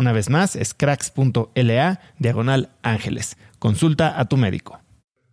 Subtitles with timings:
[0.00, 3.36] Una vez más, es cracks.la diagonal ángeles.
[3.58, 4.80] Consulta a tu médico.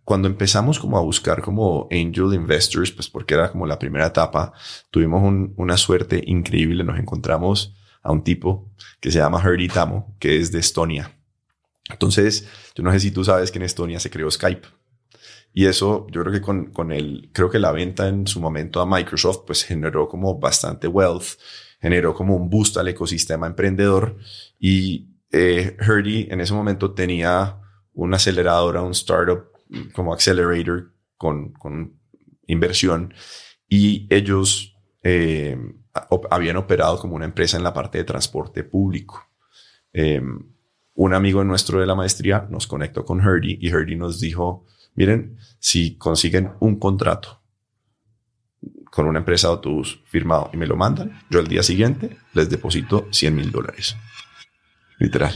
[0.04, 4.52] Cuando empezamos como a buscar como angel investors, pues porque era como la primera etapa,
[4.90, 5.22] tuvimos
[5.56, 6.84] una suerte increíble.
[6.84, 8.70] Nos encontramos a un tipo
[9.00, 11.18] que se llama Herdy Tamo, que es de Estonia.
[11.88, 14.68] Entonces, yo no sé si tú sabes que en Estonia se creó Skype.
[15.54, 18.82] Y eso, yo creo que con, con el, creo que la venta en su momento
[18.82, 21.38] a Microsoft, pues generó como bastante wealth,
[21.80, 24.16] generó como un boost al ecosistema emprendedor.
[24.58, 27.60] Y eh, Herdy en ese momento tenía
[27.92, 29.50] una aceleradora, un startup
[29.92, 31.98] como accelerator con, con
[32.46, 33.14] inversión.
[33.68, 35.56] Y ellos eh,
[36.30, 39.22] habían operado como una empresa en la parte de transporte público.
[39.92, 40.20] Eh,
[40.94, 45.36] un amigo nuestro de la maestría nos conectó con Herdy y Herdy nos dijo, miren,
[45.60, 47.37] si consiguen un contrato
[48.90, 52.50] con una empresa de autobús firmado y me lo mandan, yo el día siguiente les
[52.50, 53.96] deposito 100 mil dólares.
[54.98, 55.34] Literal.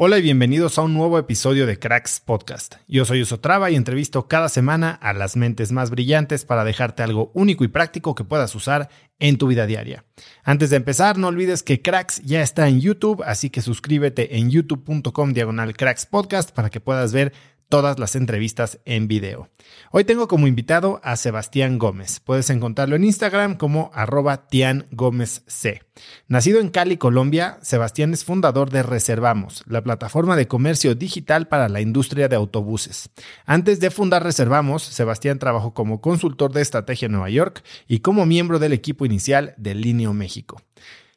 [0.00, 2.76] Hola y bienvenidos a un nuevo episodio de Cracks Podcast.
[2.86, 7.32] Yo soy Usotrava y entrevisto cada semana a las mentes más brillantes para dejarte algo
[7.34, 10.04] único y práctico que puedas usar en tu vida diaria.
[10.44, 14.52] Antes de empezar, no olvides que Cracks ya está en YouTube, así que suscríbete en
[14.52, 17.32] youtube.com diagonal Cracks Podcast para que puedas ver
[17.68, 19.48] todas las entrevistas en video.
[19.90, 22.20] Hoy tengo como invitado a Sebastián Gómez.
[22.20, 25.82] Puedes encontrarlo en Instagram como arroba Tian Gómez C.
[26.28, 31.68] Nacido en Cali, Colombia, Sebastián es fundador de Reservamos, la plataforma de comercio digital para
[31.68, 33.10] la industria de autobuses.
[33.44, 38.26] Antes de fundar Reservamos, Sebastián trabajó como consultor de estrategia en Nueva York y como
[38.26, 40.62] miembro del equipo inicial de Linio México.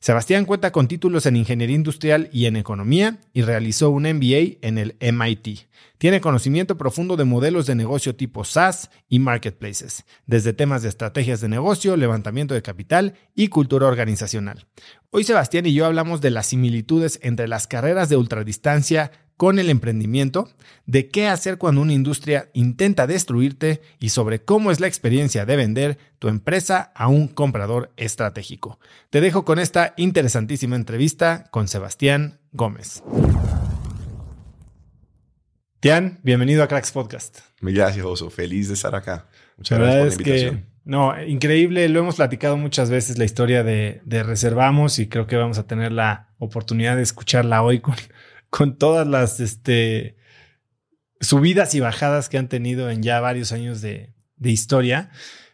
[0.01, 4.79] Sebastián cuenta con títulos en Ingeniería Industrial y en Economía y realizó un MBA en
[4.79, 5.67] el MIT.
[5.99, 11.39] Tiene conocimiento profundo de modelos de negocio tipo SaaS y marketplaces, desde temas de estrategias
[11.39, 14.65] de negocio, levantamiento de capital y cultura organizacional.
[15.11, 19.71] Hoy Sebastián y yo hablamos de las similitudes entre las carreras de ultradistancia con el
[19.71, 20.49] emprendimiento,
[20.85, 25.55] de qué hacer cuando una industria intenta destruirte y sobre cómo es la experiencia de
[25.55, 28.79] vender tu empresa a un comprador estratégico.
[29.09, 33.01] Te dejo con esta interesantísima entrevista con Sebastián Gómez.
[35.79, 37.39] Tian, bienvenido a Cracks Podcast.
[37.61, 38.29] Gracias, Oso.
[38.29, 39.25] Feliz de estar acá.
[39.57, 40.65] Muchas gracias por la invitación.
[40.83, 41.89] no, increíble.
[41.89, 45.65] Lo hemos platicado muchas veces la historia de, de Reservamos y creo que vamos a
[45.65, 47.95] tener la oportunidad de escucharla hoy con,
[48.51, 50.17] con todas las, este,
[51.21, 54.13] subidas y bajadas que han tenido en ya varios años de,
[54.43, 55.09] historia.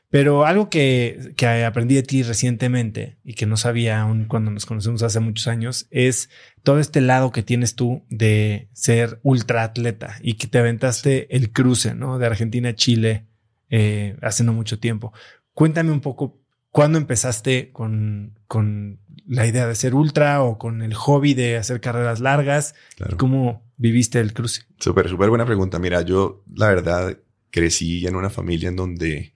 [0.09, 4.65] Pero algo que, que, aprendí de ti recientemente y que no sabía aún cuando nos
[4.65, 6.29] conocemos hace muchos años es
[6.63, 11.51] todo este lado que tienes tú de ser ultra atleta y que te aventaste el
[11.51, 12.19] cruce ¿no?
[12.19, 13.25] de Argentina a Chile
[13.69, 15.11] eh, hace no mucho tiempo.
[15.53, 16.39] Cuéntame un poco
[16.77, 21.81] cuándo empezaste con, con la idea de ser ultra o con el hobby de hacer
[21.81, 22.75] carreras largas.
[23.18, 24.62] ¿Cómo viviste el cruce?
[24.77, 25.79] Súper, súper buena pregunta.
[25.79, 27.18] Mira, yo la verdad
[27.50, 29.33] crecí en una familia en donde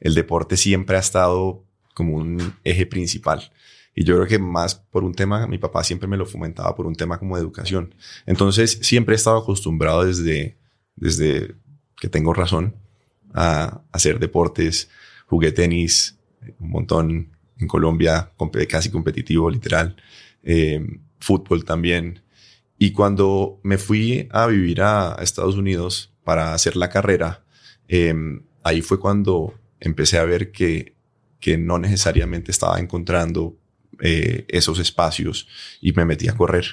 [0.00, 3.50] el deporte siempre ha estado como un eje principal.
[3.94, 6.84] Y yo creo que más por un tema, mi papá siempre me lo fomentaba por
[6.84, 7.94] un tema como de educación.
[8.26, 10.58] Entonces siempre he estado acostumbrado desde,
[10.96, 11.54] desde
[11.98, 12.76] que tengo razón
[13.32, 14.90] a hacer deportes.
[15.24, 16.18] Jugué tenis
[16.58, 17.28] un montón
[17.58, 18.32] en Colombia,
[18.68, 19.96] casi competitivo, literal.
[20.42, 20.84] Eh,
[21.20, 22.22] fútbol también.
[22.78, 27.44] Y cuando me fui a vivir a, Estados Unidos para hacer la carrera,
[27.88, 30.96] em, ahí fue cuando empecé a ver que,
[31.40, 33.56] que no necesariamente estaba encontrando
[34.00, 35.46] eh, esos espacios
[35.80, 36.64] y me metí a correr.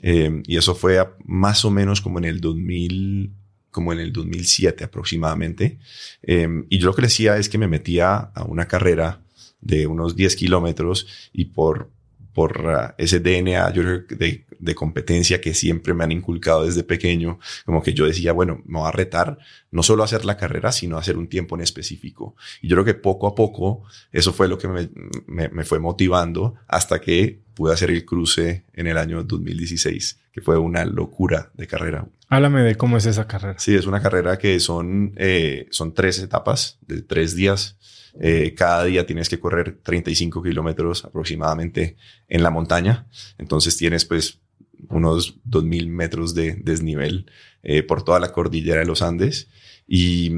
[0.00, 3.32] Em, y eso fue más o menos como en el 2000,
[3.70, 5.78] como en el 2007 aproximadamente.
[6.22, 9.22] Em, y yo lo que decía es que me metía a una carrera
[9.60, 11.90] de unos 10 kilómetros y por,
[12.32, 17.38] por uh, ese DNA yo de, de, competencia que siempre me han inculcado desde pequeño,
[17.64, 19.38] como que yo decía, bueno, me voy a retar
[19.70, 22.36] no solo hacer la carrera, sino hacer un tiempo en específico.
[22.62, 23.82] Y yo creo que poco a poco
[24.12, 24.88] eso fue lo que me,
[25.26, 30.40] me, me fue motivando hasta que pude hacer el cruce en el año 2016, que
[30.40, 32.06] fue una locura de carrera.
[32.28, 33.58] Háblame de cómo es esa carrera.
[33.58, 37.76] Sí, es una carrera que son, eh, son tres etapas de tres días
[38.20, 41.96] eh, cada día tienes que correr 35 kilómetros aproximadamente
[42.28, 43.06] en la montaña.
[43.38, 44.40] Entonces tienes pues
[44.88, 47.30] unos 2.000 metros de desnivel
[47.62, 49.48] eh, por toda la cordillera de los Andes.
[49.86, 50.32] Y,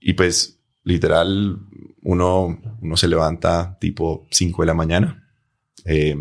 [0.00, 1.58] y pues literal,
[2.02, 5.27] uno, uno se levanta tipo 5 de la mañana,
[5.84, 6.16] eh,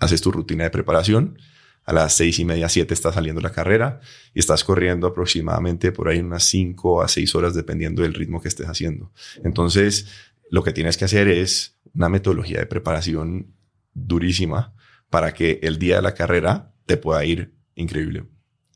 [0.00, 1.38] haces tu rutina de preparación
[1.84, 4.00] a las seis y media, siete está saliendo la carrera
[4.32, 8.48] y estás corriendo aproximadamente por ahí unas cinco a seis horas dependiendo del ritmo que
[8.48, 9.12] estés haciendo.
[9.44, 10.08] Entonces,
[10.50, 13.54] lo que tienes que hacer es una metodología de preparación
[13.92, 14.74] durísima
[15.10, 18.24] para que el día de la carrera te pueda ir increíble.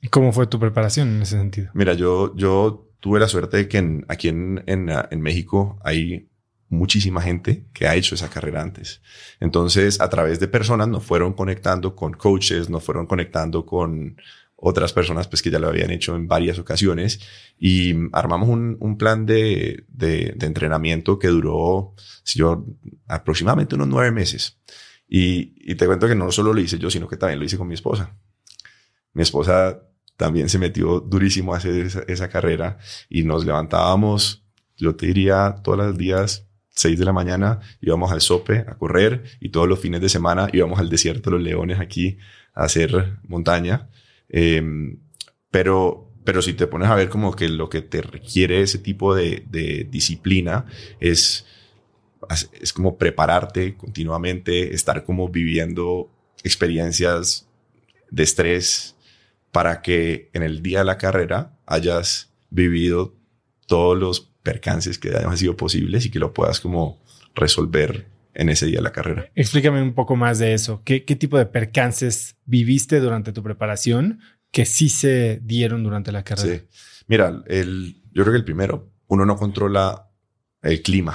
[0.01, 1.71] ¿Y cómo fue tu preparación en ese sentido?
[1.75, 6.28] Mira, yo, yo tuve la suerte de que aquí en, en, en México hay
[6.69, 9.01] muchísima gente que ha hecho esa carrera antes.
[9.41, 14.17] Entonces, a través de personas nos fueron conectando con coaches, nos fueron conectando con
[14.61, 17.21] otras personas pues que ya lo habían hecho en varias ocasiones
[17.59, 21.95] y armamos un, plan de, de, de, entrenamiento que duró
[22.25, 22.67] si yo,
[23.07, 24.59] aproximadamente unos nueve meses.
[25.09, 27.57] Y, y te cuento que no solo lo hice yo, sino que también lo hice
[27.57, 28.17] con mi esposa.
[29.13, 29.81] Mi esposa
[30.17, 32.79] también se metió durísimo a hacer esa, esa carrera
[33.09, 34.45] y nos levantábamos,
[34.77, 36.48] yo te diría, todos los días
[36.79, 40.49] 6 de la mañana íbamos al Sope a correr y todos los fines de semana
[40.53, 42.19] íbamos al desierto de los leones aquí
[42.55, 43.89] a hacer montaña.
[44.29, 45.01] Em,
[45.51, 49.13] pero, pero si te pones a ver como que lo que te requiere ese tipo
[49.13, 50.67] de, de disciplina
[51.01, 51.47] es,
[52.61, 56.13] es como prepararte continuamente, estar como viviendo
[56.45, 57.49] experiencias
[58.09, 58.95] de estrés
[59.51, 63.17] para que en el día de la carrera hayas vivido
[63.67, 66.99] todos los percances que hayan sido posibles y que lo puedas como
[67.35, 69.31] resolver en ese día de la carrera.
[69.35, 70.81] Explícame un poco más de eso.
[70.85, 76.23] ¿Qué, qué tipo de percances viviste durante tu preparación que sí se dieron durante la
[76.23, 76.61] carrera?
[76.61, 76.65] Sí.
[77.09, 80.09] Mira, el, yo creo que el primero, uno no controla
[80.63, 81.15] el clima.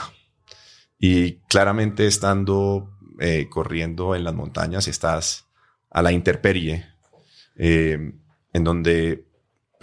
[1.00, 5.48] Y claramente estando eh, corriendo en las montañas, estás
[5.90, 6.86] a la interperie,
[7.56, 8.14] eh,
[8.54, 9.26] en donde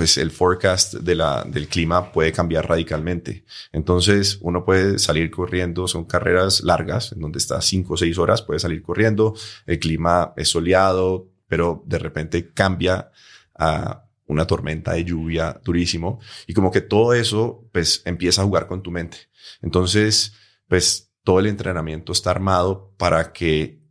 [0.00, 3.44] pues el forecast del clima puede cambiar radicalmente.
[3.70, 8.40] Entonces, uno puede salir corriendo, son carreras largas, en donde está cinco o seis horas,
[8.40, 9.34] puede salir corriendo,
[9.66, 13.10] el clima es soleado, pero de repente cambia
[13.54, 18.68] a una tormenta de lluvia durísimo y como que todo eso, pues empieza a jugar
[18.68, 19.28] con tu mente.
[19.60, 20.32] Entonces,
[20.66, 23.82] pues todo el entrenamiento está armado para que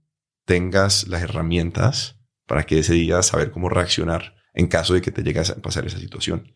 [0.46, 2.16] tengas las herramientas
[2.48, 5.86] para que ese día saber cómo reaccionar en caso de que te llegue a pasar
[5.86, 6.51] esa situación.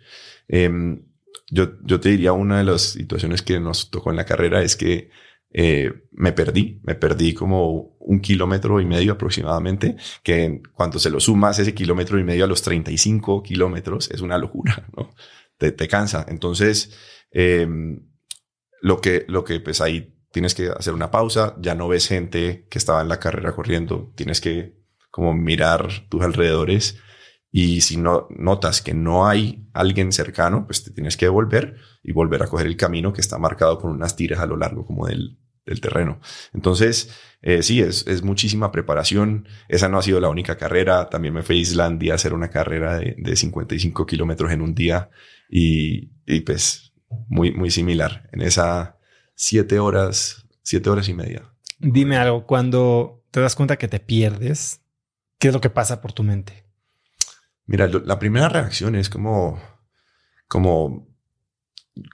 [0.50, 1.06] Em,
[1.50, 4.76] yo, yo te diría una de las situaciones que nos tocó en la carrera es
[4.76, 5.10] que
[5.54, 11.20] eh, me perdí, me perdí como un kilómetro y medio aproximadamente, que cuando se lo
[11.20, 15.14] sumas ese kilómetro y medio a los 35 kilómetros es una locura, ¿no?
[15.58, 16.26] Te, te cansa.
[16.28, 16.98] Entonces,
[17.32, 17.68] eh,
[18.82, 22.68] lo que, lo que pues ahí tienes que hacer una pausa, ya no ves gente
[22.70, 24.76] que estaba en la carrera corriendo, tienes que
[25.10, 26.98] como mirar tus alrededores
[27.56, 32.12] Y si no notas que no hay alguien cercano, pues te tienes que devolver y
[32.12, 35.06] volver a coger el camino que está marcado con unas tiras a lo largo como
[35.06, 36.20] del, del terreno.
[36.52, 37.12] Entonces,
[37.44, 39.48] eh, sí, es, es, muchísima preparación.
[39.68, 41.12] Esa no ha sido la única carrera.
[41.12, 44.74] También me fui a Islandia a hacer una carrera de, de 55 kilómetros en un
[44.74, 45.12] día
[45.48, 46.92] y, y, pues
[47.28, 48.32] muy, muy similar.
[48.32, 48.98] En esa
[49.36, 51.54] siete horas, siete horas y media.
[51.78, 54.82] Dime algo, cuando te das cuenta que te pierdes,
[55.38, 56.62] ¿qué es lo que pasa por tu mente?
[57.65, 59.62] Mira, la primera reacción es como,
[60.48, 61.08] como,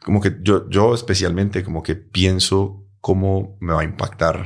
[0.04, 4.46] como que yo, yo especialmente como que pienso cómo me va a impactar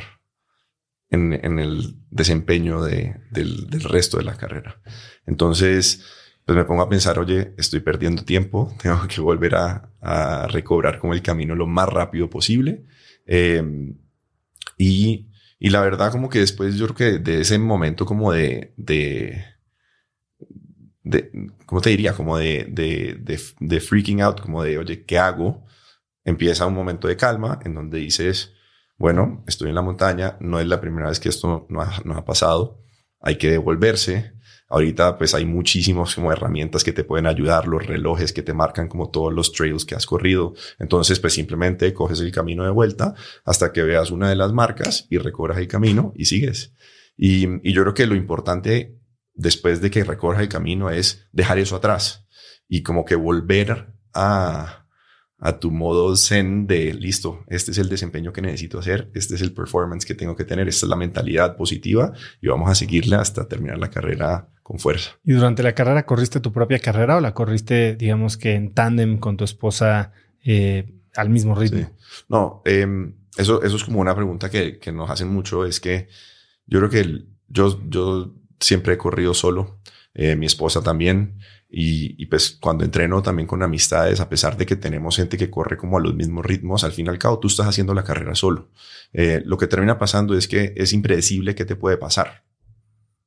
[1.10, 4.81] en, el desempeño de, del, resto de la carrera.
[5.27, 6.03] Entonces,
[6.45, 11.00] pues me pongo a pensar, oye, estoy perdiendo tiempo, tengo que volver a, a recobrar
[11.00, 12.86] como el camino lo más rápido posible.
[13.25, 13.93] Eh,
[14.77, 15.29] y,
[15.60, 19.45] y la verdad como que después yo creo que de ese momento como de, de
[21.03, 21.31] de,
[21.65, 22.13] ¿cómo te diría?
[22.13, 25.65] Como de, de, de, de, freaking out, como de, oye, ¿qué hago?
[26.24, 28.53] Empieza un momento de calma en donde dices,
[28.98, 32.15] bueno, estoy en la montaña, no es la primera vez que esto no ha, no
[32.15, 32.79] ha pasado,
[33.19, 34.33] hay que devolverse.
[34.69, 38.88] Ahorita pues hay muchísimas como herramientas que te pueden ayudar, los relojes que te marcan
[38.88, 40.53] como todos los trails que has corrido.
[40.79, 43.13] Entonces pues simplemente coges el camino de vuelta
[43.45, 46.74] hasta que veas una de las marcas y recobras el camino y sigues.
[47.15, 49.02] Y, y yo creo que lo importante
[49.34, 52.25] después de que recorra el camino es dejar eso atrás
[52.68, 54.86] y como que volver a,
[55.40, 59.42] a tu modo zen de listo, este es el desempeño que necesito hacer, este es
[59.42, 63.20] el performance que tengo que tener, esta es la mentalidad positiva y vamos a seguirla
[63.20, 65.12] hasta terminar la carrera con fuerza.
[65.25, 69.18] ¿Y durante la carrera corriste tu propia carrera o la corriste, digamos que en tándem
[69.18, 70.13] con tu esposa
[70.46, 71.80] eh, al mismo ritmo?
[71.80, 72.24] Sí.
[72.30, 76.08] No, eh, eso, eso es como una pregunta que, que nos hacen mucho, es que
[76.66, 79.79] yo creo que el, yo, yo siempre he corrido solo,
[80.13, 81.39] eh, mi esposa también.
[81.70, 85.50] Y, y, pues cuando entreno también con amistades, a pesar de que tenemos gente que
[85.50, 88.03] corre como a los mismos ritmos, al fin y al cabo tú estás haciendo la
[88.03, 88.70] carrera solo.
[89.12, 92.43] Eh, lo que termina pasando es que es impredecible qué te puede pasar.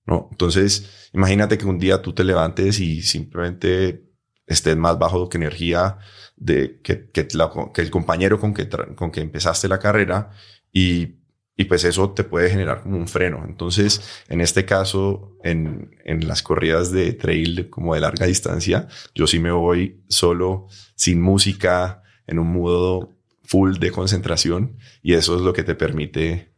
[0.06, 0.28] ¿no?
[0.30, 4.04] Entonces, imagínate que un día tú te levantes y simplemente
[4.46, 5.98] estés más bajo que energía
[6.36, 10.30] de que, que, la, que el compañero con que, con que empezaste la carrera
[10.72, 11.15] y
[11.56, 13.44] y pues eso te puede generar como un freno.
[13.48, 19.26] Entonces, en este caso, en, en las corridas de trail como de larga distancia, yo
[19.26, 25.42] sí me voy solo, sin música, en un modo full de concentración y eso es
[25.42, 26.52] lo que te permite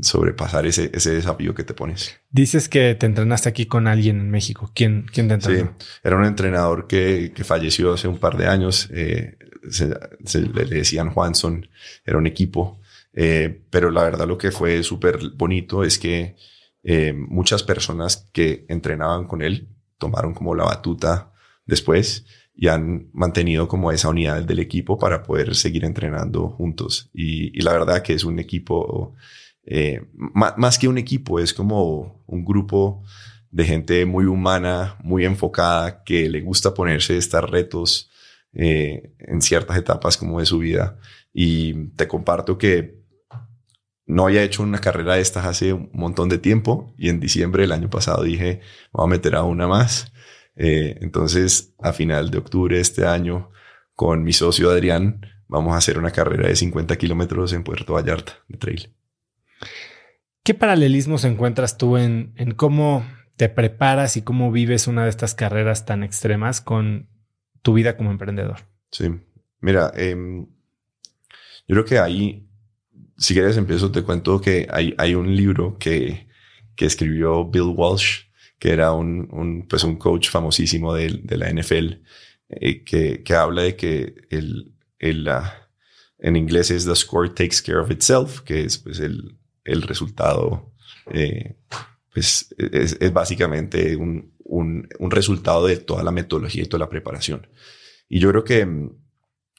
[0.00, 2.20] sobrepasar ese, ese desafío que te pones.
[2.30, 4.70] Dices que te entrenaste aquí con alguien en México.
[4.74, 5.74] ¿Quién, quién te entrenó?
[5.78, 8.88] Sí, era un entrenador que, que falleció hace un par de años.
[8.92, 9.36] Eh,
[9.68, 9.94] se,
[10.24, 11.68] se, le decían Juanson,
[12.04, 12.79] era un equipo
[13.22, 16.36] eh, pero la verdad lo que fue súper bonito es que
[16.82, 21.30] eh, muchas personas que entrenaban con él tomaron como la batuta
[21.66, 22.24] después
[22.54, 27.10] y han mantenido como esa unidad del equipo para poder seguir entrenando juntos.
[27.12, 29.14] Y, y la verdad que es un equipo,
[29.66, 33.04] eh, más, que un equipo, es como un grupo
[33.50, 38.10] de gente muy humana, muy enfocada, que le gusta ponerse estos retos
[38.54, 40.98] eh, en ciertas etapas como de su vida.
[41.34, 42.99] Y te comparto que
[44.10, 47.62] no había hecho una carrera de estas hace un montón de tiempo y en diciembre
[47.62, 48.60] del año pasado dije,
[48.92, 50.12] voy a meter a una más.
[50.56, 53.52] Eh, entonces, a final de octubre de este año,
[53.94, 58.32] con mi socio Adrián, vamos a hacer una carrera de 50 kilómetros en Puerto Vallarta
[58.48, 58.92] de trail.
[60.42, 65.36] ¿Qué paralelismos encuentras tú en, en cómo te preparas y cómo vives una de estas
[65.36, 67.08] carreras tan extremas con
[67.62, 68.66] tu vida como emprendedor?
[68.90, 69.08] Sí,
[69.60, 70.16] mira, eh,
[71.68, 72.49] yo creo que ahí
[73.20, 76.26] si quieres empiezo, te cuento que hay, hay un libro que,
[76.74, 78.22] que escribió Bill Walsh,
[78.58, 82.00] que era un, un, pues un coach famosísimo de, de la NFL,
[82.48, 85.44] eh, que, que habla de que el, el, uh,
[86.18, 90.72] en inglés es The Score Takes Care of Itself, que es pues el, el resultado,
[91.12, 91.56] eh,
[92.14, 96.88] pues es, es básicamente un, un, un, resultado de toda la metodología y toda la
[96.88, 97.46] preparación.
[98.08, 98.90] Y yo creo que mm,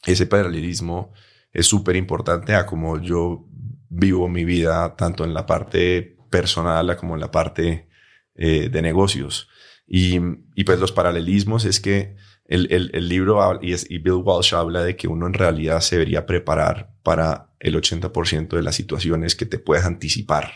[0.07, 1.13] ese paralelismo
[1.53, 3.45] es súper importante a como yo
[3.91, 7.89] vivo mi vida tanto en la parte personal como en la parte
[8.35, 9.49] eh, de negocios.
[9.85, 10.19] Y,
[10.55, 14.83] y, pues los paralelismos es que el, el, el libro y, y, Bill Walsh habla
[14.83, 19.45] de que uno en realidad se debería preparar para el 80% de las situaciones que
[19.45, 20.51] te puedes anticipar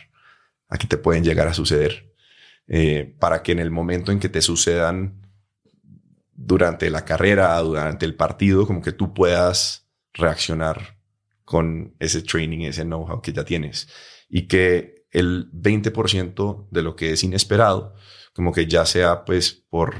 [0.69, 2.13] a que te pueden llegar a suceder.
[2.67, 5.21] Eh, para que en el momento en que te sucedan
[6.31, 10.94] durante la carrera, durante el partido, como que tú puedas reaccionar
[11.45, 13.87] con ese training, ese know-how que ya tienes.
[14.27, 17.93] Y que el 20% de lo que es inesperado,
[18.33, 19.95] como que ya sea pues por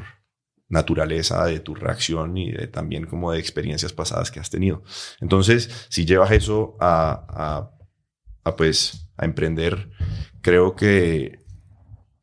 [0.68, 4.84] naturaleza de tu reacción y de, también como de experiencias pasadas que has tenido.
[5.22, 7.72] Entonces, si llevas eso a,
[8.44, 9.92] a, pues a emprender,
[10.42, 11.46] creo que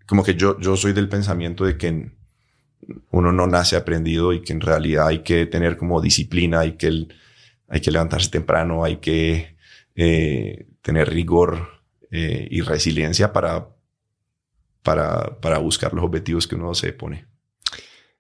[0.07, 2.13] como que yo, yo soy del pensamiento de que
[3.11, 7.07] uno no nace aprendido y que en realidad hay que tener como disciplina, hay que,
[7.73, 9.57] hay que levantarse temprano, hay que
[9.95, 13.71] eh, tener rigor eh, y resiliencia para,
[14.83, 17.25] para, para buscar los objetivos que uno se pone.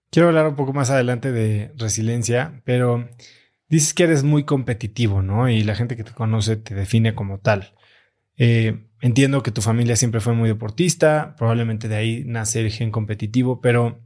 [0.08, 3.10] Quiero hablar un poco más adelante de resiliencia, pero
[3.68, 5.50] dices que eres muy competitivo, ¿no?
[5.50, 7.74] Y la gente que te conoce te define como tal.
[8.38, 12.90] Eh, entiendo que tu familia siempre fue muy deportista, probablemente de ahí nace el gen
[12.90, 14.00] competitivo, pero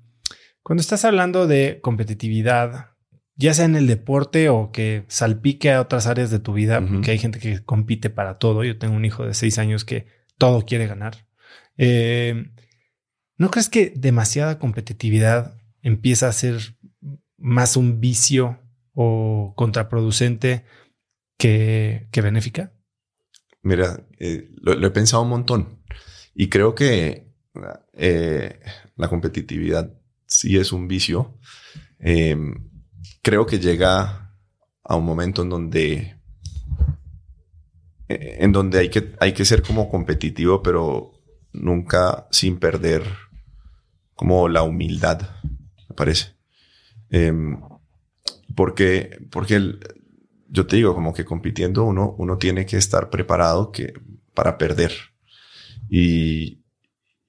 [0.64, 2.95] cuando estás hablando de competitividad,
[3.36, 7.10] ya sea en el deporte o que salpique a otras áreas de tu vida, porque
[7.10, 8.64] hay gente que compite para todo.
[8.64, 10.06] Yo tengo un hijo de seis años que
[10.38, 11.26] todo quiere ganar.
[11.76, 12.50] Eh,
[13.36, 16.76] ¿No crees que demasiada competitividad empieza a ser
[17.36, 18.58] más un vicio
[18.94, 20.64] o contraproducente
[21.36, 22.72] que, que benéfica?
[23.62, 25.82] Mira, eh, lo, he pensado un montón
[26.34, 27.34] y creo que
[27.92, 28.60] eh,
[28.96, 29.92] la competitividad
[30.26, 31.38] sí es un vicio
[33.26, 34.30] creo que llega
[34.84, 36.16] a un momento en donde
[38.08, 41.10] eh, en donde hay que, hay que ser como competitivo, pero
[41.52, 43.02] nunca sin perder
[44.14, 45.22] como la humildad,
[45.88, 46.36] me parece.
[47.10, 47.60] Em,
[48.54, 49.74] porque, porque
[50.48, 53.92] yo te digo, como que compitiendo uno, uno tiene que estar preparado que,
[54.34, 54.92] para perder.
[55.90, 56.62] Y,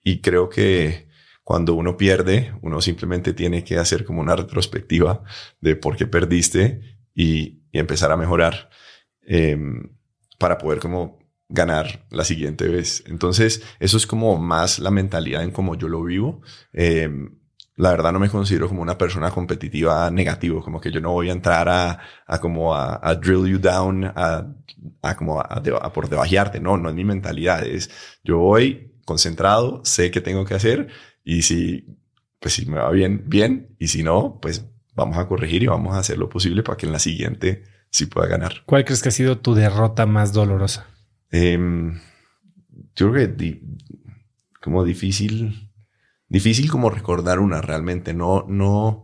[0.04, 1.07] y creo que
[1.48, 5.24] cuando uno pierde, uno simplemente tiene que hacer como una retrospectiva
[5.62, 8.70] de por qué perdiste y, empezar a mejorar
[9.22, 9.96] em,
[10.38, 13.02] para poder como ganar la siguiente vez.
[13.08, 16.42] Entonces, eso es como más la mentalidad en cómo yo lo vivo.
[16.74, 17.40] Em,
[17.78, 21.30] la verdad no me considero como una persona competitiva negativo, como que yo no voy
[21.30, 24.54] a entrar a, a como a, drill you down, a,
[25.02, 26.60] a como a, a, por debajearte.
[26.60, 27.66] No, no es mi mentalidad.
[27.66, 27.90] Es
[28.22, 30.90] yo voy concentrado, sé qué tengo que hacer
[31.30, 31.86] y si,
[32.40, 33.76] pues si me va bien, bien.
[33.80, 36.86] Y si no, pues vamos a corregir y vamos a hacer lo posible para que
[36.86, 38.64] en la siguiente sí pueda ganar.
[38.66, 40.88] ¿Cuál crees que ha sido tu derrota más dolorosa?
[41.30, 42.00] Em,
[42.96, 43.62] yo creo que
[44.62, 45.70] como difícil,
[46.30, 48.14] difícil como recordar una realmente.
[48.14, 49.04] No, no,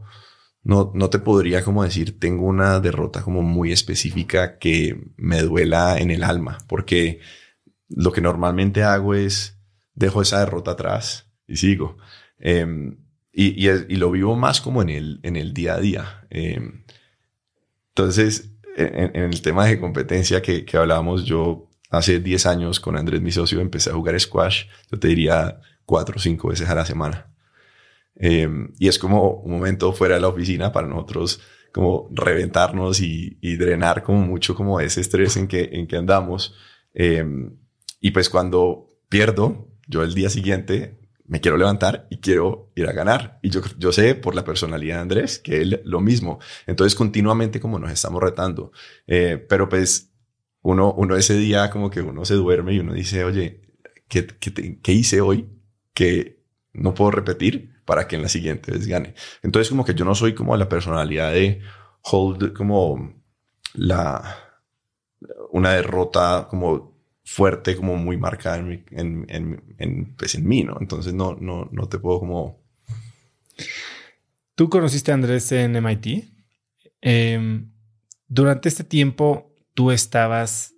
[0.63, 5.97] no, no te podría como decir, tengo una derrota como muy específica que me duela
[5.97, 7.19] en el alma, porque
[7.89, 9.59] lo que normalmente hago es
[9.93, 11.97] dejo esa derrota atrás y sigo.
[12.39, 12.97] Em,
[13.31, 16.27] y, y, lo vivo más como en el, en el día a día.
[16.29, 16.83] Em,
[17.89, 23.21] entonces, en, el tema de competencia que, que hablábamos, yo hace 10 años con Andrés,
[23.21, 26.85] mi socio, empecé a jugar squash, yo te diría cuatro o cinco veces a la
[26.85, 27.27] semana.
[28.15, 31.41] Em, y es como un momento fuera de la oficina para nosotros
[31.73, 36.55] como reventarnos y, y drenar como mucho como ese estrés en que, en que andamos.
[37.99, 41.02] y pues cuando pierdo, yo el día siguiente
[41.33, 43.39] me quiero levantar y quiero ir a ganar.
[43.41, 46.37] Y yo, yo sé por la personalidad de Andrés que él lo mismo.
[46.67, 48.71] Entonces continuamente como nos estamos retando.
[49.07, 50.13] Eh, pero pues
[50.61, 53.61] uno, uno ese día como que uno se duerme y uno dice, oye,
[54.07, 55.49] ¿qué, qué, qué hice hoy
[55.95, 59.15] que no puedo repetir para que en la siguiente vez gane?
[59.41, 61.61] Entonces como que yo no soy como la personalidad de
[62.03, 63.23] hold como
[63.73, 64.37] la,
[65.49, 66.92] una derrota como
[67.23, 70.77] fuerte, como muy marcada en, en, en, en, pues en mí, ¿no?
[70.79, 72.61] Entonces no, no, no te puedo como...
[74.55, 76.25] Tú conociste a Andrés en MIT.
[77.01, 77.71] Em,
[78.27, 80.75] durante este tiempo tú estabas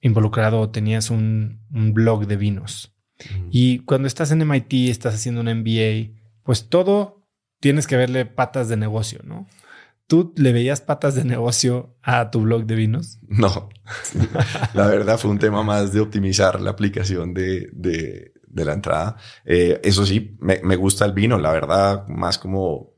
[0.00, 2.94] involucrado o tenías un, un blog de vinos.
[3.50, 7.24] Y cuando estás en MIT, estás haciendo un MBA, pues todo
[7.60, 9.46] tienes que verle patas de negocio, ¿no?
[10.12, 13.18] ¿Tú le veías patas de negocio a tu blog de vinos?
[13.28, 13.70] No,
[14.74, 19.16] la verdad fue un tema más de optimizar la aplicación de, de, la entrada.
[19.46, 22.92] Eh, eso sí, me, me, gusta el vino, la verdad, más como,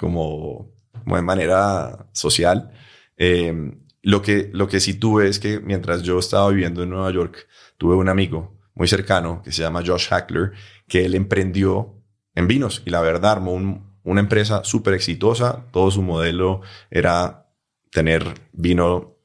[0.00, 0.72] como,
[1.04, 2.72] como de manera social.
[3.16, 3.54] Eh,
[4.02, 7.46] lo, que, lo que sí tuve es que mientras yo estaba viviendo en Nueva York,
[7.78, 10.50] tuve un amigo muy cercano que se llama Josh Hackler,
[10.88, 12.02] que él emprendió
[12.34, 15.66] en vinos y la verdad armó un, una empresa súper exitosa.
[15.72, 17.48] Todo su modelo era
[17.90, 19.16] tener vino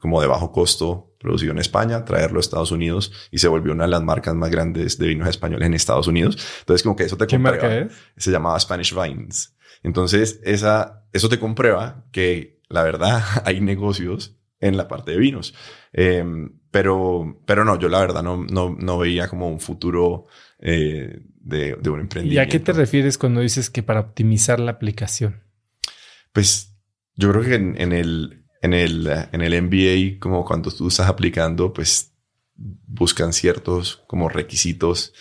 [0.00, 3.84] como de bajo costo producido en España, traerlo a Estados Unidos y se volvió una
[3.84, 6.36] de las marcas más grandes de vinos españoles en Estados Unidos.
[6.60, 7.92] Entonces, como que eso te ¿Qué marca es?
[8.16, 9.54] Se llamaba Spanish Vines.
[9.84, 15.54] Entonces, esa, eso te comprueba que la verdad hay negocios en la parte de vinos.
[15.92, 20.26] Em, pero, pero no, yo la verdad no, no, no veía como un futuro
[20.58, 22.42] eh, de, de un emprendimiento.
[22.42, 25.42] ¿Y a qué te refieres cuando dices que para optimizar la aplicación?
[26.32, 26.74] Pues
[27.14, 31.08] yo creo que en, en el, en, el, en el MBA, como cuando tú estás
[31.08, 32.14] aplicando, pues
[32.54, 35.12] buscan ciertos como requisitos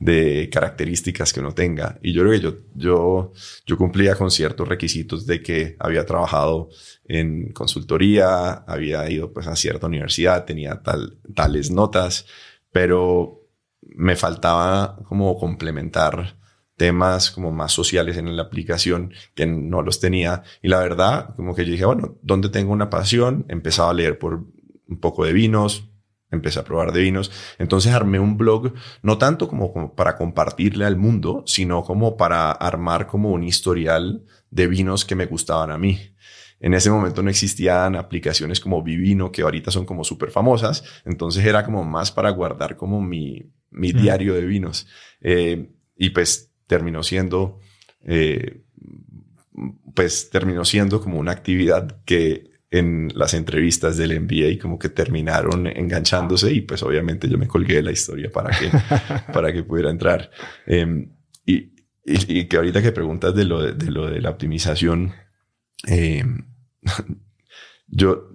[0.00, 1.98] de características que uno tenga.
[2.02, 3.32] Y yo creo que yo, yo,
[3.66, 6.70] yo cumplía con ciertos requisitos de que había trabajado
[7.04, 12.26] en consultoría, había ido pues a cierta universidad, tenía tal, tales notas,
[12.72, 13.46] pero
[13.82, 16.38] me faltaba como complementar
[16.76, 20.44] temas como más sociales en la aplicación que no los tenía.
[20.62, 23.44] Y la verdad, como que yo dije, bueno, ¿dónde tengo una pasión?
[23.50, 24.46] Empezaba a leer por
[24.88, 25.89] un poco de vinos,
[26.30, 27.30] empecé a probar de vinos.
[27.58, 33.06] Entonces armé un blog, no tanto como, para compartirle al mundo, sino como para armar
[33.06, 35.98] como un historial de vinos que me gustaban a mí.
[36.60, 40.84] En ese momento no existían aplicaciones como Vivino, que ahorita son como súper famosas.
[41.06, 44.86] Entonces era como más para guardar como mi, mi diario de vinos.
[45.22, 47.60] Eh, y pues terminó siendo,
[48.04, 48.62] eh,
[49.94, 55.66] pues terminó siendo como una actividad que en las entrevistas del NBA como que terminaron
[55.66, 58.70] enganchándose y pues obviamente yo me colgué de la historia para que,
[59.32, 60.30] para que pudiera entrar.
[60.66, 61.10] Em,
[61.44, 61.72] y,
[62.04, 65.12] y, que ahorita que preguntas de lo de, lo de la optimización,
[65.86, 66.46] em,
[67.88, 68.28] yo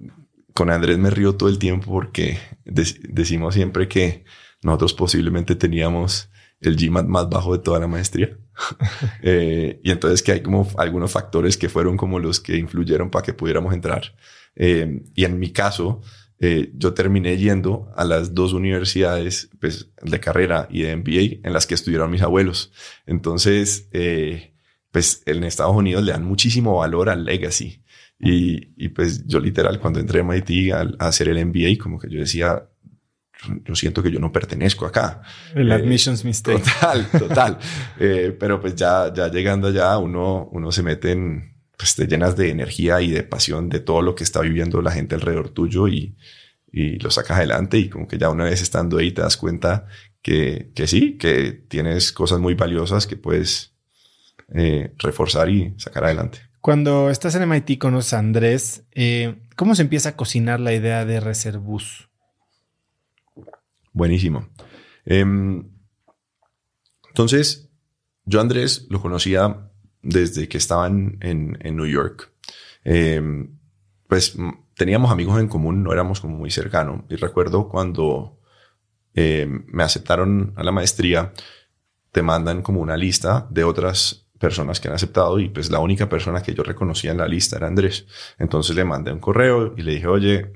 [0.54, 4.26] con Andrés me río todo el tiempo porque decimos siempre que
[4.62, 8.38] nosotros posiblemente teníamos el GMAT más bajo de toda la maestría.
[9.22, 13.24] Eh, y entonces que hay como algunos factores que fueron como los que influyeron para
[13.24, 14.16] que pudiéramos entrar.
[14.56, 16.02] Eh, y en mi caso,
[16.40, 21.54] eh, yo terminé yendo a las dos universidades pues, de carrera y de MBA en
[21.54, 22.72] las que estudiaron mis abuelos.
[23.06, 23.90] Entonces,
[24.92, 27.82] pues en Estados Unidos le dan muchísimo valor al legacy.
[28.20, 32.00] Y, y pues yo literal cuando entré a MIT a, a hacer el MBA, como
[32.00, 32.70] que yo decía,
[33.64, 35.22] yo siento que yo no pertenezco acá.
[35.54, 36.64] El eh, admissions mistake.
[36.64, 37.60] Total, total.
[38.00, 42.36] eh, pero pues ya, ya llegando allá, uno, uno se mete en, pues te llenas
[42.36, 45.88] de energía y de pasión de todo lo que está viviendo la gente alrededor tuyo
[45.88, 46.16] y,
[46.72, 49.88] y lo sacas adelante y como que ya una vez estando ahí te das cuenta
[50.22, 53.74] que, que sí, que tienes cosas muy valiosas que puedes
[54.54, 56.40] eh, reforzar y sacar adelante.
[56.62, 61.06] Cuando estás en MIT conoces a Andrés, eh, ¿cómo se empieza a cocinar la idea
[61.06, 62.10] de Reservus?
[63.96, 64.50] Buenísimo.
[65.06, 65.72] Em,
[67.08, 67.70] entonces,
[68.26, 72.30] yo Andrés lo conocía desde que estaban en, en New York.
[72.84, 73.58] Em,
[74.10, 74.36] pues
[74.76, 77.04] teníamos amigos en común, no éramos como muy cercanos.
[77.10, 78.38] Y recuerdo cuando
[79.14, 81.32] em, me aceptaron a la maestría,
[82.12, 86.10] te mandan como una lista de otras personas que han aceptado y pues la única
[86.10, 88.08] persona que yo reconocía en la lista era Andrés.
[88.38, 90.52] Entonces le mandé un correo y le dije, oye,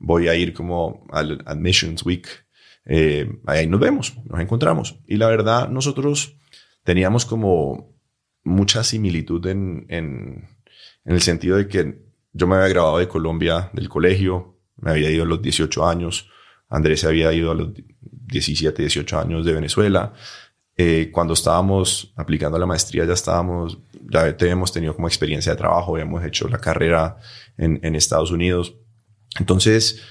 [0.00, 2.45] voy a ir como al Admissions Week
[2.86, 5.00] eh, ahí nos vemos, nos encontramos.
[5.06, 6.36] Y la verdad, nosotros
[6.84, 7.92] teníamos como
[8.44, 10.48] mucha similitud en, en,
[11.04, 12.00] el sentido de que
[12.32, 16.28] yo me había graduado de Colombia del colegio, me había ido a los 18 años,
[16.68, 17.70] Andrés se había ido a los
[18.00, 20.12] 17, 18 años de Venezuela.
[20.76, 23.78] Eh, cuando estábamos aplicando la maestría ya estábamos,
[24.10, 27.16] ya habíamos tenido como experiencia de trabajo, habíamos hecho la carrera
[27.56, 28.76] en Estados Unidos.
[29.38, 30.02] Entonces,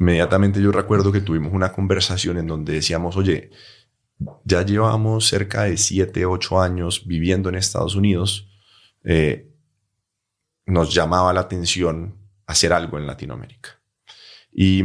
[0.00, 3.50] inmediatamente yo recuerdo que tuvimos una conversación en donde decíamos, oye,
[4.44, 8.48] ya llevamos cerca de 7, 8 años viviendo en Estados Unidos,
[9.04, 9.52] eh,
[10.64, 13.78] nos llamaba la atención hacer algo en Latinoamérica.
[14.50, 14.82] Y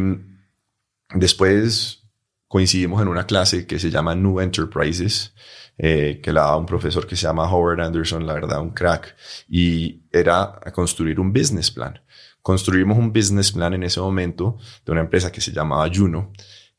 [1.14, 2.04] después
[2.50, 5.34] coincidimos en una clase que se llama New Enterprises,
[5.78, 9.16] eh, que la daba un profesor que se llama Howard Anderson, la verdad, un crack,
[9.48, 12.02] y era construir un business plan
[12.46, 16.32] construimos un business plan en ese momento de una empresa que se llamaba Juno,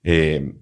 [0.04, 0.54] eh,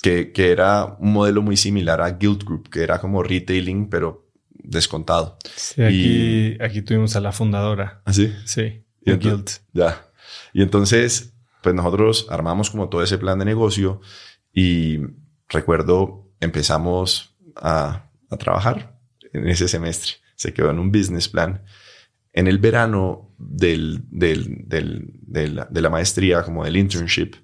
[0.00, 4.30] que, que, era un modelo muy similar a Guild Group, que era como retailing, pero
[4.48, 5.36] descontado.
[5.54, 8.00] Sí, aquí, aquí tuvimos a la fundadora.
[8.06, 8.34] ¿Ah, sí?
[8.46, 9.50] Sí, y Guild.
[9.74, 10.08] Ya.
[10.54, 14.00] Y entonces, pues nosotros armamos como todo ese plan de negocio
[14.50, 14.98] y
[15.50, 18.98] recuerdo empezamos a, a trabajar
[19.30, 20.12] en ese semestre.
[20.36, 21.64] Se quedó en un business plan
[22.32, 27.34] en el verano del, del, del, de la maestría, como del internship,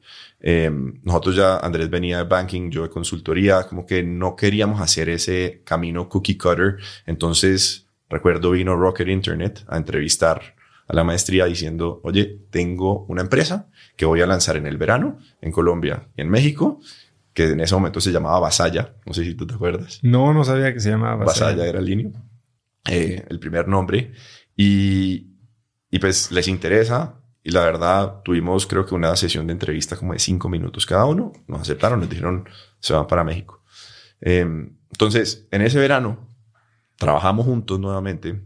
[0.46, 0.70] eh,
[1.02, 5.62] nosotros ya, Andrés venía de banking, yo de consultoría, como que no queríamos hacer ese
[5.64, 6.76] camino cookie cutter.
[7.06, 10.54] Entonces, recuerdo vino Rocket Internet a entrevistar
[10.86, 15.18] a la maestría diciendo, oye, tengo una empresa que voy a lanzar en el verano
[15.40, 16.78] en Colombia y en México,
[17.32, 18.96] que en ese momento se llamaba Vasalla.
[19.06, 20.00] No sé si tú te acuerdas.
[20.02, 21.52] No, no sabía que se llamaba Vasalla.
[21.52, 22.10] Vasalla era el línea,
[22.90, 24.12] eh, el primer nombre.
[24.54, 25.33] Y,
[25.94, 30.12] y pues les interesa y la verdad, tuvimos creo que una sesión de entrevista como
[30.12, 31.32] de cinco minutos cada uno.
[31.46, 32.48] Nos aceptaron, nos dijeron,
[32.80, 33.62] se van para México.
[34.20, 36.26] Em, entonces, en ese verano,
[36.96, 38.42] trabajamos juntos nuevamente.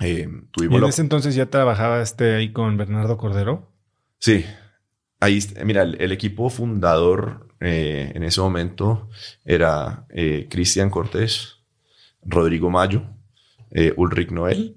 [0.00, 3.70] Em, tuvimos ¿Y en ese entonces ya trabajaba este ahí con Bernardo Cordero?
[4.18, 4.44] Sí.
[5.20, 9.08] Ahí, mira, el, equipo fundador eh, en ese momento
[9.44, 11.58] era eh, Cristian Cortés,
[12.22, 13.04] Rodrigo Mayo,
[13.70, 14.76] eh, Ulrich Noel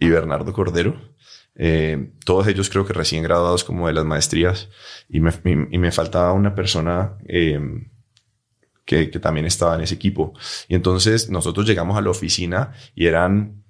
[0.00, 1.13] y Bernardo Cordero.
[1.56, 4.68] Eh, todos ellos creo que recién graduados como de las maestrías
[5.08, 7.60] y me, y, me faltaba una persona eh,
[8.84, 10.32] que, que, también estaba en ese equipo.
[10.68, 13.62] Y entonces nosotros llegamos a la oficina y eran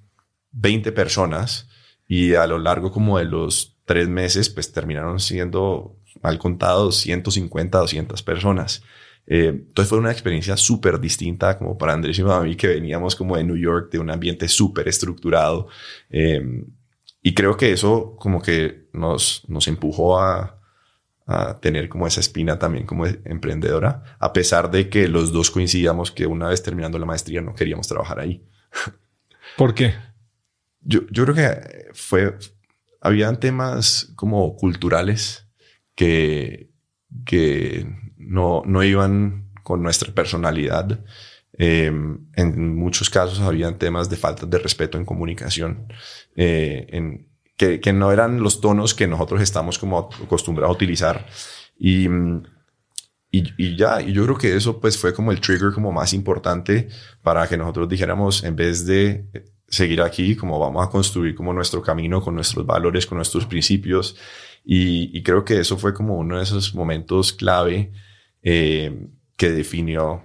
[0.52, 1.68] 20 personas
[2.06, 7.78] y a lo largo como de los tres meses pues terminaron siendo mal contados 150,
[7.78, 8.82] 200 personas.
[9.26, 13.16] Eh, entonces fue una experiencia súper distinta como para Andrés y para mí que veníamos
[13.16, 15.68] como de New York, de un ambiente súper estructurado.
[17.26, 20.60] Y creo que eso como que nos, nos empujó a,
[21.26, 26.10] a tener como esa espina también como emprendedora, a pesar de que los dos coincidíamos
[26.10, 28.46] que una vez terminando la maestría no queríamos trabajar ahí.
[29.56, 29.94] ¿Por qué?
[30.82, 32.36] Yo, yo creo que fue,
[33.00, 35.48] habían temas como culturales
[35.94, 36.70] que,
[37.24, 37.86] que
[38.18, 41.00] no, no iban con nuestra personalidad.
[41.58, 45.86] Eh, en muchos casos habían temas de falta de respeto en comunicación.
[46.36, 51.26] Eh, en, que, que, no eran los tonos que nosotros estamos como acostumbrados a utilizar.
[51.78, 52.08] Y,
[53.30, 56.12] y, y, ya, y yo creo que eso pues fue como el trigger como más
[56.12, 56.88] importante
[57.22, 59.26] para que nosotros dijéramos, en vez de
[59.68, 64.16] seguir aquí, como vamos a construir como nuestro camino con nuestros valores, con nuestros principios.
[64.64, 67.92] Y, y creo que eso fue como uno de esos momentos clave
[68.42, 70.22] eh, que definió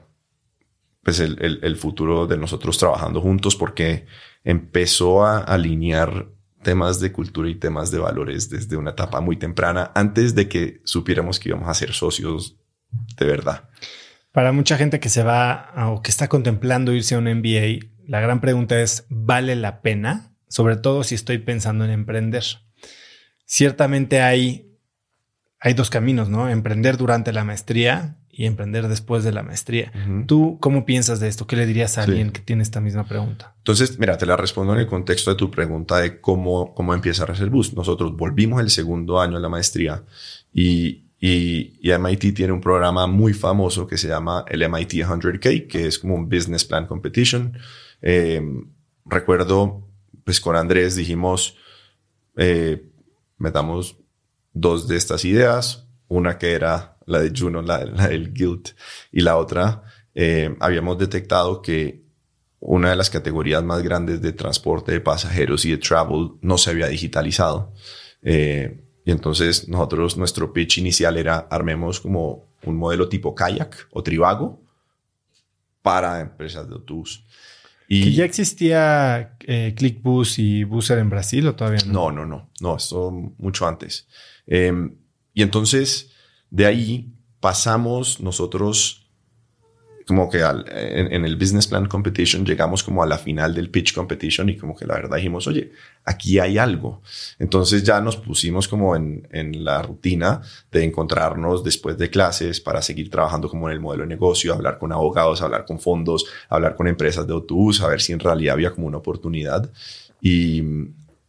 [1.04, 4.06] pues el, el, futuro de nosotros trabajando juntos porque
[4.44, 6.28] empezó a alinear
[6.62, 10.82] temas de cultura y temas de valores desde una etapa muy temprana, antes de que
[10.84, 12.58] supiéramos que íbamos a ser socios
[13.18, 13.70] de verdad.
[14.32, 18.20] Para mucha gente que se va o que está contemplando irse a un MBA, la
[18.20, 20.34] gran pregunta es, ¿vale la pena?
[20.48, 22.44] Sobre todo si estoy pensando en emprender.
[23.46, 24.76] Ciertamente hay,
[25.60, 26.50] hay dos caminos, ¿no?
[26.50, 29.92] Emprender durante la maestría y emprender después de la maestría.
[29.94, 30.26] Uh -huh.
[30.26, 31.46] ¿Tú cómo piensas de esto?
[31.46, 33.54] ¿Qué le dirías a alguien que tiene esta misma pregunta?
[33.58, 37.26] Entonces, mira, te la respondo en el contexto de tu pregunta de cómo, cómo empieza
[37.26, 37.74] Reservus.
[37.74, 40.06] Nosotros volvimos el segundo año de la maestría
[40.54, 45.68] y, y, y, MIT tiene un programa muy famoso que se llama el MIT 100K,
[45.68, 47.58] que es como un Business Plan Competition.
[48.02, 48.42] Eh,
[49.06, 49.86] recuerdo,
[50.24, 51.58] pues con Andrés dijimos,
[52.38, 52.86] eh,
[53.38, 53.98] metamos
[54.54, 58.70] dos de estas ideas, una que era la de Juno, la, la del Guild,
[59.12, 59.84] y la otra,
[60.16, 62.04] eh, habíamos detectado que
[62.60, 66.72] una de las categorías más grandes de transporte de pasajeros y de travel no se
[66.72, 67.74] había digitalizado.
[68.22, 74.04] Eh, y entonces nosotros, nuestro pitch inicial era armemos como un modelo tipo kayak o
[74.04, 74.62] tribago
[75.82, 77.24] para empresas de autobús.
[77.88, 81.94] Y ¿Que ya existía eh, ClickBus y Busser en Brasil o todavía no?
[81.94, 84.08] No, no, no, no, esto mucho antes.
[84.46, 84.72] Eh,
[85.34, 86.09] y entonces
[86.50, 89.00] de ahí pasamos nosotros
[90.10, 93.94] como que al, en, el Business Plan Competition llegamos como a la final del Pitch
[93.94, 95.72] Competition y como que la verdad dijimos, oye,
[96.04, 97.04] aquí hay algo.
[97.38, 102.82] Entonces ya nos pusimos como en, en la rutina de encontrarnos después de clases para
[102.82, 106.76] seguir trabajando como en el modelo de negocio, hablar con abogados, hablar con fondos, hablar
[106.76, 109.70] con empresas de autobús, a ver si en realidad había como una oportunidad.
[110.20, 110.64] Y,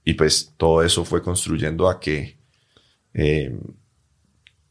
[0.07, 2.39] y pues todo eso fue construyendo a que...
[3.13, 3.55] Eh,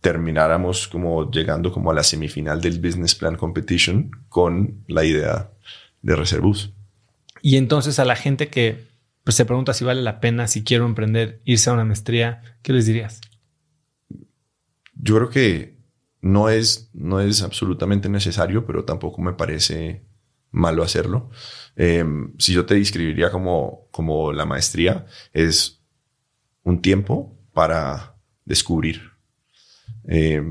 [0.02, 5.52] termináramos como llegando como a la semifinal del Business Plan Competition con la idea
[6.02, 6.74] de Reservus.
[7.42, 8.88] Y entonces a la gente que
[9.24, 12.74] pues, se pregunta si vale la pena, si quiero emprender, irse a una maestría, ¿qué
[12.74, 13.22] les dirías?
[14.96, 15.78] Yo creo que
[16.22, 20.04] no es, no es absolutamente necesario, pero tampoco me parece
[20.52, 21.30] malo hacerlo.
[21.76, 22.04] Eh,
[22.38, 25.82] si yo te describiría como, como la maestría, es
[26.64, 29.09] un tiempo para descubrir
[30.12, 30.42] eh,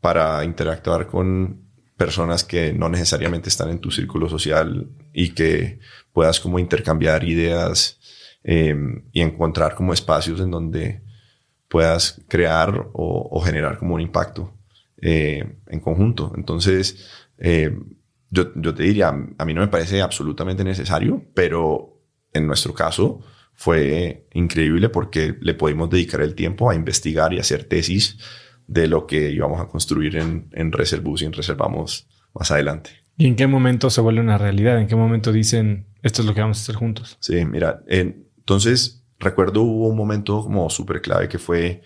[0.00, 5.78] para interactuar con personas que no necesariamente están en tu círculo social y que
[6.10, 8.00] puedas como intercambiar ideas
[8.44, 8.74] eh,
[9.12, 11.02] y encontrar como espacios en donde
[11.68, 14.54] puedas crear o, generar como un impacto
[15.02, 16.32] eh, en conjunto.
[16.34, 17.06] Entonces,
[18.30, 22.00] yo, yo te diría, a mí no me parece absolutamente necesario, pero
[22.32, 23.20] en nuestro caso
[23.52, 28.16] fue increíble porque le pudimos dedicar el tiempo a investigar y hacer tesis
[28.68, 32.90] de lo que íbamos a construir en, en Reservus y en Reservamos más adelante.
[33.16, 34.78] ¿Y en qué momento se vuelve una realidad?
[34.78, 37.16] ¿En qué momento dicen esto es lo que vamos a hacer juntos?
[37.18, 41.82] Sí, mira, eh, entonces recuerdo hubo un momento como súper clave que fue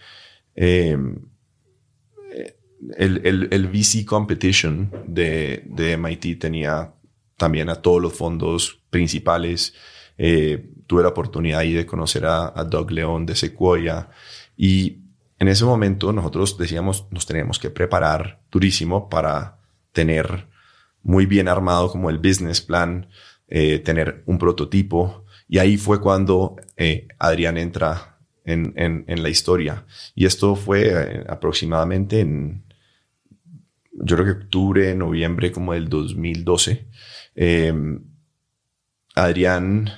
[0.55, 0.99] eh,
[2.99, 6.93] el, el, el, VC Competition de, de, MIT tenía
[7.37, 9.75] también a todos los fondos principales.
[10.19, 14.11] Eh, tuve la oportunidad ahí de conocer a, a Doug León de Sequoia
[14.57, 15.02] y
[15.43, 19.59] en ese momento nosotros decíamos nos tenemos que preparar durísimo para
[19.91, 20.47] tener
[21.03, 23.09] muy bien armado como el business plan,
[23.49, 25.25] eh, tener un prototipo.
[25.49, 29.85] Y ahí fue cuando eh, Adrián entra en, en, la historia.
[30.15, 32.63] Y esto fue eh, aproximadamente en,
[33.91, 36.87] yo creo que octubre, noviembre como del 2012.
[37.35, 38.05] Em,
[39.17, 39.91] Adrián,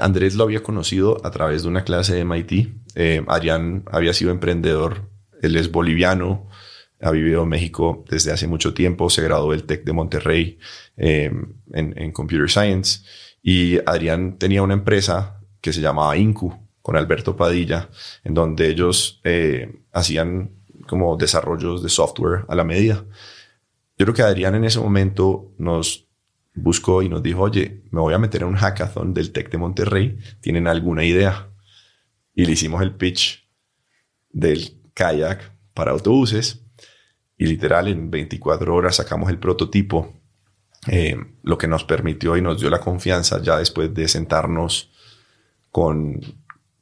[0.00, 2.83] Andrés lo había conocido a través de una clase de MIT.
[3.26, 5.10] Adrián había sido emprendedor,
[5.42, 6.48] él es boliviano,
[7.04, 10.58] ha vivido en México desde hace mucho tiempo, se graduó del TEC de Monterrey
[10.96, 13.00] em, en, Computer Science
[13.42, 17.90] y Adrián tenía una empresa que se llamaba Incu con Alberto Padilla,
[18.24, 20.50] en donde ellos eh, hacían
[20.86, 23.04] como desarrollos de software a la medida.
[23.98, 26.06] Yo creo que Adrián en ese momento nos
[26.54, 29.58] buscó y nos dijo, oye, me voy a meter en un hackathon del TEC de
[29.58, 31.48] Monterrey, ¿tienen alguna idea?
[32.34, 33.48] Y le hicimos el pitch
[34.30, 36.64] del kayak para autobuses
[37.36, 40.20] y literal en 24 horas sacamos el prototipo,
[40.86, 44.90] eh, lo que nos permitió y nos dio la confianza ya después de sentarnos
[45.70, 46.20] con,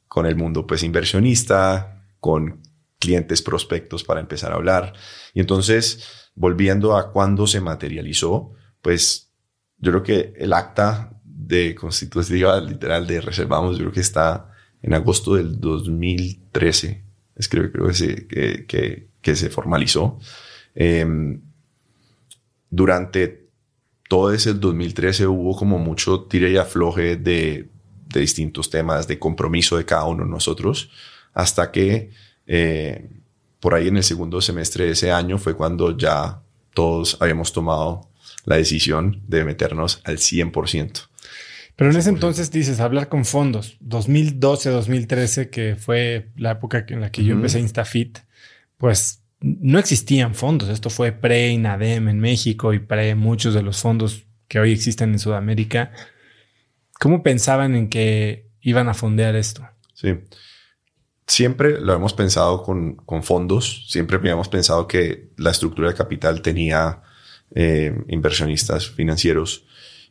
[0.07, 2.61] con el mundo pues inversionista, con
[2.99, 4.93] clientes prospectos para empezar a hablar.
[5.33, 9.31] Y entonces, volviendo a cuando se materializó, pues
[9.77, 14.52] yo creo que el acta de constitutiva literal de reservamos, yo creo que está
[14.83, 17.03] en agosto del 2013,
[17.35, 20.19] es creo, que, se formalizó.
[20.75, 21.41] Em,
[22.69, 23.47] durante
[24.09, 27.69] todo ese 2013 hubo como mucho tire y afloje de,
[28.13, 30.91] de, distintos temas, de compromiso de cada uno de nosotros,
[31.33, 32.11] hasta que
[32.45, 33.09] eh,
[33.59, 36.41] por ahí en el segundo semestre de ese año fue cuando ya
[36.73, 38.09] todos habíamos tomado
[38.45, 41.07] la decisión de meternos al 100%.
[41.75, 47.01] Pero en ese entonces dices, hablar con fondos, 2012, 2013, que fue la época en
[47.01, 48.19] la que yo empecé Instafit,
[48.77, 50.69] pues no existían fondos.
[50.69, 55.19] Esto fue pre-INADEM en México y pre muchos de los fondos que hoy existen en
[55.19, 55.91] Sudamérica.
[56.99, 59.67] ¿Cómo pensaban en que iban a fondear esto?
[59.93, 60.19] Sí.
[61.25, 63.87] Siempre lo hemos pensado con, fondos.
[63.89, 67.01] Siempre habíamos pensado que la estructura de capital tenía
[67.55, 69.65] eh, inversionistas financieros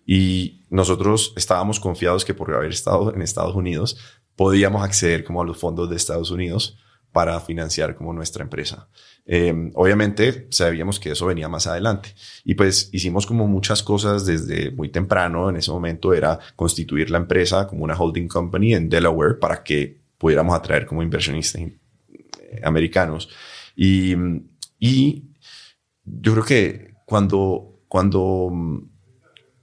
[0.06, 3.98] y nosotros estábamos confiados que por haber estado en Estados Unidos
[4.36, 6.78] podíamos acceder como a los fondos de Estados Unidos
[7.12, 8.88] para financiar como nuestra empresa.
[9.24, 14.70] Em, obviamente sabíamos que eso venía más adelante y pues hicimos como muchas cosas desde
[14.70, 15.50] muy temprano.
[15.50, 20.00] En ese momento era constituir la empresa como una holding company en Delaware para que
[20.16, 21.72] pudiéramos atraer como inversionistas eh,
[22.64, 23.28] americanos.
[23.76, 24.14] Y,
[24.78, 25.24] y
[26.04, 28.50] yo creo que cuando, cuando,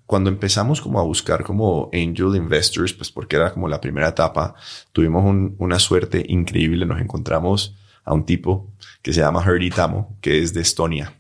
[0.10, 4.56] cuando empezamos como a buscar como angel investors, pues porque era como la primera etapa,
[4.92, 5.24] tuvimos
[5.60, 6.88] una suerte increíble.
[6.88, 11.14] Nos encontramos a un tipo que se llama Herdy Tamo, que es de Estonia.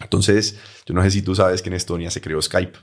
[0.00, 2.76] Entonces, yo no sé si tú sabes que en Estonia se creó Skype.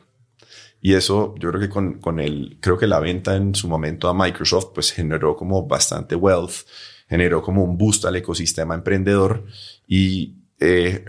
[0.79, 4.07] Y eso, yo creo que con, con el, creo que la venta en su momento
[4.07, 6.65] a Microsoft, pues generó como bastante wealth,
[7.09, 9.43] generó como un boost al ecosistema emprendedor.
[9.85, 11.03] Y eh,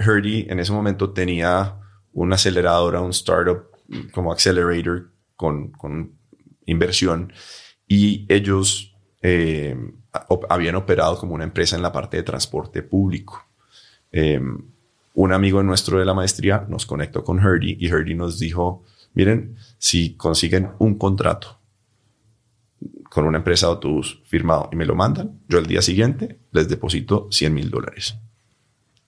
[0.48, 1.76] en ese momento tenía
[2.12, 3.75] una aceleradora, un startup
[4.12, 6.18] como accelerator con, con
[6.66, 7.32] inversión.
[7.86, 9.76] Y ellos eh,
[10.48, 13.44] habían operado como una empresa en la parte de transporte público.
[14.12, 14.58] Em,
[15.14, 19.56] un amigo nuestro de la maestría nos conectó con Herdy y Herdy nos dijo, miren,
[19.78, 21.58] si consiguen un contrato
[23.10, 26.68] con una empresa de autobús firmado y me lo mandan, yo al día siguiente les
[26.68, 28.18] deposito 100 mil dólares.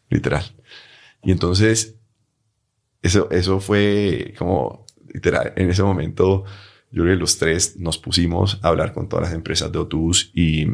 [0.08, 0.44] Literal.
[1.22, 1.97] Y entonces,
[3.02, 6.44] eso, eso fue como, literal, en ese momento
[6.90, 10.30] yo creo que los tres nos pusimos a hablar con todas las empresas de autobús
[10.34, 10.66] y,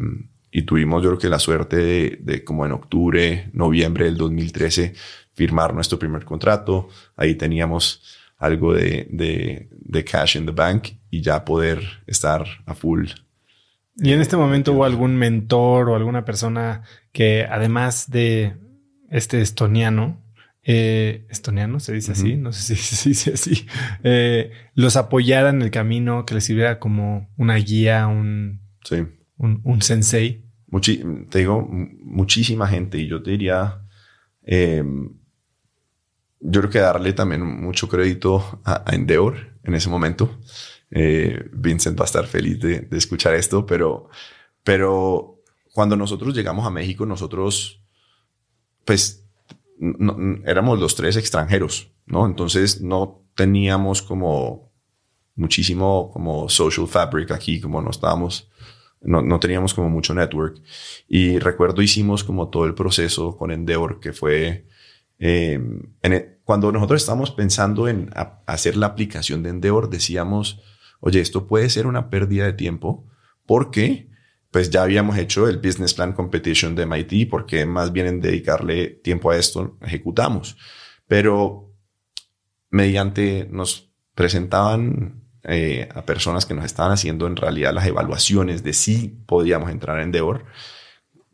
[0.51, 4.93] y tuvimos yo creo que la suerte de, de, como en octubre, noviembre del 2013
[5.33, 6.87] firmar nuestro primer contrato.
[7.15, 8.01] Ahí teníamos
[8.37, 13.07] algo de, de, de cash in the bank y ya poder estar a full.
[13.97, 18.57] ¿Y en este momento hubo algún mentor o alguna persona que además de
[19.09, 20.21] este estoniano,
[20.67, 23.67] eh, estoniano, se dice así, no sé si se dice así,
[24.03, 28.61] eh, los apoyara en el camino, que les sirviera como una guía, un,
[29.37, 30.43] un, sensei.
[31.29, 33.83] te digo, muchísima gente y yo te diría,
[34.41, 35.13] em,
[36.39, 40.39] yo creo que darle también mucho crédito a, Endeavor en ese momento.
[40.89, 44.09] Eh, Vincent va a estar feliz de, escuchar esto, pero,
[44.63, 45.43] pero
[45.73, 47.83] cuando nosotros llegamos a México, nosotros,
[48.83, 49.24] pues,
[50.45, 52.25] éramos los tres extranjeros, ¿no?
[52.25, 54.71] Entonces no teníamos como
[55.35, 58.49] muchísimo como social fabric aquí, como no estábamos,
[59.01, 60.61] no, no teníamos como mucho network.
[61.07, 64.65] Y recuerdo hicimos como todo el proceso con Endeavor, que fue
[65.19, 65.59] eh,
[66.01, 68.11] en e, cuando nosotros estábamos pensando en
[68.45, 70.61] hacer la aplicación de Endeavor, decíamos,
[70.99, 73.05] oye, esto puede ser una pérdida de tiempo
[73.45, 74.09] porque
[74.55, 78.87] pues ya habíamos hecho el Business Plan Competition de MIT, porque más bien en dedicarle
[78.87, 80.55] tiempo a esto ejecutamos.
[81.07, 81.73] Pero
[82.69, 88.71] mediante nos presentaban eh, a personas que nos estaban haciendo en realidad las evaluaciones de
[88.71, 90.45] si podíamos entrar en Endeavor,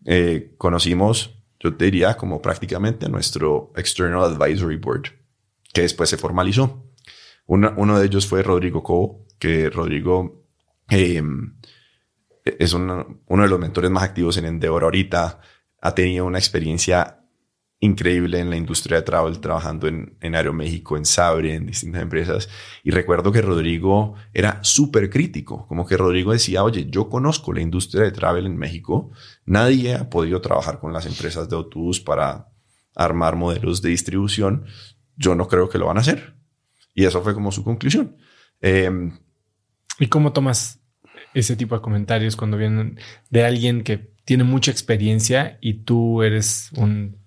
[0.06, 5.12] eh, conocimos yo te diría como prácticamente nuestro External Advisory Board,
[5.72, 6.88] que después se formalizó.
[7.46, 10.44] uno de ellos fue Rodrigo Cobo, que Rodrigo
[10.90, 11.54] em,
[12.44, 15.40] es uno de los mentores más activos en Endeavor ahorita.
[15.82, 17.22] Ha tenido una experiencia
[17.82, 22.48] increíble en la industria de travel, trabajando en, en Aeroméxico, en Sabre, en distintas empresas.
[22.84, 27.62] Y recuerdo que Rodrigo era súper crítico, como que Rodrigo decía, oye, yo conozco la
[27.62, 29.12] industria de travel en México,
[29.46, 32.52] nadie ha podido trabajar con las empresas de autobús para
[32.96, 34.66] armar modelos de distribución,
[35.16, 36.36] yo no creo que lo van a hacer.
[36.94, 38.16] Y eso fue como su conclusión.
[38.60, 39.18] Em,
[40.00, 40.81] ¿Y cómo tomas
[41.34, 46.70] ese tipo de comentarios cuando vienen de alguien que tiene mucha experiencia y tú eres
[46.76, 47.22] un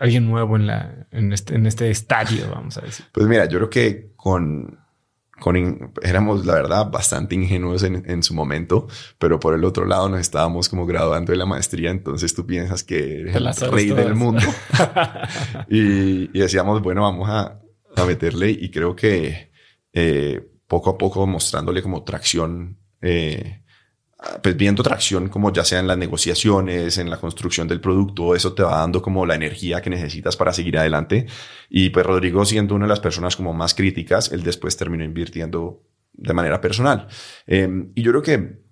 [0.00, 3.06] alguien nuevo en, la, en, este, en este estadio, vamos a decir?
[3.12, 4.78] Pues mira, yo creo que con,
[5.40, 8.86] con éramos, la verdad, bastante ingenuos en, en, su momento,
[9.18, 12.84] pero por el otro lado nos estábamos como graduando de la maestría, entonces tú piensas
[12.84, 14.46] que eres el rey del mundo.
[15.68, 17.60] y, y, decíamos, bueno, vamos a,
[17.96, 19.50] a meterle y creo que
[19.92, 23.62] eh, poco a poco mostrándole como tracción eh,
[24.42, 28.52] pues viendo tracción como ya sea en las negociaciones, en la construcción del producto, eso
[28.52, 31.26] te va dando como la energía que necesitas para seguir adelante.
[31.68, 35.82] Y pues Rodrigo siendo una de las personas como más críticas, él después terminó invirtiendo
[36.12, 37.08] de manera personal.
[37.46, 38.62] Em, y yo creo que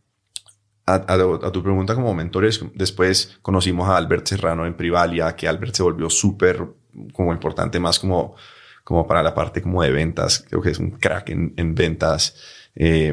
[0.87, 5.83] a, tu pregunta como mentores, después conocimos a Albert Serrano en Privalia, que Albert se
[5.83, 6.65] volvió súper
[7.13, 8.35] como importante más como,
[8.83, 10.45] como para la parte como de ventas.
[10.49, 12.37] Creo que es un crack en, en ventas.
[12.75, 13.13] Eh,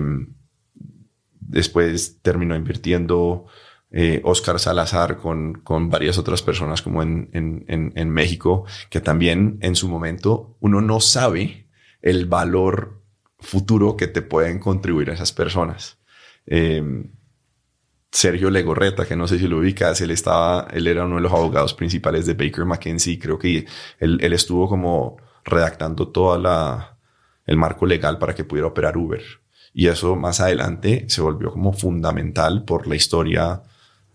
[1.47, 3.45] Después terminó invirtiendo
[3.89, 9.57] eh, Oscar Salazar con, con varias otras personas como en, en, en, México, que también
[9.61, 11.69] en su momento uno no sabe
[12.01, 13.01] el valor
[13.39, 15.99] futuro que te pueden contribuir a esas personas.
[16.45, 16.83] Eh,
[18.11, 21.31] Sergio Legorreta, que no sé si lo ubicas, él estaba, él era uno de los
[21.31, 23.19] abogados principales de Baker McKenzie.
[23.19, 23.65] Creo que
[23.99, 26.97] él, él estuvo como redactando toda la,
[27.45, 29.23] el marco legal para que pudiera operar Uber.
[29.77, 33.61] Y eso más adelante se volvió como fundamental por la historia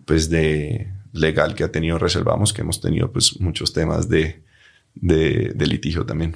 [0.05, 4.43] pues de legal que ha tenido Reservamos, que hemos tenido pues muchos temas de,
[4.97, 6.35] de, litigio también.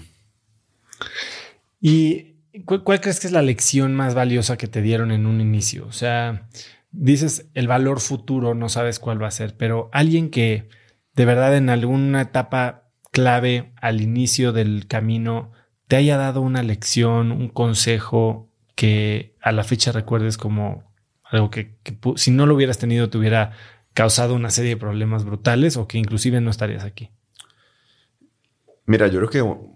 [1.81, 5.89] ¿Y cuál, crees que es la lección más valiosa que te dieron en un inicio?
[5.89, 6.47] O sea,
[6.93, 10.69] dices el valor futuro, no sabes cuál va a ser, pero alguien que
[11.17, 15.51] de verdad en alguna etapa clave al inicio del camino
[15.89, 18.47] te haya dado una lección, un consejo,
[18.77, 20.85] que a la fecha recuerdes como
[21.25, 21.77] algo que,
[22.15, 23.53] si no lo hubieras tenido te hubiera
[23.95, 27.11] causado una serie de problemas brutales o que inclusive no estarías aquí?
[28.85, 29.67] Mira, yo creo que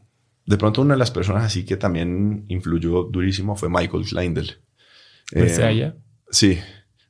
[0.46, 4.60] de pronto una de las personas así que también influyó durísimo fue Michael Kleindel.
[5.32, 5.94] ¿De eh,
[6.30, 6.60] Sí.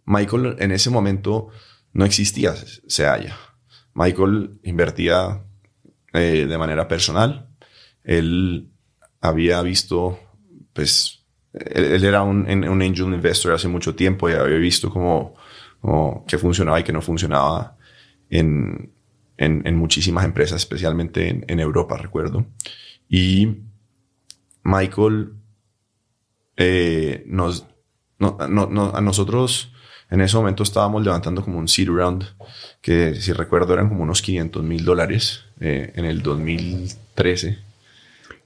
[0.06, 1.48] Michael en ese momento
[1.92, 2.54] no existía
[2.86, 3.36] Seaya.
[3.94, 5.44] Michael invertía
[6.12, 7.48] eh, de manera personal.
[8.04, 8.70] Él
[9.20, 10.18] había visto,
[10.72, 11.19] pues,
[11.52, 15.34] él, era un, un, angel investor hace mucho tiempo y había visto cómo,
[16.26, 17.76] que funcionaba y que no funcionaba
[18.28, 18.92] en,
[19.36, 22.46] en, muchísimas empresas, especialmente en, Europa, recuerdo.
[23.08, 23.56] Y
[24.62, 25.32] Michael
[26.56, 27.66] eh, nos,
[28.18, 29.72] no, no, a nosotros
[30.10, 32.24] en ese momento estábamos levantando como un seed round,
[32.80, 37.69] que si recuerdo eran como unos 500 mil dólares eh, en el 2013.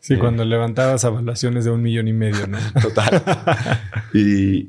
[0.05, 2.59] Sí, cuando levantabas evaluaciones de un millón y medio, ¿no?
[2.82, 3.22] Total.
[4.12, 4.68] y,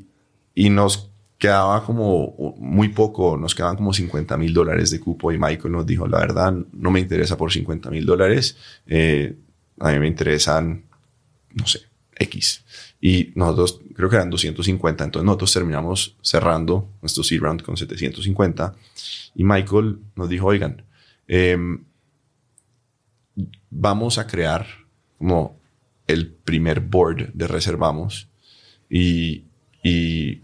[0.54, 5.38] y nos quedaba como muy poco, nos quedaban como 50 mil dólares de cupo y
[5.38, 8.56] Michael nos dijo, la verdad, no me interesa por 50 mil dólares,
[8.88, 9.36] eh,
[9.82, 10.86] a mí me interesan,
[11.54, 11.82] no sé,
[12.18, 12.64] X.
[13.02, 18.74] Y nosotros, creo que eran 250, entonces nosotros terminamos cerrando nuestro seed round con 750
[19.36, 20.82] y Michael nos dijo, oigan,
[21.28, 21.84] em,
[23.70, 24.85] vamos a crear
[25.18, 25.60] como
[26.08, 28.30] el primer board de Reservamos.
[28.90, 29.46] Y,
[29.84, 30.42] y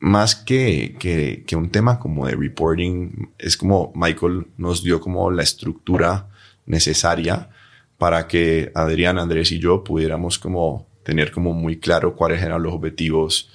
[0.00, 5.30] más que, que, que, un tema como de reporting, es como Michael nos dio como
[5.30, 6.28] la estructura
[6.66, 7.50] necesaria
[7.98, 12.72] para que Adrián, Andrés y yo pudiéramos como tener como muy claro cuáles eran los
[12.74, 13.50] objetivos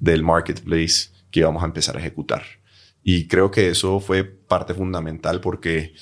[0.00, 2.42] del marketplace que íbamos a empezar a ejecutar.
[3.02, 5.94] Y creo que eso fue parte fundamental porque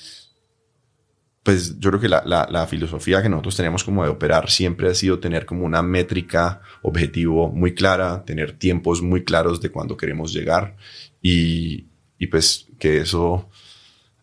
[1.43, 4.95] pues yo creo que la, la, filosofía que nosotros tenemos como de operar siempre ha
[4.95, 10.33] sido tener como una métrica objetivo muy clara, tener tiempos muy claros de cuándo queremos
[10.33, 10.77] llegar
[11.21, 11.87] y,
[12.17, 13.49] y pues que eso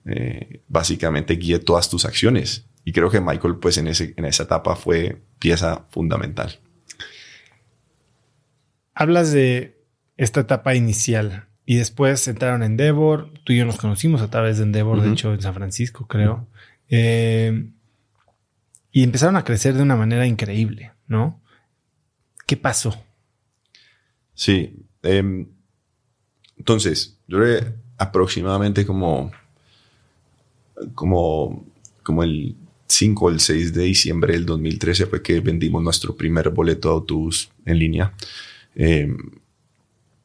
[0.06, 2.64] eh, básicamente guíe todas tus acciones.
[2.84, 6.58] Y creo que Michael pues en, ese, en esa etapa fue pieza fundamental.
[8.94, 9.78] Hablas de
[10.16, 13.30] esta etapa inicial y después entraron en Endeavor.
[13.44, 16.48] Tú y yo nos conocimos a través de Endeavor, de hecho en San Francisco creo.
[16.90, 17.70] Eh,
[18.92, 21.40] y empezaron a crecer de una manera increíble, ¿no?
[22.46, 23.00] ¿Qué pasó?
[24.34, 24.84] Sí.
[25.02, 25.46] Em,
[26.58, 29.30] entonces, yo creo aproximadamente como,
[30.94, 31.64] como,
[32.02, 36.50] como el 5 o el 6 de diciembre del 2013 fue que vendimos nuestro primer
[36.50, 38.14] boleto de autobús en línea.
[38.74, 39.16] Em,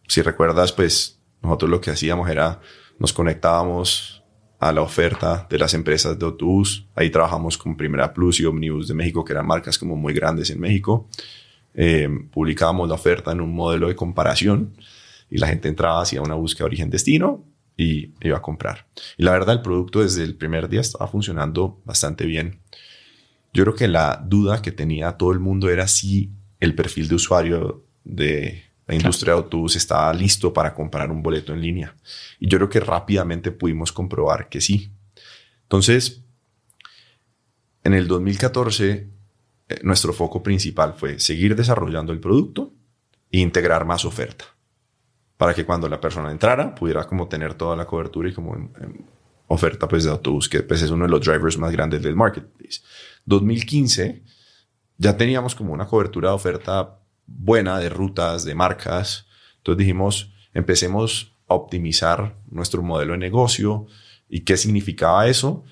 [0.08, 2.60] si recuerdas, pues nosotros lo que hacíamos era
[2.98, 4.24] nos conectábamos
[4.60, 6.88] a la oferta de las empresas de autobús.
[6.96, 10.50] Ahí trabajamos con Primera Plus y Omnibus de México, que eran marcas como muy grandes
[10.50, 11.08] en México.
[11.74, 14.76] Eh, publicábamos la oferta en un modelo de comparación
[15.30, 17.44] y la gente entraba, hacía una búsqueda origen-destino
[17.78, 18.88] y iba a comprar.
[19.18, 22.60] Y la verdad, el producto desde el primer día estaba funcionando bastante bien.
[23.54, 27.16] Yo creo que la duda que tenía todo el mundo era si el perfil de
[27.16, 31.96] usuario de la industria de autobús estaba listo para comprar un boleto en línea.
[32.40, 34.92] Y yo creo que rápidamente pudimos comprobar que sí.
[35.64, 36.22] Entonces,
[37.84, 39.10] en el 2014,
[39.68, 42.74] eh, nuestro foco principal fue seguir desarrollando el producto
[43.32, 44.46] e integrar más oferta
[45.38, 48.72] para que cuando la persona entrara pudiera como tener toda la cobertura y como
[49.48, 52.82] oferta pues de autobús, que pues es uno de los drivers más grandes del marketplace.
[53.26, 54.24] 2015
[54.98, 59.28] ya teníamos como una cobertura de oferta buena de rutas, de marcas.
[59.58, 63.88] Entonces dijimos, empecemos a optimizar nuestro modelo de negocio.
[64.30, 65.64] ¿Y qué significaba eso?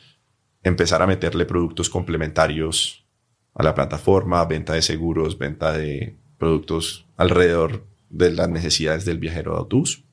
[0.64, 3.06] Empezar a meterle productos complementarios
[3.54, 9.51] a la plataforma, venta de seguros, venta de productos alrededor de las necesidades del viajero
[9.54, 10.04] de autobús.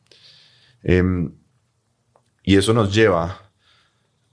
[0.82, 1.32] Em,
[2.42, 3.52] y eso nos lleva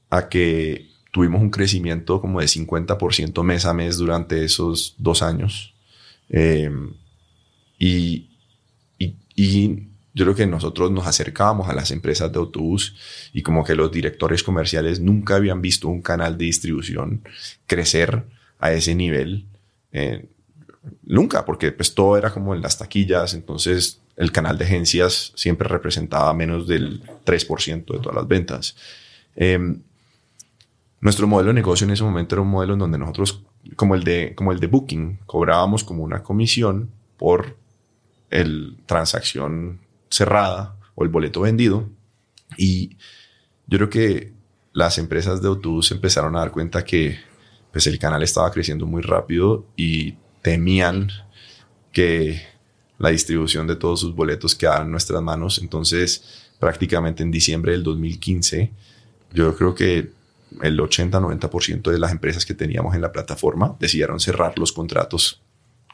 [0.10, 5.76] a que tuvimos un crecimiento como de 50% mes a mes durante esos dos años.
[6.30, 6.93] Em,
[7.80, 8.23] y,
[10.13, 12.95] yo creo que nosotros nos acercábamos a las empresas de autobús
[13.34, 17.21] y como que los directores comerciales nunca habían visto un canal de distribución
[17.67, 18.23] crecer
[18.57, 19.45] a ese nivel.
[19.91, 20.25] Eh,
[21.03, 25.67] nunca, porque pues todo era como en las taquillas, entonces el canal de agencias siempre
[25.67, 28.75] representaba menos del 3% de todas las ventas.
[29.36, 29.82] Em,
[30.99, 33.43] nuestro modelo de negocio en ese momento era un modelo en donde nosotros,
[33.76, 37.57] como el de, como el de Booking, cobrábamos como una comisión por
[38.30, 41.89] el transacción cerrada o el boleto vendido.
[42.57, 42.97] Y
[43.68, 44.34] yo creo que
[44.74, 47.18] las empresas de autobús empezaron a dar cuenta que
[47.72, 51.09] pues el canal estaba creciendo muy rápido y temían
[51.91, 52.41] que
[52.97, 55.59] la distribución de todos sus boletos quedara en nuestras manos.
[55.59, 58.72] Entonces, prácticamente en diciembre del 2015,
[59.34, 60.11] yo creo que
[60.62, 65.41] el 80-90% de las empresas que teníamos en la plataforma decidieron cerrar los contratos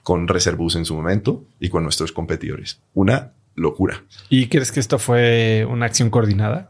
[0.03, 2.81] con Reservus en su momento y con nuestros competidores.
[2.93, 4.03] Una locura.
[4.29, 6.69] ¿Y crees que esto fue una acción coordinada?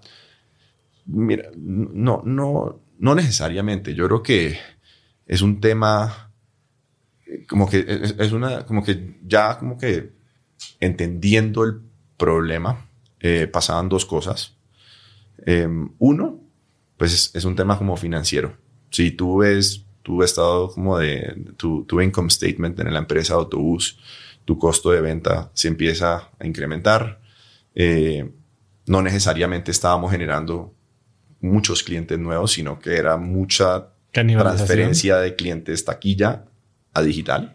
[1.05, 3.95] Mira, no, no, no necesariamente.
[3.95, 4.59] Yo creo que
[5.25, 6.31] es un tema
[7.47, 7.85] como que
[8.19, 10.11] es, una, como que ya como que
[10.79, 11.81] entendiendo el
[12.17, 12.85] problema,
[13.19, 14.55] eh, pasaban dos cosas.
[15.45, 16.39] Em, uno,
[17.03, 18.55] pues es, un tema como financiero.
[18.89, 23.39] Si tú ves tu estado como de tu, tu income statement en la empresa de
[23.39, 23.99] autobús,
[24.45, 27.19] tu costo de venta se empieza a incrementar.
[27.75, 28.31] Eh,
[28.85, 30.73] no necesariamente estábamos generando
[31.41, 36.45] muchos clientes nuevos, sino que era mucha transferencia de clientes taquilla
[36.93, 37.53] a digital.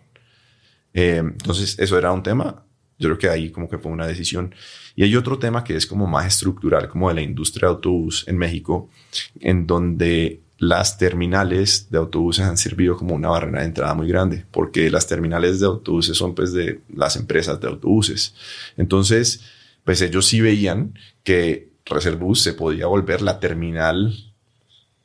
[0.92, 2.66] Eh, entonces, eso era un tema.
[2.98, 4.54] Yo creo que ahí como que fue una decisión.
[4.96, 8.24] Y hay otro tema que es como más estructural, como de la industria de autobús
[8.26, 8.90] en México,
[9.40, 14.44] en donde las terminales de autobuses han servido como una barrera de entrada muy grande,
[14.50, 18.34] porque las terminales de autobuses son pues de las empresas de autobuses.
[18.76, 19.44] Entonces,
[19.84, 24.34] pues ellos sí veían que Reservus se podía volver la terminal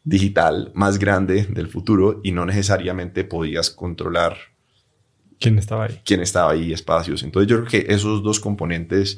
[0.03, 4.37] digital más grande del futuro y no necesariamente podías controlar
[5.43, 6.01] ¿Quién estaba ahí?
[6.05, 7.21] quién estaba ahí, espacios.
[7.23, 9.17] Entonces yo creo que esos dos componentes,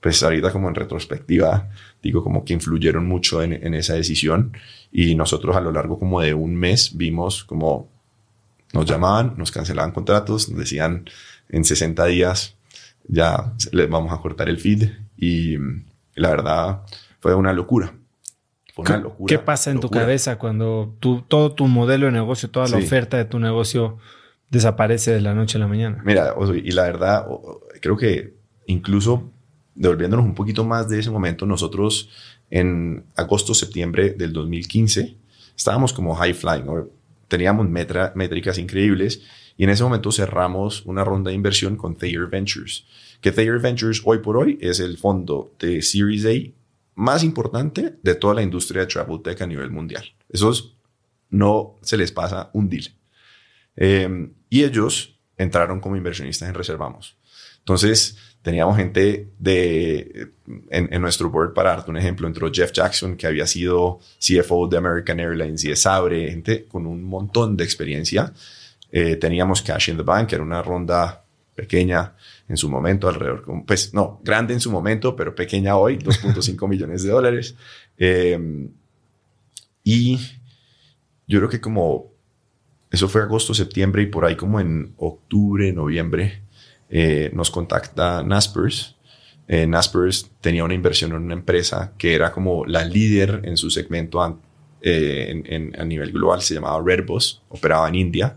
[0.00, 1.68] pues ahorita como en retrospectiva,
[2.02, 4.52] digo como que influyeron mucho en, en esa decisión
[4.92, 7.88] y nosotros a lo largo como de un mes vimos como
[8.74, 11.08] nos llamaban, nos cancelaban contratos, nos decían
[11.48, 12.56] en 60 días
[13.08, 15.56] ya les vamos a cortar el feed y
[16.14, 16.82] la verdad
[17.20, 17.92] fue una locura.
[18.74, 19.28] Fue una ¿Qué- locura.
[19.28, 20.00] ¿Qué pasa en tu locura.
[20.02, 22.84] cabeza cuando tu, todo tu modelo de negocio, toda la Sí.
[22.86, 23.98] oferta de tu negocio
[24.52, 26.00] desaparece de la noche a la mañana?
[26.04, 27.26] Mira, y la verdad,
[27.80, 28.34] creo que
[28.66, 29.32] incluso
[29.74, 32.10] devolviéndonos un poquito más de ese momento, nosotros
[32.50, 35.16] en agosto, septiembre del 2015
[35.56, 36.86] estábamos como high flying, ¿no?
[37.28, 39.22] teníamos metra- métricas increíbles
[39.56, 42.84] y en ese momento cerramos una ronda de inversión con Thayer Ventures,
[43.22, 46.52] que Thayer Ventures hoy por hoy es el fondo de Series A
[46.94, 50.04] más importante de toda la industria de travel tech a nivel mundial.
[50.28, 50.76] Esos
[51.30, 52.88] no se les pasa un deal.
[53.76, 57.16] Eh, y ellos entraron como inversionistas en Reservamos.
[57.60, 60.28] Entonces, teníamos gente de,
[60.68, 64.68] en, en nuestro board, para darte un ejemplo, entró Jeff Jackson, que había sido CFO
[64.68, 68.34] de American Airlines y de Sabre, gente con un montón de experiencia.
[68.90, 71.24] Eh, teníamos Cash in the Bank, que era una ronda
[71.54, 72.14] pequeña
[72.46, 77.04] en su momento, alrededor, pues no, grande en su momento, pero pequeña hoy, 2.5 millones
[77.04, 77.56] de dólares.
[77.96, 78.68] Eh,
[79.82, 80.18] y
[81.26, 82.11] yo creo que como
[82.92, 86.42] eso fue agosto, septiembre y por ahí como en octubre, noviembre,
[86.90, 88.96] eh, nos contacta Naspers.
[89.48, 93.70] Eh, Naspers tenía una inversión en una empresa que era como la líder en su
[93.70, 94.38] segmento
[94.82, 98.36] eh, a nivel global, se llamaba Redbus, operaba en India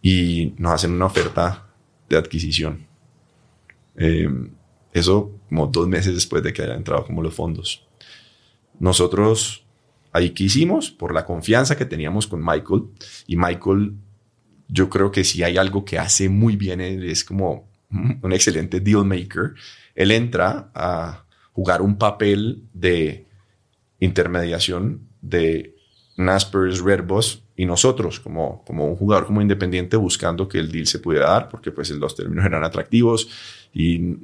[0.00, 1.66] y nos hacen una oferta
[2.08, 2.86] de adquisición.
[3.96, 4.28] Eh,
[4.92, 7.84] eso como dos meses después de que hayan entrado como los fondos.
[8.78, 9.61] Nosotros
[10.12, 12.84] ahí que hicimos por la confianza que teníamos con Michael.
[13.26, 13.94] Y Michael
[14.68, 19.04] yo creo que si hay algo que hace muy bien es como un excelente deal
[19.04, 19.54] maker.
[19.94, 23.26] Él entra a jugar un papel de
[24.00, 25.76] intermediación de
[26.16, 30.98] Naspers, Redbus y nosotros como, como un jugador como independiente buscando que el deal se
[30.98, 33.28] pudiera dar porque pues los términos eran atractivos
[33.74, 34.16] y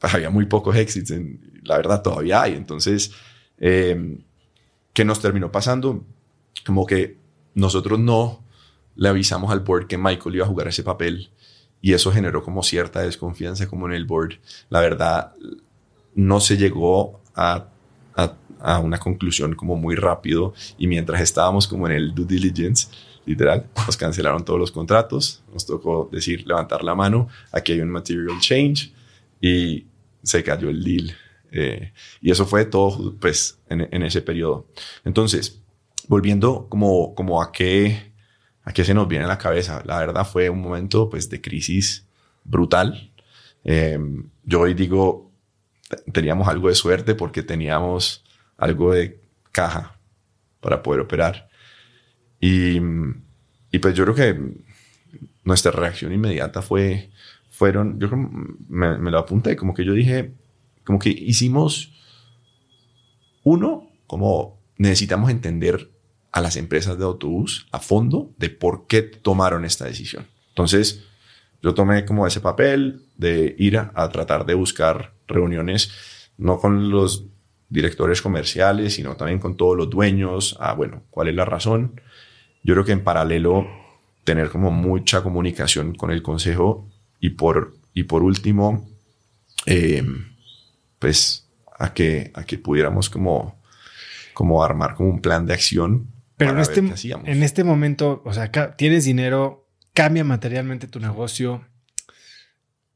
[0.00, 2.52] había muy pocos exits en, la verdad todavía hay.
[2.52, 3.12] Entonces
[3.58, 4.18] eh,
[4.94, 6.02] ¿qué nos terminó pasando?
[6.64, 7.18] Como que
[7.54, 8.42] nosotros no
[8.96, 11.30] le avisamos al board que Michael iba a jugar ese papel
[11.82, 14.38] y eso generó como cierta desconfianza como en el board.
[14.70, 15.34] La verdad,
[16.14, 17.66] no se llegó a,
[18.60, 22.88] a, una conclusión como muy rápido y mientras estábamos como en el due diligence,
[23.26, 27.90] literal, nos cancelaron todos los contratos, nos tocó decir, levantar la mano, aquí hay un
[27.90, 28.92] material change
[29.40, 29.84] y
[30.22, 31.14] se cayó el deal.
[31.56, 34.66] Eh, y eso fue todo pues en, ese periodo.
[35.04, 35.62] Entonces,
[36.08, 38.12] volviendo como, como a qué,
[38.64, 41.40] a qué se nos viene a la cabeza, la verdad fue un momento pues de
[41.40, 42.06] crisis
[42.42, 43.12] brutal.
[43.62, 43.98] Eh,
[44.42, 45.30] yo hoy digo,
[46.12, 48.24] teníamos algo de suerte porque teníamos
[48.56, 49.20] algo de
[49.52, 50.00] caja
[50.60, 51.48] para poder operar.
[52.40, 52.80] Y,
[53.70, 54.40] y pues yo creo que
[55.44, 57.10] nuestra reacción inmediata fue,
[57.48, 60.32] fueron, yo me lo apunté, como que yo dije,
[60.84, 61.92] como que hicimos
[63.42, 65.90] uno, como necesitamos entender
[66.32, 70.26] a las empresas de autobús a fondo de por qué tomaron esta decisión.
[70.48, 71.04] Entonces,
[71.62, 75.90] yo tomé como ese papel de ir a, a tratar de buscar reuniones,
[76.36, 77.24] no con los
[77.68, 82.00] directores comerciales, sino también con todos los dueños, a, bueno, cuál es la razón.
[82.62, 83.66] Yo creo que en paralelo
[84.24, 86.88] tener como mucha comunicación con el consejo
[87.20, 88.88] y por, y por último,
[89.66, 90.02] eh,
[91.04, 91.46] pues
[91.78, 93.60] a que, a que pudiéramos como,
[94.32, 96.08] como armar como un plan de acción.
[96.38, 101.62] Pero en este, en este momento, o sea, tienes dinero, cambia materialmente tu negocio.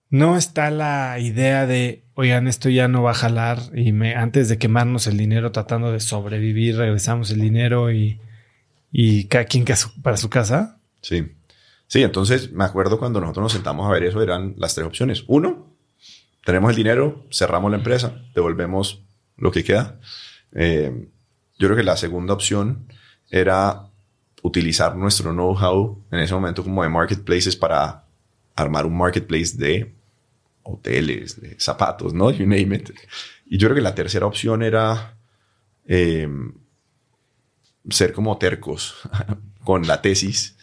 [0.09, 4.49] No está la idea de, oigan, esto ya no va a jalar y me, antes
[4.49, 8.23] de quemarnos el dinero tratando de sobrevivir, regresamos el dinero y,
[8.91, 9.67] y cada quien
[10.03, 10.81] para su casa.
[11.03, 11.37] Sí.
[11.87, 15.25] Sí, entonces me acuerdo cuando nosotros nos sentamos a ver eso, eran las tres opciones.
[15.27, 15.78] Uno,
[16.49, 19.05] tenemos el dinero, cerramos la empresa, devolvemos
[19.37, 20.01] lo que queda.
[20.53, 21.11] Eh,
[21.59, 22.87] yo creo que la segunda opción
[23.29, 23.91] era
[24.41, 28.07] utilizar nuestro know-how en ese momento como de marketplaces para
[28.57, 29.95] armar un marketplace de
[30.63, 32.31] hoteles, de zapatos, ¿no?
[32.31, 32.93] You name it.
[33.45, 35.19] Y yo creo que la tercera opción era
[35.85, 36.27] eh,
[37.91, 38.95] ser como tercos
[39.65, 40.57] con la tesis.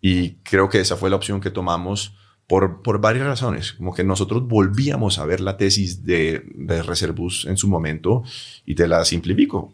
[0.00, 2.16] Y creo que esa fue la opción que tomamos
[2.52, 3.72] por, por varias razones.
[3.72, 8.24] Como que nosotros volvíamos a ver la tesis de, de Reservus en su momento
[8.66, 9.72] y te la simplifico.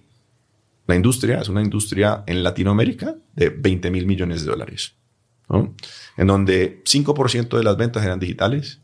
[0.86, 4.94] La industria es una industria en Latinoamérica de 20 mil millones de dólares.
[5.48, 5.74] ¿no?
[6.16, 8.78] En donde 5% de las ventas eran digitales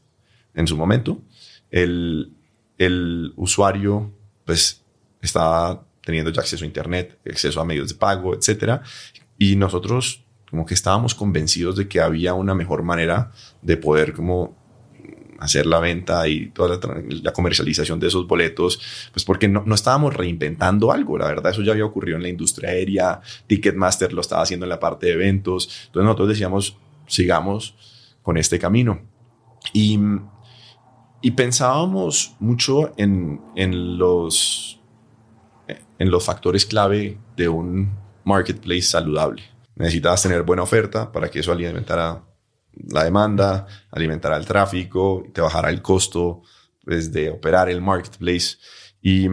[0.55, 1.23] en su momento.
[1.71, 2.33] El,
[2.79, 4.11] el usuario,
[4.45, 4.83] pues,
[5.23, 8.83] estaba teniendo ya acceso a Internet, acceso a medios de pago, etcétera.
[9.39, 10.24] Y nosotros
[10.55, 14.57] como que estábamos convencidos de que había una mejor manera de poder como
[15.41, 16.79] hacer la venta y toda
[17.09, 18.81] la, comercialización de esos boletos,
[19.13, 22.29] pues porque no, no, estábamos reinventando algo, la verdad eso ya había ocurrido en la
[22.29, 26.77] industria aérea, Ticketmaster lo estaba haciendo en la parte de eventos, entonces nosotros decíamos,
[27.09, 27.75] sigamos
[28.23, 29.01] con este camino.
[29.73, 29.99] Y,
[31.21, 34.81] y pensábamos mucho en, en, los,
[35.99, 37.91] en los factores clave de un
[38.23, 39.54] marketplace saludable.
[39.77, 42.25] Necesitabas tener buena oferta para que eso alimentara
[42.89, 46.43] la demanda, alimentará el tráfico, te bajará el costo
[46.85, 48.57] pues, de operar el marketplace.
[49.01, 49.29] Y,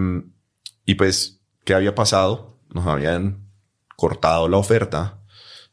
[0.86, 2.60] y pues, ¿qué había pasado?
[2.74, 3.48] Nos habían
[3.96, 5.22] cortado la oferta.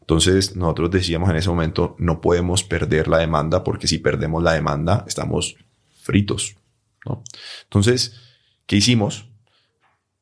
[0.01, 4.53] Entonces nosotros decíamos en ese momento, no podemos perder la demanda porque si perdemos la
[4.53, 5.57] demanda estamos
[6.03, 6.57] fritos.
[7.05, 7.23] ¿no?
[7.64, 8.14] Entonces,
[8.66, 9.29] ¿qué hicimos?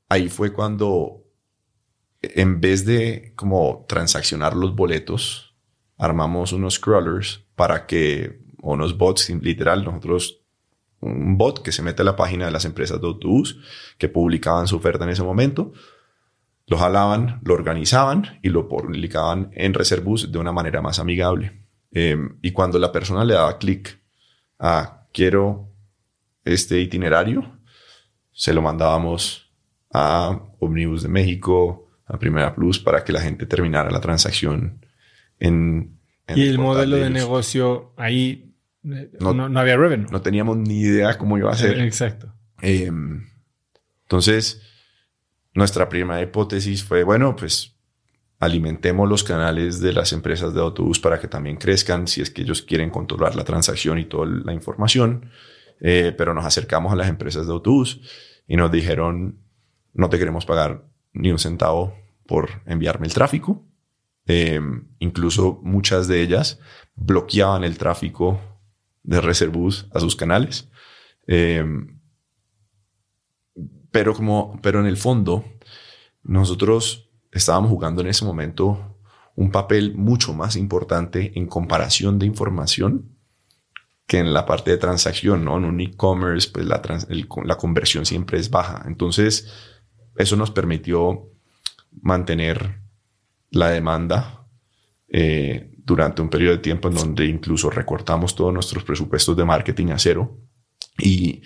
[0.08, 1.24] Ahí fue cuando,
[2.34, 5.54] en vez de como transaccionar los boletos,
[5.98, 10.42] armamos unos crawlers para que, o unos bots, literal, nosotros,
[11.00, 13.58] un bot que se mete a la página de las empresas de autobús
[13.98, 15.72] que publicaban su oferta en ese momento,
[16.66, 21.62] lo jalaban, lo organizaban y lo publicaban en Reservus de una manera más amigable.
[21.92, 24.00] Em, y cuando la persona le daba clic
[24.58, 25.70] a quiero
[26.44, 27.58] este itinerario,
[28.32, 29.50] se lo mandábamos
[29.92, 34.84] a Omnibus de México, a Primera Plus, para que la gente terminara la transacción
[35.38, 35.98] en...
[36.28, 38.54] y el modelo de, negocio ahí
[38.92, 40.06] eh, no, no, había revenue.
[40.10, 41.80] No teníamos ni idea cómo iba a ser.
[41.80, 42.32] Exacto.
[42.62, 43.26] Em,
[44.02, 44.62] entonces,
[45.54, 47.74] nuestra primera hipótesis fue, bueno, pues
[48.38, 52.42] alimentemos los canales de las empresas de autobús para que también crezcan si es que
[52.42, 55.30] ellos quieren controlar la transacción y toda la información.
[55.80, 58.00] Eh, pero nos acercamos a las empresas de autobús
[58.46, 59.38] y nos dijeron,
[59.92, 60.84] no te queremos pagar
[61.16, 61.94] ni un centavo
[62.26, 63.64] por enviarme el tráfico.
[64.26, 64.60] Eh,
[64.98, 66.58] incluso muchas de ellas
[66.94, 68.40] bloqueaban el tráfico
[69.02, 70.68] de Reservus a sus canales.
[71.26, 71.64] Eh,
[73.90, 75.44] pero como, pero en el fondo,
[76.22, 78.98] nosotros estábamos jugando en ese momento
[79.36, 83.16] un papel mucho más importante en comparación de información
[84.06, 85.58] que en la parte de transacción, ¿no?
[85.58, 86.80] En un e-commerce, pues la,
[87.44, 88.84] la conversión siempre es baja.
[88.86, 89.52] Entonces,
[90.18, 91.30] eso nos permitió
[92.02, 92.80] mantener
[93.50, 94.46] la demanda
[95.08, 99.88] eh, durante un periodo de tiempo en donde incluso recortamos todos nuestros presupuestos de marketing
[99.88, 100.38] a cero.
[100.98, 101.42] Y,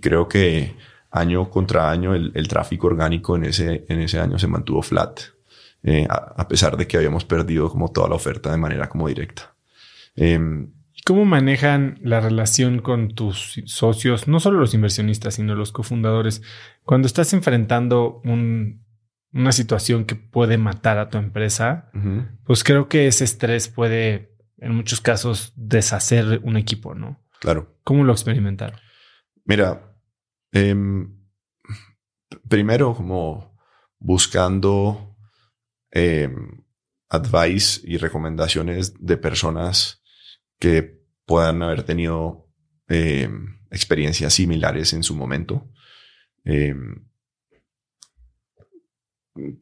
[0.00, 0.74] creo que
[1.10, 5.20] año contra año el, tráfico orgánico en ese, en ese año se mantuvo flat,
[5.82, 9.54] eh, a, pesar de que habíamos perdido como toda la oferta de manera como directa.
[10.16, 10.72] Em,
[11.04, 16.42] ¿Cómo manejan la relación con tus socios, no solo los inversionistas, sino los cofundadores,
[16.82, 18.84] cuando estás enfrentando un
[19.34, 21.90] una situación que puede matar a tu empresa,
[22.44, 27.20] pues creo que ese estrés puede, en muchos casos, deshacer un equipo, ¿no?
[27.40, 27.76] Claro.
[27.82, 28.78] ¿Cómo lo experimentaron?
[29.44, 29.98] Mira,
[30.52, 31.18] em,
[32.48, 33.58] primero como
[33.98, 35.16] buscando
[35.90, 36.64] em,
[37.08, 40.00] advice y recomendaciones de personas
[40.58, 42.48] que puedan haber tenido
[42.88, 45.68] em, experiencias similares en su momento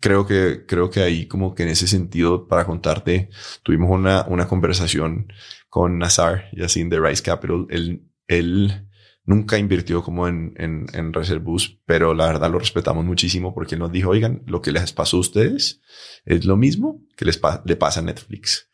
[0.00, 3.30] creo que, creo que ahí como que en ese sentido, para contarte,
[3.62, 5.32] tuvimos una, una conversación
[5.68, 7.66] con Nazar, así de Rice Capital.
[7.70, 8.88] Él, él
[9.24, 13.80] nunca invirtió como en, en, en Reservus, pero la verdad lo respetamos muchísimo porque él
[13.80, 15.80] nos dijo, oigan, lo que les pasó a ustedes
[16.24, 18.68] es lo mismo que les le pasa a Netflix.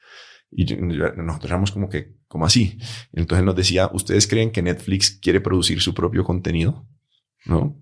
[0.51, 2.79] Y nosotros éramos como que, como así.
[3.13, 6.87] Entonces nos decía, ¿ustedes creen que Netflix quiere producir su propio contenido?
[7.45, 7.81] ¿No?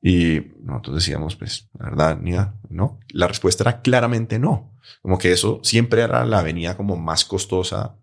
[0.00, 2.32] Y nosotros decíamos, pues, la verdad, ni
[2.70, 3.00] no.
[3.08, 4.72] La respuesta era claramente no.
[5.02, 7.98] Como que eso siempre era la avenida como más costosa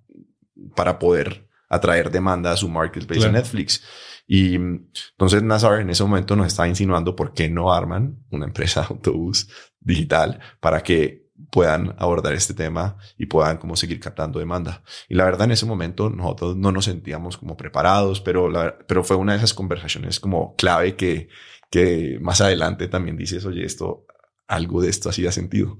[0.76, 3.84] para poder atraer demanda a su marketplace de Netflix.
[4.28, 8.82] Y entonces Nazar en ese momento nos estaba insinuando por qué no arman una empresa
[8.82, 9.50] de autobús
[9.80, 14.84] digital para que puedan abordar este tema y puedan como seguir captando demanda.
[15.10, 18.52] Y la verdad en ese momento nosotros no nos sentíamos como preparados, pero,
[18.88, 21.30] pero fue una de esas conversaciones como clave que,
[21.70, 24.06] que más adelante también dices, oye, esto,
[24.48, 25.78] algo de esto hacía sentido.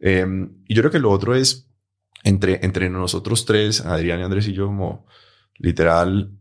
[0.00, 1.70] Em, y yo creo que lo otro es,
[2.22, 5.06] entre, entre nosotros tres, Adrián y Andrés y yo, como
[5.56, 6.32] literal,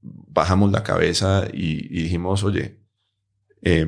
[0.00, 2.80] bajamos la cabeza y, dijimos, oye,
[3.62, 3.86] eh,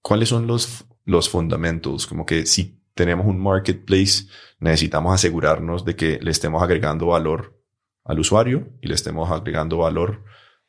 [0.00, 2.06] ¿cuáles son los, los fundamentos?
[2.06, 4.26] Como que si tenemos un marketplace,
[4.58, 7.58] necesitamos asegurarnos de que le estemos agregando valor
[8.04, 10.24] al usuario y le estemos agregando valor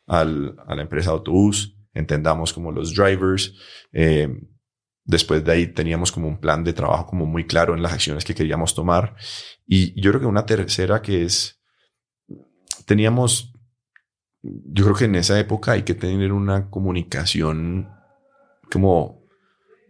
[0.07, 3.53] al, a la empresa autobús, entendamos como los drivers.
[3.91, 4.29] Eh,
[5.05, 8.23] después de ahí teníamos como un plan de trabajo como muy claro en las acciones
[8.23, 9.15] que queríamos tomar.
[9.67, 11.61] Y yo creo que una tercera que es,
[12.85, 13.53] teníamos,
[14.41, 17.89] yo creo que en esa época hay que tener una comunicación
[18.71, 19.22] como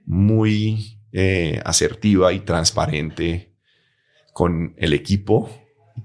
[0.05, 3.53] muy eh, asertiva y transparente
[4.33, 5.49] con el equipo,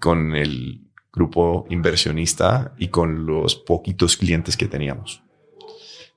[0.01, 0.83] con el
[1.13, 5.23] grupo inversionista y con los poquitos clientes que teníamos.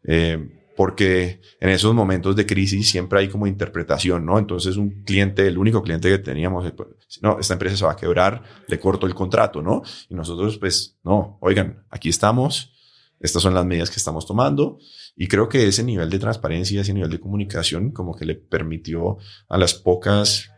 [0.03, 4.39] Eh, porque en esos momentos de crisis siempre hay como interpretación, ¿no?
[4.39, 6.89] Entonces un cliente, el único cliente que teníamos, eh, pues,
[7.21, 9.83] no, esta empresa se va a quebrar, le corto el contrato, ¿no?
[10.09, 12.73] Y nosotros, pues, no, oigan, aquí estamos,
[13.19, 14.79] estas son las medidas que estamos tomando
[15.15, 19.17] y creo que ese nivel de transparencia, ese nivel de comunicación, como que le permitió
[19.49, 20.49] a las pocas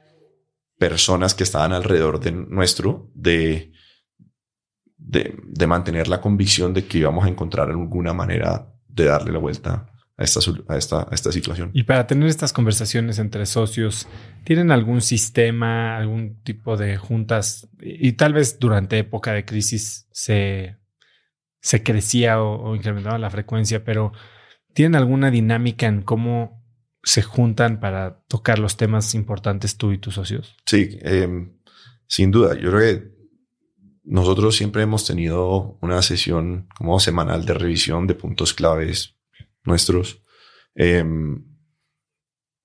[0.77, 3.73] personas que estaban alrededor de nuestro de
[5.05, 9.89] de, mantener la convicción de que íbamos a encontrar alguna manera de darle la vuelta
[10.17, 11.71] a esta, a esta, a esta situación.
[11.73, 14.07] Y para tener estas conversaciones entre socios,
[14.43, 17.69] ¿tienen algún sistema, algún tipo de juntas?
[17.81, 20.77] Y, tal vez durante época de crisis se,
[21.61, 24.13] se crecía o, o, incrementaba la frecuencia, pero
[24.74, 26.63] ¿tienen alguna dinámica en cómo
[27.03, 30.55] se juntan para tocar los temas importantes tú y tus socios?
[30.65, 31.53] Sí, em,
[32.07, 32.55] sin duda.
[32.55, 33.13] Yo creo que
[34.03, 39.15] nosotros siempre hemos tenido una sesión como semanal de revisión de puntos claves
[39.63, 40.21] nuestros.
[40.76, 41.45] Em,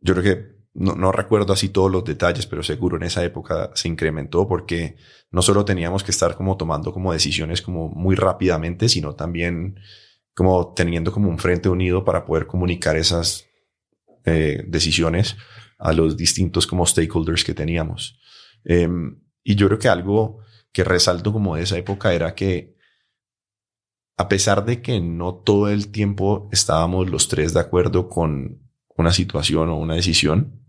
[0.01, 3.89] yo creo que no, recuerdo así todos los detalles, pero seguro en esa época se
[3.89, 4.97] incrementó porque
[5.33, 9.81] no solo teníamos que estar como tomando como decisiones como muy rápidamente, sino también
[10.39, 13.49] como teniendo como un frente unido para poder comunicar esas
[14.24, 15.36] eh, decisiones
[15.80, 18.20] a los distintos como stakeholders que teníamos.
[18.62, 20.39] Em, y yo creo que algo
[20.70, 22.76] que resalto como de esa época era que
[24.16, 28.62] a pesar de que no todo el tiempo estábamos los tres de acuerdo con
[28.97, 30.62] una situación o una decisión,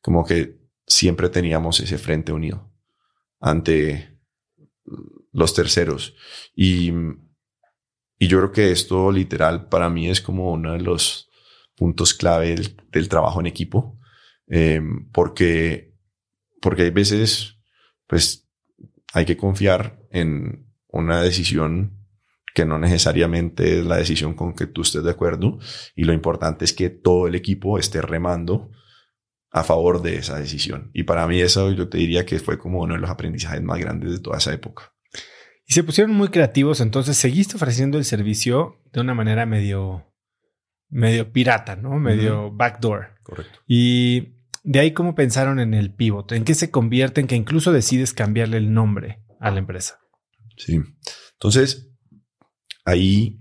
[0.00, 2.72] como que siempre teníamos ese frente unido
[3.40, 4.18] ante
[5.32, 6.14] los terceros.
[6.56, 6.94] Y,
[8.22, 11.28] y yo creo que esto literal para mí es como uno de los
[11.74, 12.54] puntos clave
[12.92, 13.98] del, trabajo en equipo,
[14.46, 14.80] eh,
[15.12, 15.92] porque,
[16.60, 17.58] porque hay veces,
[18.06, 18.48] pues
[19.12, 21.98] hay que confiar en una decisión
[22.54, 25.58] que no necesariamente es la decisión con que tú estés de acuerdo
[25.96, 28.70] y lo importante es que todo el equipo esté remando
[29.50, 30.92] a favor de esa decisión.
[30.94, 33.80] Y para mí eso yo te diría que fue como uno de los aprendizajes más
[33.80, 34.91] grandes de toda esa época.
[35.72, 40.04] Y se pusieron muy creativos, entonces seguiste ofreciendo el servicio de una manera medio,
[40.90, 41.98] medio pirata, ¿no?
[41.98, 43.14] Medio backdoor.
[43.22, 43.58] Correcto.
[43.66, 46.30] Y de ahí, ¿cómo pensaron en el pivot?
[46.32, 49.98] ¿En qué se convierte en que incluso decides cambiarle el nombre a la empresa?
[50.58, 50.78] Sí.
[51.32, 51.90] Entonces,
[52.84, 53.40] ahí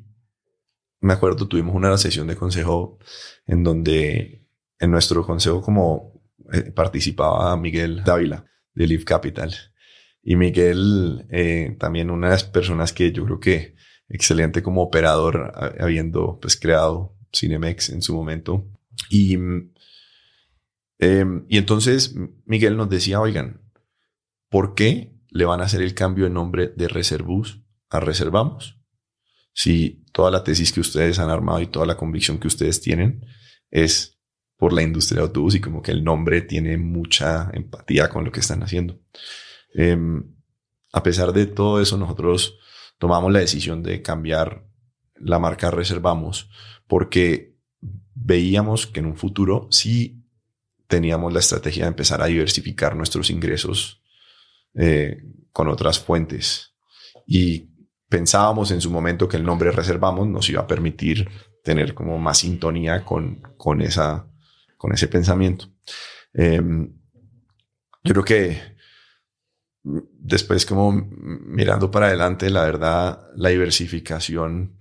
[1.02, 2.98] me acuerdo, tuvimos una sesión de consejo
[3.46, 4.48] en donde
[4.80, 6.24] en nuestro consejo como
[6.54, 9.54] eh, participaba Miguel Dávila de Live Capital.
[10.24, 13.76] Y Miguel, eh, también una de las personas que yo creo que
[14.08, 18.68] excelente como operador, habiendo pues creado Cinemex en su momento.
[19.10, 19.38] Y
[21.02, 22.16] Em, y entonces
[22.46, 23.60] Miguel nos decía, oigan,
[24.50, 27.60] ¿por qué le van a hacer el cambio de nombre de Reservus
[27.90, 28.80] a Reservamos?
[29.52, 33.26] Si toda la tesis que ustedes han armado y toda la convicción que ustedes tienen
[33.72, 34.20] es
[34.58, 38.32] por la industria de autobús y como que el nombre tiene mucha empatía con lo
[38.32, 39.00] que están haciendo.
[39.74, 40.24] Em,
[40.94, 42.58] a pesar de todo eso, nosotros
[42.98, 44.66] tomamos la decisión de cambiar
[45.16, 46.50] la marca Reservamos
[46.88, 47.56] porque
[48.14, 50.24] veíamos que en un futuro sí
[50.88, 54.04] teníamos la estrategia de empezar a diversificar nuestros ingresos
[54.76, 56.76] eh, con otras fuentes.
[57.26, 57.70] Y
[58.10, 61.30] pensábamos en su momento que el nombre reservamos nos iba a permitir
[61.64, 64.28] tener como más sintonía con, con, esa,
[64.78, 65.72] con ese pensamiento.
[66.34, 66.94] Em,
[68.04, 68.71] yo creo que
[69.84, 74.78] después como mirando para adelante, la verdad, la diversificación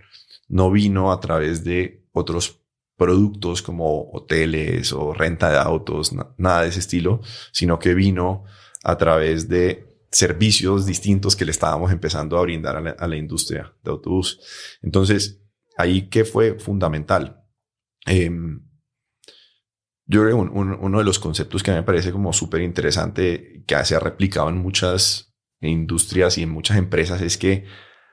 [0.49, 2.61] no vino a través de otros
[2.97, 7.23] productos como hoteles o renta de autos, nada de ese estilo,
[7.53, 8.45] sino que vino
[8.85, 13.91] a través de servicios distintos que le estábamos empezando a brindar a la, industria de
[13.91, 14.41] autobús.
[14.83, 15.41] Entonces,
[15.77, 17.45] ahí que fue fundamental.
[18.07, 18.61] Em,
[20.11, 23.95] yo creo que uno de los conceptos que me parece como súper interesante, que se
[23.95, 27.65] ha replicado en muchas industrias y en muchas empresas, es que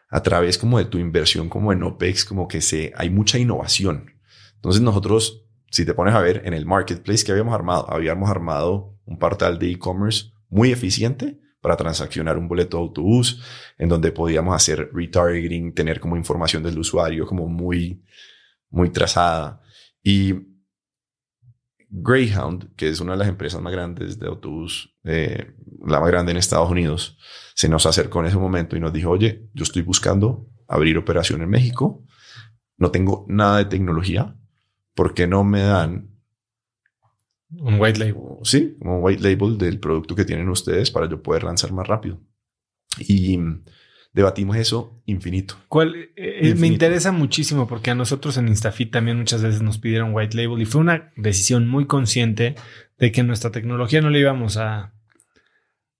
[0.09, 4.11] a través como de tu inversión como en OPEX, como que se, hay mucha innovación.
[4.55, 8.97] Entonces nosotros si te pones a ver en el marketplace que habíamos armado, habíamos armado
[9.05, 13.43] un portal de e-commerce muy eficiente para transaccionar un boleto de autobús,
[13.77, 18.03] en donde podíamos hacer retargeting, tener como información del usuario como muy,
[18.69, 19.61] muy trazada.
[20.01, 20.33] Y
[21.89, 26.31] Greyhound, que es una de las empresas más grandes de autobús, eh, la más grande
[26.31, 27.17] en Estados Unidos,
[27.55, 31.41] se nos acercó en ese momento y nos dijo, oye, yo estoy buscando abrir operación
[31.41, 32.03] en México,
[32.77, 34.35] no tengo nada de tecnología,
[34.93, 36.17] ¿por qué no me dan
[37.49, 38.39] un white label?
[38.43, 42.19] Sí, un white label del producto que tienen ustedes para yo poder lanzar más rápido.
[42.99, 43.39] Y
[44.17, 45.55] debatimos eso infinito.
[45.67, 49.77] ¿Cuál, eh, eh, Me interesa muchísimo porque a nosotros en Instafit también muchas veces nos
[49.77, 52.55] pidieron white label y fue una decisión muy consciente
[52.97, 54.91] de que nuestra tecnología no le íbamos a,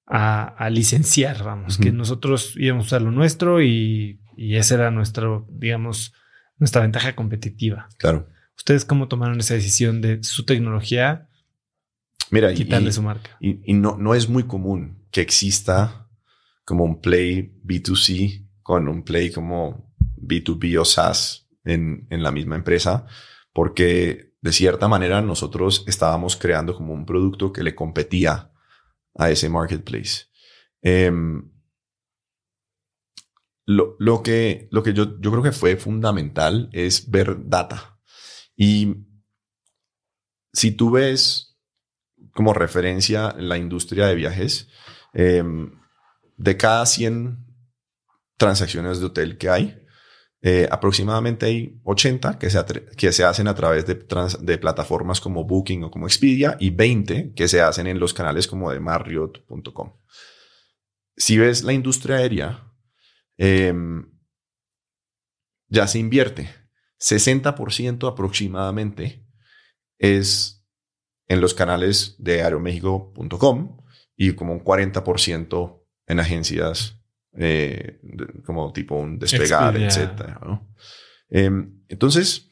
[0.07, 5.45] a, licenciar, vamos, que nosotros íbamos a usar lo nuestro y, y esa era nuestro,
[5.51, 6.15] digamos,
[6.57, 7.87] nuestra ventaja competitiva.
[7.99, 8.27] Claro.
[8.57, 11.29] ¿Ustedes cómo tomaron esa decisión de su tecnología?
[12.31, 13.37] Mira, quitarle su marca.
[13.39, 16.06] Y, no, no es muy común que exista
[16.67, 22.57] como un play B2C con un play como B2B o SaaS en, en la misma
[22.57, 23.07] empresa,
[23.53, 28.51] porque de cierta manera nosotros estábamos creando como un producto que le competía
[29.15, 30.25] a ese marketplace.
[30.81, 31.49] Em,
[33.65, 37.97] lo, lo, que, lo que yo, yo creo que fue fundamental es ver data.
[38.57, 39.05] Y
[40.51, 41.57] si tú ves
[42.33, 44.67] como referencia la industria de viajes,
[45.13, 45.43] eh,
[46.37, 47.45] de cada 100
[48.37, 49.83] transacciones de hotel que hay,
[50.41, 52.63] eh, aproximadamente hay 80 que se,
[52.95, 57.33] que se hacen a través de, de, plataformas como Booking o como Expedia y 20
[57.33, 59.93] que se hacen en los canales como de Marriott.com.
[61.15, 62.71] Si ves la industria aérea,
[63.37, 64.11] em,
[65.67, 66.53] ya se invierte.
[66.99, 69.27] 60% aproximadamente
[69.97, 70.63] es
[71.27, 73.77] en los canales de aeroméxico.com
[74.15, 76.97] y como un 40% en agencias
[77.37, 77.99] eh,
[78.45, 80.33] como tipo un despegar, etc.
[81.29, 82.49] Em, entonces,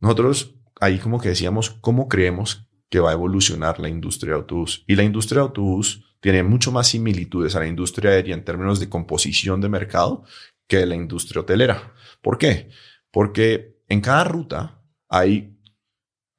[0.00, 4.84] nosotros ahí como que decíamos, ¿cómo creemos que va a evolucionar la industria de autobús?
[4.86, 8.80] Y la industria de autobús tiene mucho más similitudes a la industria aérea en términos
[8.80, 10.24] de composición de mercado
[10.66, 11.92] que la industria hotelera.
[12.22, 12.70] ¿Por qué?
[13.10, 15.54] Porque en cada ruta hay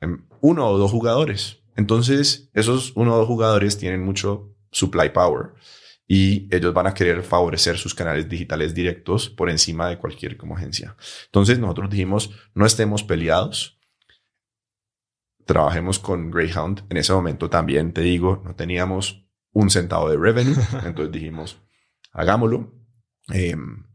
[0.01, 1.59] em, uno o dos jugadores.
[1.75, 5.53] Entonces, esos uno o dos jugadores tienen mucho supply power
[6.07, 10.55] y ellos van a querer favorecer sus canales digitales directos por encima de cualquier como
[10.55, 10.95] agencia.
[11.25, 13.79] Entonces nosotros dijimos, no estemos peleados,
[15.45, 16.85] trabajemos con Greyhound.
[16.89, 21.59] En ese momento también, te digo, no teníamos un centavo de revenue, entonces dijimos,
[22.11, 22.71] hagámoslo.
[23.29, 23.85] Em,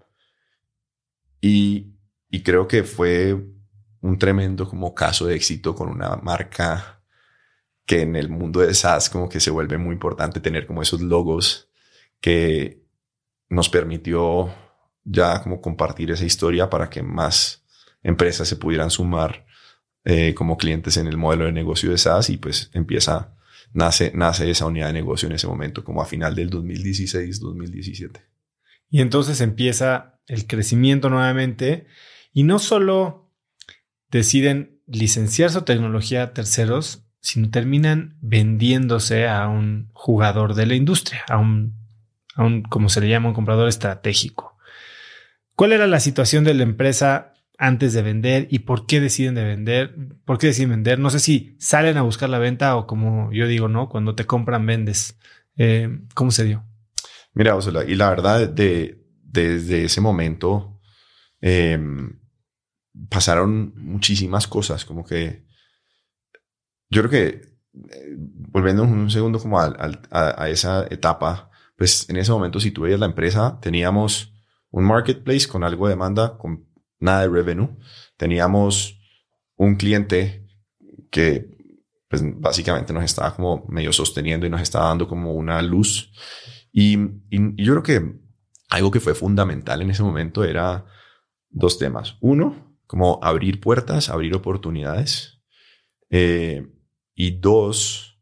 [1.40, 1.94] y,
[2.28, 3.36] y creo que fue
[4.00, 7.04] un tremendo como caso de éxito con una marca
[7.86, 11.00] que en el mundo de SaaS como que se vuelve muy importante tener como esos
[11.00, 11.69] logos
[12.20, 12.84] que
[13.48, 14.52] nos permitió
[15.04, 17.64] ya como compartir esa historia para que más
[18.02, 19.46] empresas se pudieran sumar
[20.04, 23.36] eh, como clientes en el modelo de negocio de SaaS y pues empieza,
[23.72, 28.22] nace, nace esa unidad de negocio en ese momento, como a final del 2016-2017.
[28.88, 31.86] Y entonces empieza el crecimiento nuevamente
[32.32, 33.30] y no solo
[34.10, 41.24] deciden licenciar su tecnología a terceros, sino terminan vendiéndose a un jugador de la industria,
[41.28, 41.79] a un
[42.68, 44.56] como se le llama, un comprador estratégico.
[45.54, 49.44] ¿Cuál era la situación de la empresa antes de vender y por qué deciden de
[49.44, 49.94] vender?
[50.24, 50.98] ¿Por qué deciden vender?
[50.98, 53.88] No sé si salen a buscar la venta o como yo digo, ¿no?
[53.88, 55.18] Cuando te compran, vendes.
[55.56, 56.64] Eh, ¿Cómo se dio?
[57.34, 57.56] Mira,
[57.86, 60.80] y la verdad, de, desde ese momento
[61.40, 62.18] em,
[63.08, 65.44] pasaron muchísimas cosas, como que
[66.88, 67.26] yo creo que,
[67.90, 71.49] eh, volviendo un segundo como a esa etapa,
[71.80, 74.34] pues en ese momento, si tú veías la empresa, teníamos
[74.70, 76.68] un marketplace con algo de demanda, con
[76.98, 77.70] nada de revenue.
[78.18, 79.00] Teníamos
[79.56, 80.46] un cliente
[81.10, 81.56] que
[82.06, 86.12] pues, básicamente nos estaba como medio sosteniendo y nos estaba dando como una luz.
[86.70, 86.98] Y,
[87.30, 88.20] yo creo que
[88.68, 90.84] algo que fue fundamental en ese momento era
[91.48, 92.18] dos temas.
[92.20, 95.40] Uno, como abrir puertas, abrir oportunidades.
[96.10, 96.62] Eh,
[97.14, 98.20] y dos,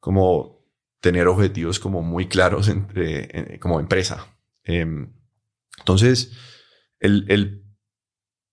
[0.00, 0.61] como
[1.02, 4.28] tener objetivos como muy claros entre, como empresa.
[4.64, 5.12] Em,
[5.78, 6.32] entonces,
[7.00, 7.64] el, el,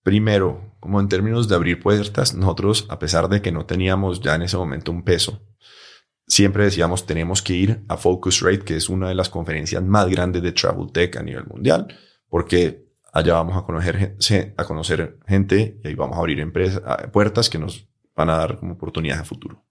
[0.02, 4.34] primero, como en términos de abrir puertas, nosotros, a pesar de que no teníamos ya
[4.34, 5.46] en ese momento un peso,
[6.26, 10.42] siempre decíamos tenemos que ir a Focusrite, que es una de las conferencias más grandes
[10.42, 11.86] de Travel Tech a nivel mundial,
[12.28, 14.16] porque allá vamos a conocer,
[14.56, 16.82] a conocer gente y ahí vamos a abrir empresas,
[17.12, 19.64] puertas que nos van a dar como oportunidades a futuro.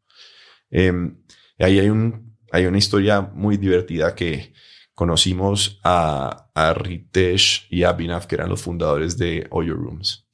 [0.69, 1.17] Em,
[1.57, 4.53] ahí hay, un, hay una historia muy divertida que
[4.93, 10.27] conocimos a, a Ritesh y a Binav, que eran los fundadores de Oyo Rooms.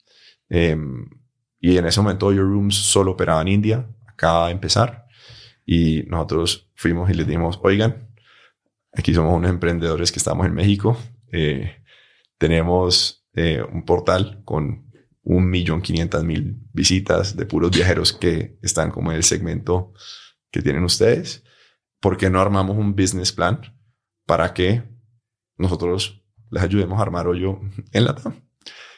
[0.49, 1.07] Em,
[1.59, 5.05] y en ese momento Oyo Rooms solo operaba en India, acaba de empezar.
[5.66, 8.09] Y nosotros fuimos y les dijimos, oigan,
[8.93, 10.97] aquí somos unos emprendedores que estamos en México.
[11.32, 11.84] Eh,
[12.38, 14.91] tenemos eh, un portal con
[15.24, 19.93] un millón quinientas mil visitas de puros viajeros que están como en el segmento
[20.51, 21.43] que tienen ustedes.
[22.06, 23.62] ¿Por qué no armamos un business plan
[24.28, 24.84] para que
[25.58, 27.60] nosotros les ayudemos a armar hoyo
[27.93, 28.43] en la TAM?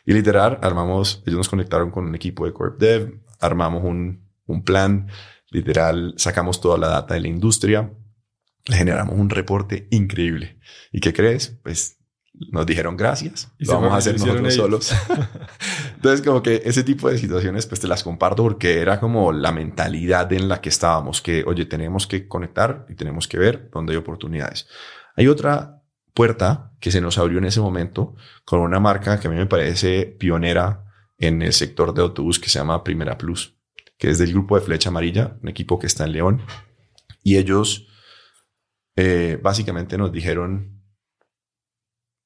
[0.06, 4.62] Y literal, armamos, ellos nos conectaron con un equipo de Corp Dev, armamos un, un
[4.62, 5.08] plan,
[5.52, 7.94] literal, sacamos toda la data de la industria,
[8.66, 10.60] generamos un reporte increíble.
[10.92, 11.58] ¿Y qué crees?
[11.64, 11.97] Pues
[12.52, 14.94] nos dijeron gracias, y lo vamos a hacer nosotros solos.
[15.96, 19.52] Entonces, como que ese tipo de situaciones, pues te las comparto porque era como la
[19.52, 23.94] mentalidad en la que estábamos, que, oye, tenemos que conectar y tenemos que ver dónde
[23.94, 24.68] hay oportunidades.
[25.16, 25.82] Hay otra
[26.14, 28.16] puerta que se nos abrió en ese momento
[28.46, 30.86] con una marca que a mí me parece pionera
[31.18, 33.56] en el sector de autobús que se llama Primera Plus,
[33.98, 36.42] que es del grupo de Flecha Amarilla, un equipo que está en León.
[37.24, 37.88] Y ellos
[38.96, 40.77] eh, básicamente nos dijeron,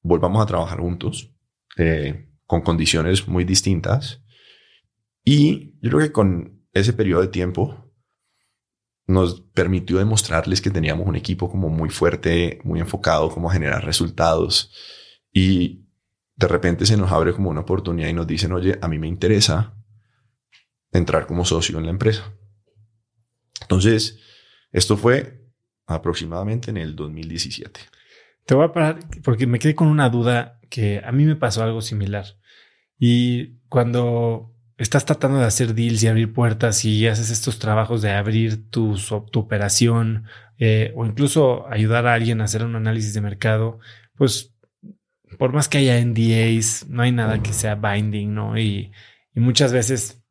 [0.02, 1.32] volvamos a trabajar juntos,
[1.78, 4.22] eh, con condiciones muy distintas.
[5.24, 7.92] Y yo creo que con ese periodo de tiempo
[9.08, 14.74] nos permitió demostrarles que teníamos un equipo como muy fuerte, muy enfocado, como generar resultados.
[15.32, 15.86] Y
[16.36, 19.08] de repente se nos abre como una oportunidad y nos dicen, oye, a mí me
[19.08, 19.76] interesa
[20.92, 22.34] entrar como socio en la empresa.
[23.62, 24.20] Entonces,
[24.72, 25.42] esto fue
[25.86, 27.80] aproximadamente en el 2017.
[28.46, 31.64] Te voy a parar porque me quedé con una duda que a mí me pasó
[31.64, 32.26] algo similar.
[32.98, 38.12] Y cuando estás tratando de hacer deals y abrir puertas y haces estos trabajos de
[38.12, 38.96] abrir tu,
[39.32, 40.26] tu operación
[40.58, 43.80] eh, o incluso ayudar a alguien a hacer un análisis de mercado,
[44.16, 44.56] pues
[45.38, 48.58] por más que haya NDAs, no hay nada que sea binding, ¿no?
[48.58, 48.92] Y,
[49.34, 50.22] muchas veces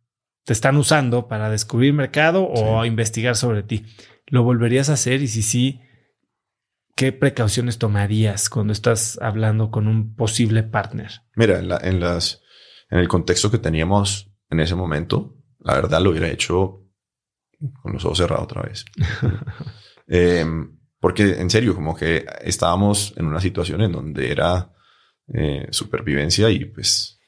[0.44, 3.86] te están usando para descubrir mercado o investigar sobre ti.
[4.26, 5.22] ¿Lo volverías a hacer?
[5.22, 5.80] Y si sí,
[7.00, 11.22] ¿qué precauciones tomarías cuando estás hablando con un posible partner?
[11.34, 12.42] Mira, en, en las,
[12.90, 16.86] en el contexto que teníamos en ese momento, la verdad lo hubiera hecho
[17.80, 18.84] con los ojos cerrados otra vez.
[20.08, 24.74] Em, porque en serio, como que estábamos en una situación en donde era
[25.32, 27.18] eh, supervivencia y pues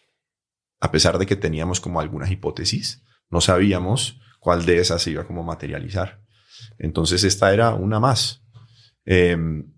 [0.81, 5.27] a pesar de que teníamos como algunas hipótesis, no sabíamos cuál de esas se iba
[5.27, 6.21] como materializar.
[6.79, 8.42] Entonces esta era una más.
[9.05, 9.73] Em,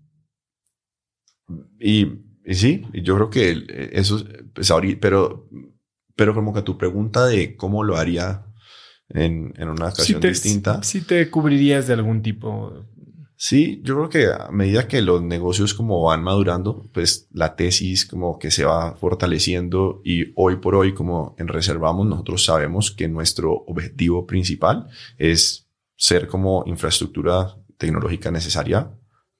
[1.79, 2.05] y,
[2.45, 4.23] y, sí, yo creo que eso,
[4.53, 5.49] pues ahorita, pero
[6.15, 8.45] pero como que tu pregunta de cómo lo haría
[9.09, 10.81] en, en una ocasión distinta.
[10.83, 12.85] Si te cubrirías de algún tipo.
[13.37, 18.05] Sí, yo creo que a medida que los negocios como van madurando, pues la tesis
[18.05, 23.09] como que se va fortaleciendo y hoy por hoy como en Reservamos nosotros sabemos que
[23.09, 25.67] nuestro objetivo principal es
[25.97, 28.89] ser como infraestructura tecnológica necesaria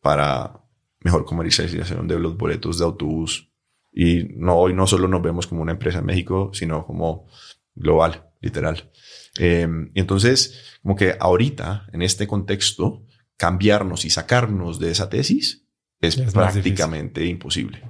[0.06, 0.62] para
[1.00, 3.52] mejor comercialización de los boletos de autobús
[3.92, 7.28] y no, hoy no solo nos vemos como una empresa en México, sino como
[7.74, 8.92] global, literal.
[9.40, 13.04] Eh, y entonces, como que ahorita, en este contexto,
[13.36, 15.66] cambiarnos y sacarnos de esa tesis
[16.00, 17.82] es, prácticamente imposible.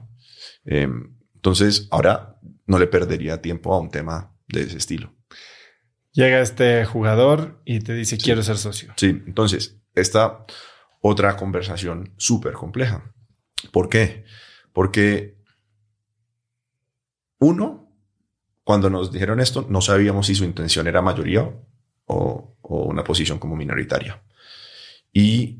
[0.63, 0.88] Eh,
[1.34, 5.13] entonces, ahora no le perdería tiempo a un tema de ese estilo.
[6.13, 8.93] Llega este jugador y te dice, quiero ser socio.
[8.95, 10.46] Sí, entonces, esta
[11.07, 13.13] otra conversación súper compleja.
[13.71, 14.25] ¿Por qué?
[14.73, 15.37] Porque
[17.37, 17.91] uno,
[18.63, 21.47] cuando nos dijeron esto, no sabíamos si su intención era mayoría
[22.05, 24.23] o, una posición como minoritaria.
[25.13, 25.59] Y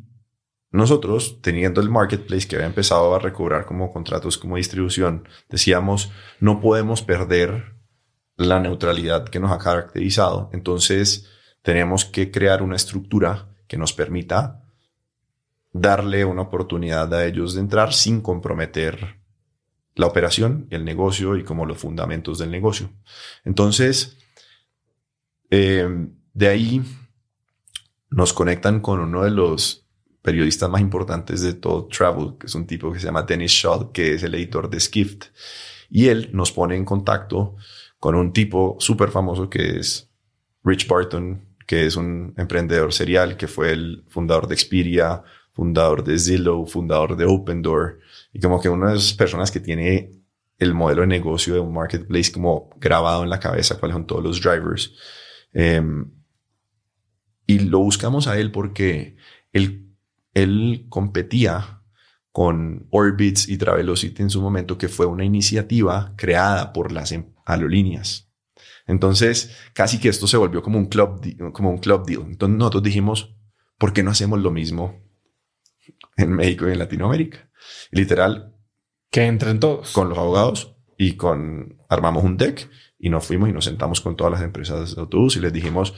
[0.72, 6.59] nosotros, teniendo el marketplace que había empezado a recobrar como contratos como distribución, decíamos, no
[6.59, 7.76] podemos perder
[8.35, 10.49] la neutralidad que nos ha caracterizado.
[10.53, 11.30] Entonces,
[11.61, 14.65] tenemos que crear una estructura que nos permita
[15.77, 19.19] darle una oportunidad a ellos de entrar sin comprometer
[19.95, 22.89] la operación, el negocio y como los fundamentos del negocio.
[23.43, 24.18] Entonces,
[25.49, 25.85] eh,
[26.34, 26.81] de ahí
[28.10, 29.85] nos conectan con uno de los
[30.22, 33.91] periodistas más importantes de todo travel, que es un tipo que se llama Dennis Shaw,
[33.91, 35.26] que es el editor de Skift.
[35.89, 37.57] Y él nos pone en contacto
[37.99, 40.10] con un tipo súper famoso que es
[40.64, 45.22] Rich Barton, que es un emprendedor serial, que fue el fundador de Expedia,
[45.56, 47.99] fundador de Zillow, fundador de Open Door,
[48.34, 50.11] y como que una de esas personas que tiene
[50.57, 54.23] el modelo de negocio de un marketplace como grabado en la cabeza, cuáles son todos
[54.23, 54.94] los drivers.
[55.53, 56.11] Em,
[57.48, 59.15] y lo buscamos a él porque
[59.53, 59.95] él,
[60.34, 61.82] él competía
[62.34, 67.32] con Orbitz y Travelocity en su momento, que fue una iniciativa creada por las em,
[67.45, 68.30] aerolíneas.
[68.88, 71.22] Entonces, casi que esto se volvió como un club,
[71.53, 72.23] como un club deal.
[72.27, 73.36] Entonces, nosotros dijimos,
[73.77, 75.05] ¿por qué no hacemos lo mismo
[76.18, 77.49] en México y en Latinoamérica?
[77.91, 78.53] literal.
[79.10, 79.91] Que entren todos.
[79.94, 84.16] Con los abogados y con, armamos un deck y nos fuimos y nos sentamos con
[84.16, 85.94] todas las empresas de autobús y les dijimos,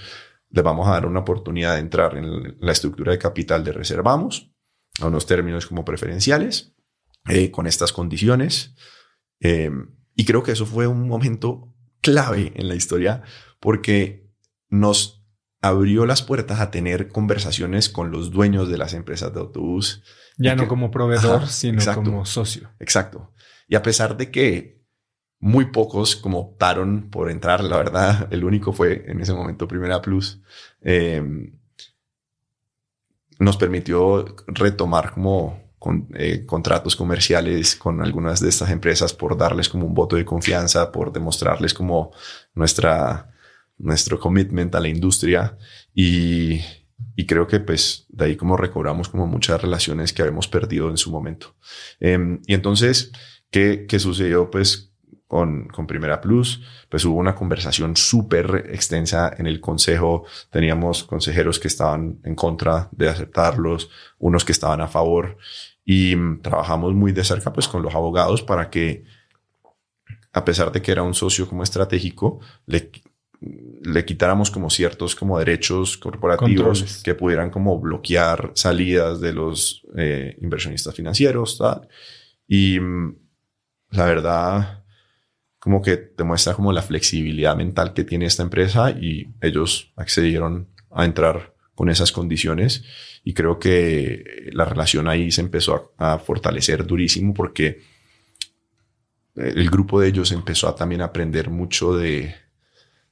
[0.50, 4.52] les vamos a dar una oportunidad de entrar en la estructura de capital de reservamos
[5.00, 6.76] a unos términos como preferenciales,
[7.28, 8.76] eh, con estas condiciones.
[9.40, 9.70] Eh,
[10.16, 13.22] y creo que eso fue un momento clave en la historia
[13.60, 14.32] porque
[14.70, 15.17] nos
[15.62, 20.04] abrió las puertas a tener conversaciones con los dueños de las empresas de autobús.
[20.38, 22.70] Ya no como proveedor, sino como socio.
[22.80, 23.34] Exacto.
[23.68, 24.78] Y a pesar de que
[25.40, 30.02] muy pocos como optaron por entrar, la verdad, el único fue en ese momento Primera
[30.02, 30.42] Plus,
[30.82, 31.24] eh,
[33.40, 39.70] nos permitió retomar como con, eh, contratos comerciales con algunas de estas empresas por darles
[39.70, 42.12] como un voto de confianza, por demostrarles como
[42.56, 43.32] nuestra,
[43.78, 45.58] nuestro commitment a la industria
[45.94, 46.62] y,
[47.16, 50.98] y creo que pues de ahí como recobramos como muchas relaciones que habíamos perdido en
[50.98, 51.56] su momento.
[52.00, 53.12] Em, y entonces,
[53.50, 54.50] ¿qué, ¿qué sucedió?
[54.50, 54.94] Pues
[55.28, 60.26] con, con Primera Plus, pues hubo una conversación súper extensa en el consejo.
[60.50, 63.90] Teníamos consejeros que estaban en contra de aceptarlos,
[64.20, 65.38] unos que estaban a favor
[65.84, 69.06] y mm, trabajamos muy de cerca pues con los abogados para que,
[70.34, 72.92] a pesar de que era un socio como estratégico, le,
[73.40, 80.38] le quitáramos como ciertos como derechos corporativos que pudieran como bloquear salidas de los eh,
[80.42, 81.88] inversionistas financieros, tal.
[82.48, 83.16] Y mm,
[83.92, 84.84] la verdad,
[85.60, 91.06] como que demuestra como la flexibilidad mental que tiene esta empresa y ellos accedieron a
[91.06, 92.84] entrar con esas condiciones
[93.24, 97.82] y creo que la relación ahí se empezó a, fortalecer durísimo porque
[99.36, 102.34] el grupo de ellos empezó a también aprender mucho de,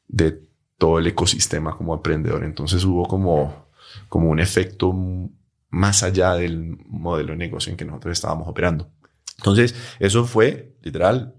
[0.08, 0.42] de
[0.78, 2.44] todo el ecosistema como emprendedor.
[2.44, 3.68] Entonces hubo como,
[4.10, 4.94] como un efecto
[5.70, 8.90] más allá del modelo de negocio en que nosotros estábamos operando.
[9.38, 11.36] Entonces, eso fue literal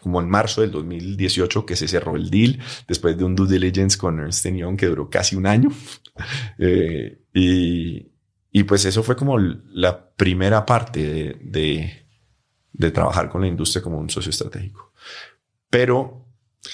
[0.00, 2.58] como en marzo del 2018 que se cerró el deal
[2.88, 5.70] después de un due diligence con Ernst Young que duró casi un año.
[6.58, 8.12] Eh, y,
[8.52, 12.06] y, pues eso fue como la primera parte de, de,
[12.74, 14.92] de, trabajar con la industria como un socio estratégico.
[15.70, 16.19] Pero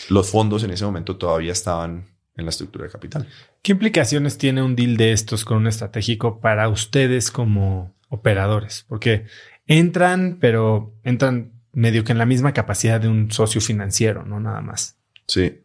[0.08, 2.06] los fondos en ese momento todavía estaban
[2.36, 3.28] en la estructura de capital.
[3.62, 8.84] ¿Qué implicaciones tiene un deal de estos con un estratégico para ustedes como operadores?
[8.88, 9.26] Porque
[9.66, 14.60] entran, pero entran medio que en la misma capacidad de un socio financiero, no nada
[14.60, 14.98] más.
[15.26, 15.62] Sí.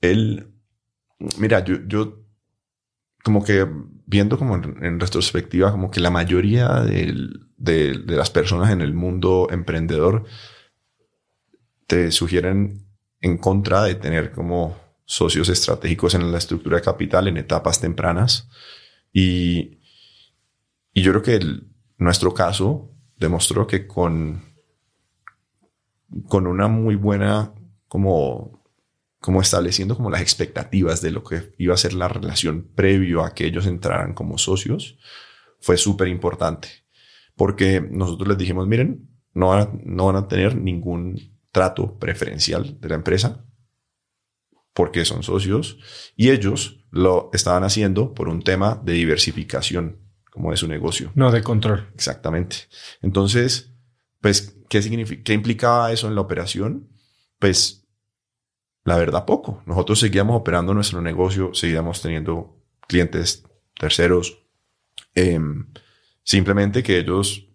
[0.00, 0.48] Él,
[1.38, 2.22] mira, yo, yo
[3.22, 3.66] como que
[4.06, 9.48] viendo como en, retrospectiva, como que la mayoría de, de, las personas en el mundo
[9.50, 10.24] emprendedor
[11.86, 12.85] te sugieren
[13.26, 18.48] en contra de tener como socios estratégicos en la estructura de capital en etapas tempranas.
[19.12, 19.78] Y,
[20.92, 21.40] y yo creo que
[21.98, 24.46] nuestro caso demostró que con
[26.28, 27.52] con una muy buena,
[27.88, 28.62] como,
[29.20, 33.34] como estableciendo como las expectativas de lo que iba a ser la relación previo a
[33.34, 34.98] que ellos entraran como socios,
[35.60, 36.68] fue súper importante.
[37.34, 42.96] Porque nosotros les dijimos, miren, no no van a tener ningún trato preferencial de la
[42.96, 43.46] empresa
[44.74, 45.78] porque son socios
[46.14, 51.12] y ellos lo estaban haciendo por un tema de diversificación como de su negocio.
[51.14, 51.88] No de control.
[51.94, 52.56] Exactamente.
[53.00, 53.72] Entonces,
[54.20, 56.90] pues, ¿qué, significa, ¿qué implicaba eso en la operación?
[57.38, 57.88] Pues,
[58.84, 59.62] la verdad, poco.
[59.64, 63.44] Nosotros seguíamos operando nuestro negocio, seguíamos teniendo clientes
[63.80, 64.44] terceros.
[65.14, 65.72] Em,
[66.22, 67.45] simplemente que ellos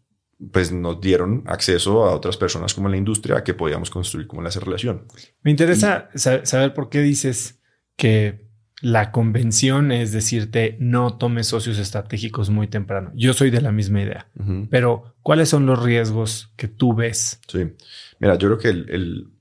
[0.51, 4.45] pues nos dieron acceso a otras personas como en la industria que podíamos construir como
[4.47, 5.05] esa relación.
[5.43, 7.59] Me interesa saber por qué dices
[7.95, 8.49] que
[8.81, 13.11] la convención es decirte no tomes socios estratégicos muy temprano.
[13.13, 14.27] Yo soy de la misma idea,
[14.71, 17.39] pero ¿cuáles son los riesgos que tú ves?
[17.47, 17.73] Sí,
[18.19, 19.31] mira, yo creo que el,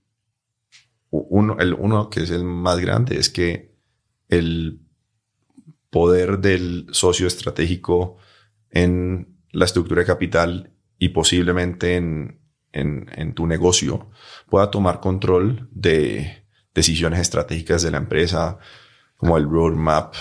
[1.10, 3.74] uno, el uno que es el más grande es que
[4.28, 4.80] el
[5.88, 8.18] poder del socio estratégico
[8.70, 10.70] en la estructura de capital
[11.00, 12.38] y posiblemente en,
[12.72, 14.08] en tu negocio
[14.48, 18.58] pueda tomar control de decisiones estratégicas de la empresa,
[19.16, 20.14] como el roadmap,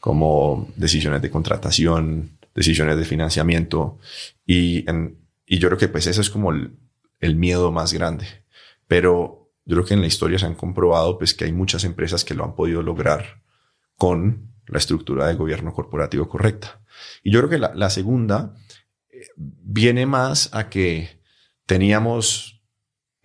[0.00, 3.98] como decisiones de contratación, decisiones de financiamiento.
[4.46, 4.84] Y,
[5.46, 8.26] y yo creo que pues eso es como el, miedo más grande.
[8.88, 12.24] Pero yo creo que en la historia se han comprobado pues que hay muchas empresas
[12.24, 13.42] que lo han podido lograr
[13.96, 16.80] con la estructura de gobierno corporativo correcta.
[17.22, 18.54] Y yo creo que la, segunda
[19.36, 21.20] viene más a que
[21.66, 22.62] teníamos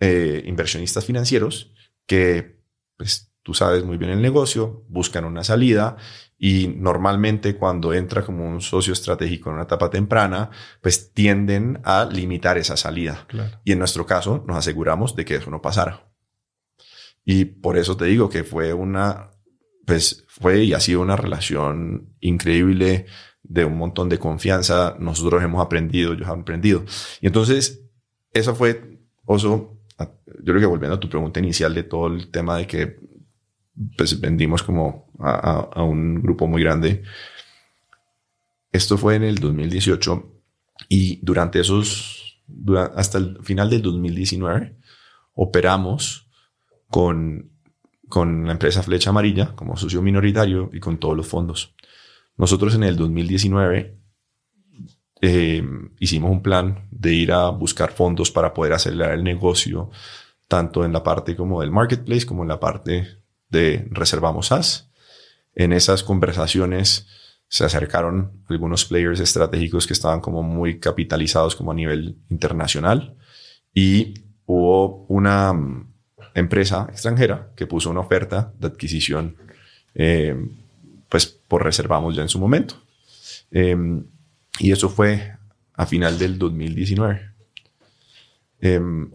[0.00, 1.72] eh, inversionistas financieros
[2.06, 2.60] que,
[2.96, 5.96] pues tú sabes muy bien el negocio, buscan una salida
[6.38, 10.50] y normalmente cuando entra como un socio estratégico en una etapa temprana,
[10.82, 13.26] pues tienden a limitar esa salida.
[13.64, 16.12] Y en nuestro caso nos aseguramos de que eso no pasara.
[17.24, 19.30] Y por eso te digo que fue una,
[19.86, 23.06] pues fue y ha sido una relación increíble
[23.48, 24.96] de un montón de confianza.
[24.98, 26.84] Nosotros hemos aprendido, ellos han aprendido.
[27.20, 27.82] Y entonces,
[28.32, 32.58] eso fue, Oso, yo creo que volviendo a tu pregunta inicial de todo el tema
[32.58, 32.98] de que
[33.96, 37.02] pues vendimos como a, un grupo muy grande.
[38.72, 40.32] Esto fue en el 2018
[40.88, 42.40] y durante esos,
[42.94, 44.76] hasta el final del 2019,
[45.34, 46.28] operamos
[46.88, 47.50] con,
[48.08, 51.74] con la empresa Flecha Amarilla como socio minoritario y con todos los fondos.
[52.36, 53.98] Nosotros en el 2019
[55.22, 55.62] eh,
[55.98, 59.90] hicimos un plan de ir a buscar fondos para poder acelerar el negocio,
[60.46, 64.90] tanto en la parte como del marketplace como en la parte de Reservamos as
[65.54, 67.06] En esas conversaciones
[67.48, 73.16] se acercaron algunos players estratégicos que estaban como muy capitalizados como a nivel internacional
[73.72, 74.14] y
[74.46, 75.94] hubo una mm,
[76.34, 79.36] empresa extranjera que puso una oferta de adquisición
[79.94, 80.36] eh,
[81.08, 82.82] pues por Reservamos ya en su momento.
[83.50, 84.04] Em,
[84.58, 85.36] y eso fue
[85.74, 87.30] a final del 2019.
[88.60, 89.10] Em,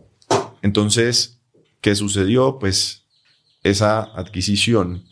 [0.62, 1.40] entonces,
[1.82, 2.60] ¿qué sucedió?
[2.60, 3.06] Pues
[3.64, 5.06] esa adquisición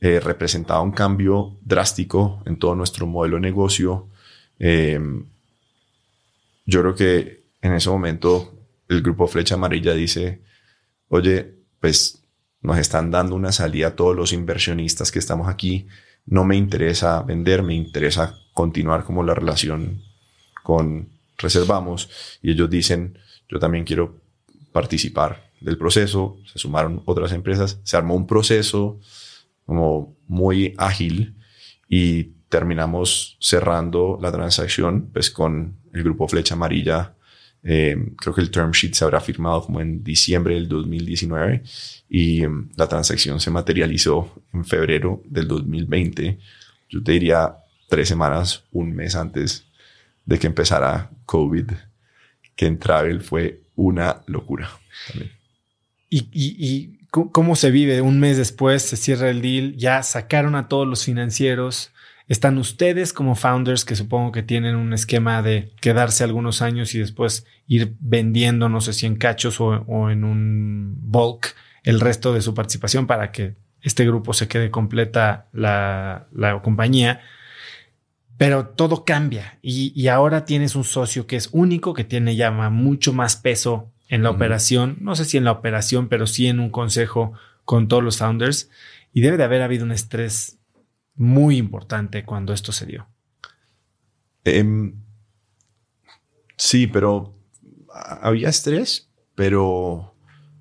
[0.00, 4.08] eh, representaba un cambio drástico en todo nuestro modelo de negocio.
[4.58, 5.26] Em,
[6.66, 8.52] yo creo que en ese momento
[8.88, 10.42] el grupo Flecha Amarilla dice,
[11.08, 12.22] oye, pues
[12.60, 15.86] nos están dando una salida a todos los inversionistas que estamos aquí.
[16.26, 20.02] No me interesa vender, me interesa continuar como la relación
[20.62, 21.08] con
[21.38, 22.38] Reservamos.
[22.40, 23.18] Y ellos dicen,
[23.48, 24.20] yo también quiero
[24.72, 28.98] participar del proceso, se sumaron otras empresas, se armó un proceso
[29.66, 31.36] como muy ágil
[31.88, 37.14] y terminamos cerrando la transacción pues con el grupo Flecha Amarilla.
[37.64, 41.62] Eh, creo que el term sheet se habrá firmado como en diciembre del 2019
[42.08, 46.38] y em, la transacción se materializó en febrero del 2020.
[46.88, 47.56] Yo te diría
[47.88, 49.64] tres semanas, un mes antes
[50.24, 51.70] de que empezara COVID,
[52.56, 54.70] que en Travel fue una locura.
[55.08, 55.30] También.
[56.10, 58.00] ¿Y, cómo se vive?
[58.02, 61.90] Un mes después se cierra el deal, ya sacaron a todos los financieros.
[62.28, 66.98] Están ustedes como founders que supongo que tienen un esquema de quedarse algunos años y
[66.98, 72.42] después ir vendiendo, no sé si en cachos o, en un bulk, el resto de
[72.42, 76.28] su participación para que este grupo se quede completa la,
[76.62, 77.20] compañía.
[78.38, 82.50] Pero todo cambia y, y, ahora tienes un socio que es único, que tiene ya
[82.50, 86.60] mucho más peso en la operación, no sé si en la operación, pero sí en
[86.60, 87.32] un consejo
[87.64, 88.70] con todos los founders.
[89.12, 90.58] Y debe de haber habido un estrés
[91.14, 93.08] muy importante cuando esto se dio.
[94.44, 94.94] Em,
[96.56, 97.34] sí, pero
[97.92, 100.14] había estrés, pero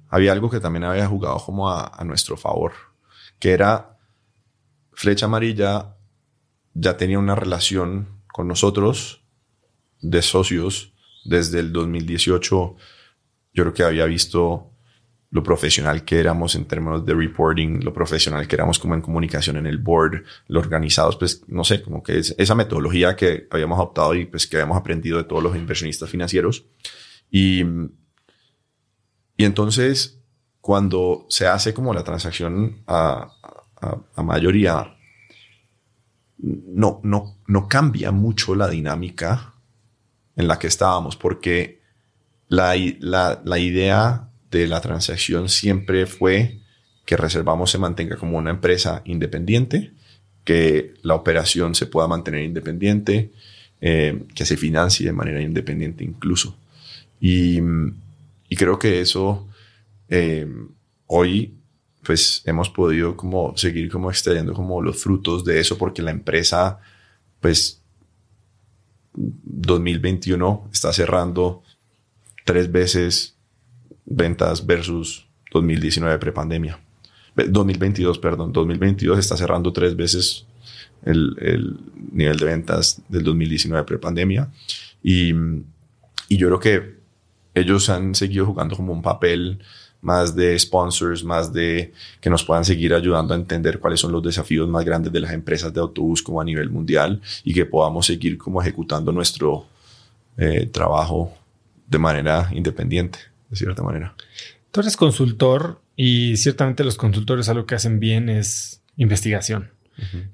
[0.09, 2.73] había algo que también había jugado como a, a nuestro favor,
[3.39, 3.97] que era
[4.93, 5.97] Flecha Amarilla
[6.73, 9.23] ya tenía una relación con nosotros
[10.01, 10.93] de socios
[11.25, 12.75] desde el 2018
[13.53, 14.70] yo creo que había visto
[15.31, 19.55] lo profesional que éramos en términos de reporting, lo profesional que éramos como en comunicación
[19.55, 23.77] en el board, lo organizados, pues no sé, como que es esa metodología que habíamos
[23.77, 26.65] adoptado y pues que habíamos aprendido de todos los inversionistas financieros.
[27.29, 27.63] Y,
[29.37, 30.19] y entonces,
[30.59, 33.31] cuando se hace como la transacción a,
[34.15, 34.97] a, mayoría,
[36.37, 39.53] no, no, no cambia mucho la dinámica
[40.35, 41.81] en la que estábamos, porque
[42.47, 46.59] la, la, idea de la transacción siempre fue
[47.05, 49.91] que Reservamos se mantenga como una empresa independiente,
[50.43, 53.31] que la operación se pueda mantener independiente,
[53.81, 56.55] eh, que se financie de manera independiente incluso.
[57.19, 57.59] Y,
[58.47, 59.47] y creo que eso
[60.09, 60.47] eh,
[61.07, 61.55] hoy
[62.03, 66.79] pues hemos podido como seguir como extrayendo como los frutos de eso porque la empresa
[67.39, 67.81] pues
[69.13, 71.63] 2021 está cerrando
[72.45, 73.35] tres veces
[74.15, 76.79] ventas versus 2019 prepandemia.
[77.35, 80.45] 2022, perdón, 2022 está cerrando tres veces
[81.05, 81.79] el, el
[82.11, 84.49] nivel de ventas del 2019 prepandemia.
[85.01, 85.33] Y,
[86.27, 87.01] y yo creo que
[87.53, 89.59] ellos han seguido jugando como un papel
[90.01, 94.23] más de sponsors, más de que nos puedan seguir ayudando a entender cuáles son los
[94.23, 98.07] desafíos más grandes de las empresas de autobús como a nivel mundial y que podamos
[98.07, 99.67] seguir como ejecutando nuestro
[100.37, 101.33] eh, trabajo
[101.87, 103.19] de manera independiente,
[103.51, 104.15] de cierta manera.
[104.71, 109.69] Tú eres consultor y ciertamente los consultores algo que hacen bien es investigación.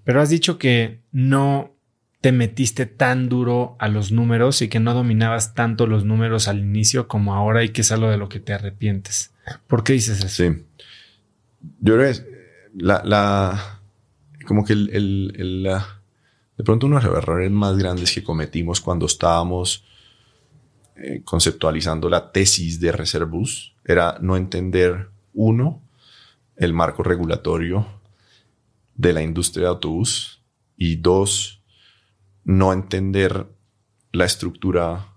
[0.05, 1.73] Pero has dicho que no
[2.21, 6.59] te metiste tan duro a los números y que no dominabas tanto los números al
[6.59, 9.33] inicio como ahora y que es algo de lo que te arrepientes.
[9.67, 10.29] ¿Por qué dices eso?
[10.29, 10.63] Sí.
[11.81, 12.21] Yo creo que
[12.75, 13.81] la, la
[14.45, 15.63] como que el, el,
[16.57, 19.83] de pronto uno de los errores más grandes que cometimos cuando estábamos
[20.99, 25.83] eh, conceptualizando la tesis de Reservus era no entender, uno,
[26.55, 27.85] el marco regulatorio
[28.95, 30.41] de la industria de autobús
[30.75, 31.61] y dos,
[32.43, 33.45] no entender
[34.11, 35.13] la estructura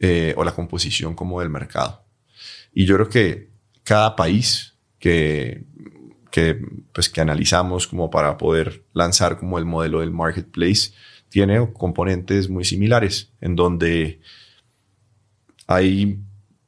[0.00, 2.04] eh, o la composición como del mercado.
[2.74, 3.50] Y yo creo que
[3.84, 5.64] cada país que,
[6.32, 6.60] que,
[6.92, 10.90] pues, que analizamos como para poder lanzar como el modelo del marketplace
[11.28, 14.20] tiene componentes muy similares en donde
[15.66, 16.20] hay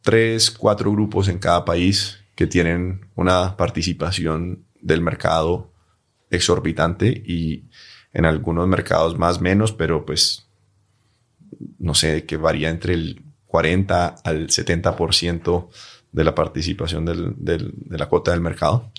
[0.03, 5.73] tres, cuatro grupos en cada país que tienen una participación del mercado
[6.31, 7.65] exorbitante y
[8.13, 10.49] en algunos mercados más menos, pero pues
[11.79, 15.69] no sé, que varía entre el 40 al 70%
[16.13, 18.93] de la participación de la cuota del mercado.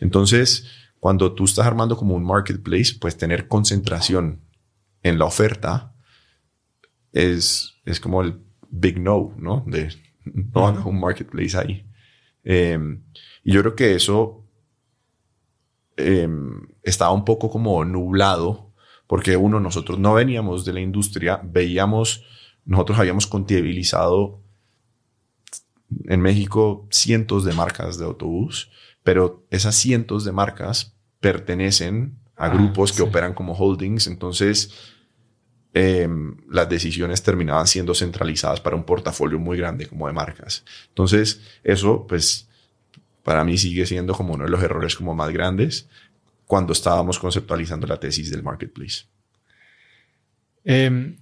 [0.00, 0.66] Entonces,
[1.00, 4.40] cuando tú estás armando como un marketplace, pues tener concentración
[5.02, 5.94] en la oferta
[7.12, 8.38] es, es como el
[8.74, 9.64] big no, ¿no?
[9.66, 9.88] De
[10.24, 11.86] no haga un marketplace ahí.
[12.42, 13.02] Em,
[13.42, 14.44] y yo creo que eso
[15.96, 18.72] em, estaba un poco como nublado
[19.06, 22.24] porque uno, nosotros no veníamos de la industria, veíamos,
[22.64, 24.40] nosotros habíamos contabilizado
[26.06, 28.70] en México cientos de marcas de autobús,
[29.02, 34.93] pero esas cientos de marcas pertenecen a ah, grupos que operan como holdings, entonces
[35.74, 40.64] em, las decisiones terminaban siendo centralizadas para un portafolio muy grande como de marcas.
[40.88, 42.48] Entonces, eso, pues,
[43.22, 45.88] para mí sigue siendo como uno de los errores como más grandes
[46.46, 49.04] cuando estábamos conceptualizando la tesis del marketplace.
[50.64, 51.16] Eh,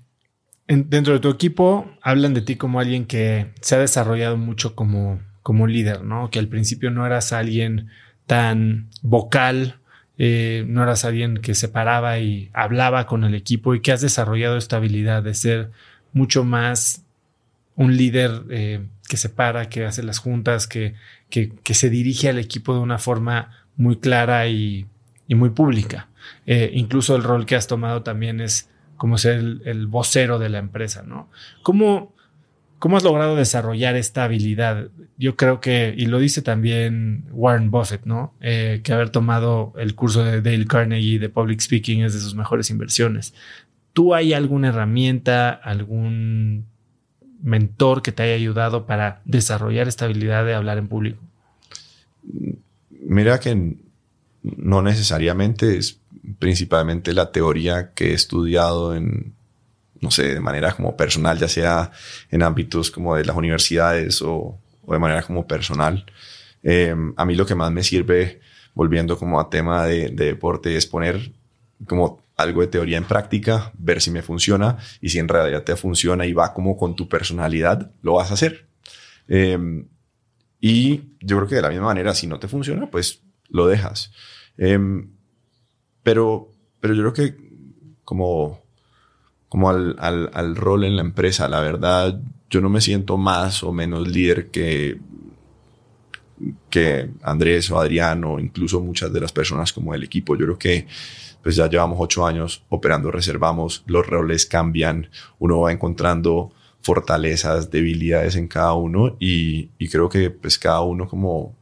[0.66, 5.20] dentro de tu equipo hablan de ti como alguien que se ha desarrollado mucho como,
[5.42, 6.30] como líder, ¿no?
[6.30, 7.88] Que al principio no eras alguien
[8.26, 9.80] tan vocal,
[10.24, 14.00] eh, no eras alguien que se paraba y hablaba con el equipo y que has
[14.00, 15.72] desarrollado esta habilidad de ser
[16.12, 17.04] mucho más
[17.74, 20.94] un líder eh, que se para, que hace las juntas, que,
[21.28, 24.86] que, se dirige al equipo de una forma muy clara y,
[25.26, 26.08] muy pública.
[26.46, 30.58] Eh, incluso el rol que has tomado también es como ser el, vocero de la
[30.58, 31.30] empresa, ¿no?
[31.64, 32.11] ¿Cómo,
[32.82, 34.88] ¿Cómo has logrado desarrollar esta habilidad?
[35.16, 38.34] Yo creo que, y lo dice también Warren Buffett, ¿no?
[38.40, 42.34] Eh, que haber tomado el curso de Dale Carnegie de Public Speaking es de sus
[42.34, 43.34] mejores inversiones.
[43.92, 46.66] ¿Tú hay alguna herramienta, algún
[47.40, 51.22] mentor que te haya ayudado para desarrollar esta habilidad de hablar en público?
[52.90, 53.76] Mira que
[54.42, 56.00] no necesariamente es
[56.40, 59.34] principalmente la teoría que he estudiado en,
[60.02, 61.90] no sé, de manera como personal, ya sea
[62.30, 66.04] en ámbitos como de las universidades o, de manera como personal.
[66.62, 68.40] Eh, a mí lo que más me sirve,
[68.74, 71.32] volviendo como a tema de, deporte, es poner
[71.86, 75.76] como algo de teoría en práctica, ver si me funciona y si en realidad te
[75.76, 78.66] funciona y va como con tu personalidad, lo vas a hacer.
[79.28, 79.86] Eh,
[80.60, 84.12] y yo creo que de la misma manera, si no te funciona, pues lo dejas.
[84.58, 84.78] Eh,
[86.02, 86.50] pero,
[86.80, 87.36] pero yo creo que
[88.04, 88.61] como,
[89.52, 92.18] como al, al, al rol en la empresa, la verdad,
[92.48, 94.98] yo no me siento más o menos líder que,
[96.70, 100.36] que Andrés o Adrián o incluso muchas de las personas como el equipo.
[100.36, 100.86] Yo creo que
[101.42, 106.50] pues ya llevamos ocho años operando reservamos, los roles cambian, uno va encontrando
[106.80, 111.54] fortalezas, debilidades en cada uno y, y creo que pues cada uno como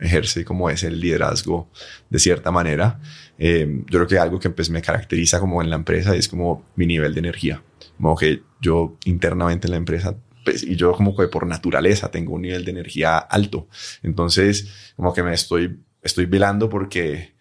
[0.00, 1.68] ejerce como ese liderazgo
[2.08, 2.98] de cierta manera.
[3.42, 6.66] Eh, yo creo que algo que pues, me caracteriza como en la empresa es como
[6.76, 7.62] mi nivel de energía.
[7.96, 10.14] Como que yo internamente en la empresa,
[10.44, 13.66] pues, y yo como que por naturaleza tengo un nivel de energía alto.
[14.02, 17.32] Entonces, como que me estoy, estoy velando porque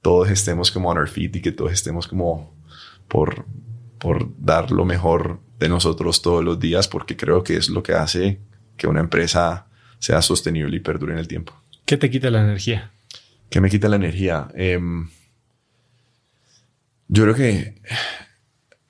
[0.00, 2.56] todos estemos como on our feet y que todos estemos como
[3.06, 3.44] por,
[3.98, 7.92] por dar lo mejor de nosotros todos los días, porque creo que es lo que
[7.92, 8.40] hace
[8.78, 9.66] que una empresa
[9.98, 11.52] sea sostenible y perdure en el tiempo.
[11.84, 12.90] ¿Qué te quita la energía?
[13.50, 14.48] ¿Qué me quita la energía?
[14.54, 15.08] Em,
[17.08, 17.74] yo creo que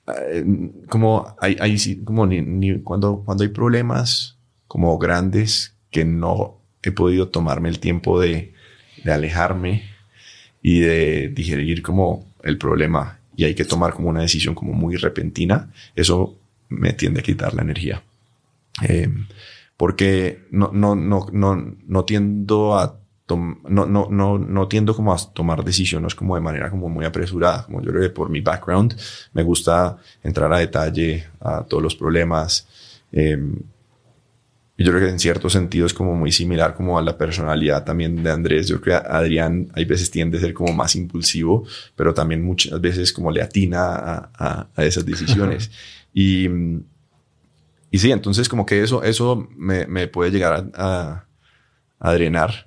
[0.07, 0.45] eh,
[0.89, 4.37] como hay, como ni, cuando, cuando hay problemas
[4.67, 8.53] como grandes que no he podido tomarme el tiempo de,
[9.03, 9.83] de alejarme
[10.61, 14.95] y de digerir como el problema y hay que tomar como una decisión como muy
[14.95, 16.37] repentina, eso
[16.69, 18.03] me tiende a quitar la energía.
[18.87, 19.09] Eh,
[19.77, 25.17] porque no, no, no, no, no tiendo a no, no, no, no tiendo como a
[25.33, 27.65] tomar decisiones como de manera como muy apresurada.
[27.65, 28.95] Como yo creo que por mi background
[29.33, 32.67] me gusta entrar a detalle a todos los problemas.
[33.11, 33.37] Eh,
[34.79, 38.21] yo creo que en cierto sentido es como muy similar como a la personalidad también
[38.21, 38.67] de Andrés.
[38.67, 42.79] Yo creo que Adrián hay veces tiende a ser como más impulsivo, pero también muchas
[42.79, 45.71] veces como le atina a, a, esas decisiones.
[46.13, 46.47] y,
[47.89, 51.25] y sí, entonces como que eso, eso me, me puede llegar a,
[51.99, 52.66] a, drenar.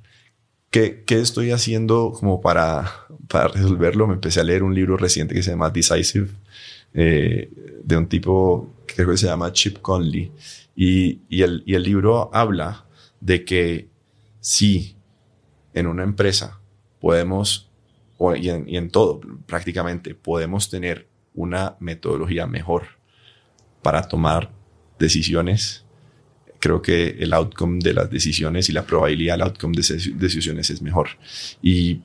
[0.70, 4.06] ¿Qué, ¿Qué, estoy haciendo como para, para resolverlo?
[4.06, 6.30] Me empecé a leer un libro reciente que se llama Decisive,
[6.94, 7.50] eh,
[7.82, 10.30] de un tipo que creo que se llama Chip Conley.
[10.76, 12.86] Y, y, el, y el libro habla
[13.20, 13.88] de que
[14.40, 14.96] si
[15.74, 16.60] en una empresa
[17.00, 17.68] podemos,
[18.36, 22.84] y, en, y en todo prácticamente, podemos tener una metodología mejor
[23.82, 24.52] para tomar
[25.00, 25.84] decisiones,
[26.60, 30.70] creo que el outcome de las decisiones y la probabilidad del outcome de esas decisiones
[30.70, 31.08] es mejor.
[31.62, 32.02] Y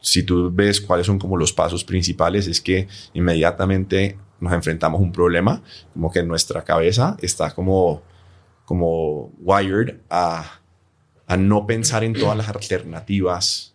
[0.00, 5.04] si tú ves cuáles son como los pasos principales, es que inmediatamente nos enfrentamos a
[5.04, 5.62] un problema,
[5.92, 8.02] como que nuestra cabeza está como,
[8.64, 10.60] como wired a,
[11.26, 13.74] a no pensar en todas las alternativas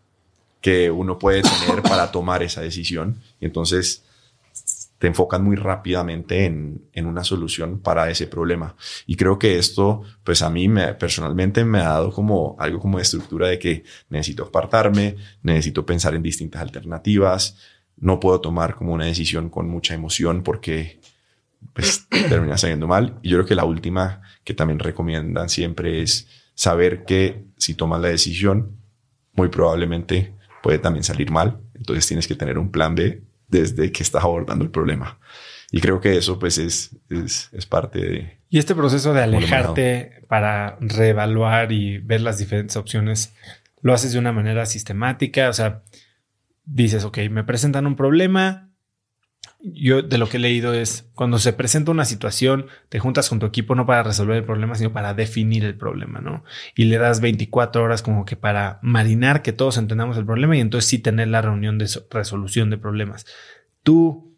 [0.60, 3.22] que uno puede tener para tomar esa decisión.
[3.40, 4.05] Y entonces
[4.98, 8.76] te enfocan muy rápidamente en, en, una solución para ese problema.
[9.06, 12.98] Y creo que esto, pues a mí me, personalmente me ha dado como algo como
[12.98, 17.58] de estructura de que necesito apartarme, necesito pensar en distintas alternativas,
[17.98, 21.00] no puedo tomar como una decisión con mucha emoción porque
[21.74, 23.20] pues termina saliendo mal.
[23.22, 28.02] Y yo creo que la última que también recomiendan siempre es saber que si tomas
[28.02, 28.78] la decisión,
[29.34, 31.60] muy probablemente puede también salir mal.
[31.74, 35.20] Entonces tienes que tener un plan B desde que estás abordando el problema.
[35.72, 38.40] Y creo que eso pues es, es, es parte de...
[38.50, 43.34] Y este proceso de alejarte para reevaluar y ver las diferentes opciones,
[43.82, 45.84] lo haces de una manera sistemática, o sea,
[46.64, 48.65] dices, ok, me presentan un problema,
[49.74, 53.40] yo de lo que he leído es cuando se presenta una situación, te juntas con
[53.40, 56.44] tu equipo no para resolver el problema, sino para definir el problema, ¿no?
[56.76, 60.60] Y le das 24 horas como que para marinar que todos entendamos el problema y
[60.60, 63.26] entonces sí tener la reunión de resolución de problemas.
[63.82, 64.36] Tú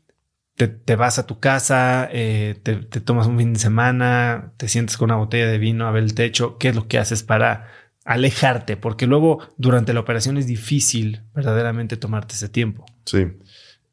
[0.55, 4.97] te, vas a tu casa, eh, te, te tomas un fin de semana, te sientes
[4.97, 6.57] con una botella de vino a ver el techo.
[6.57, 7.67] ¿Qué es lo que haces para
[8.05, 8.77] alejarte?
[8.77, 12.85] Porque luego durante la operación es difícil verdaderamente tomarte ese tiempo.
[13.05, 13.27] Sí.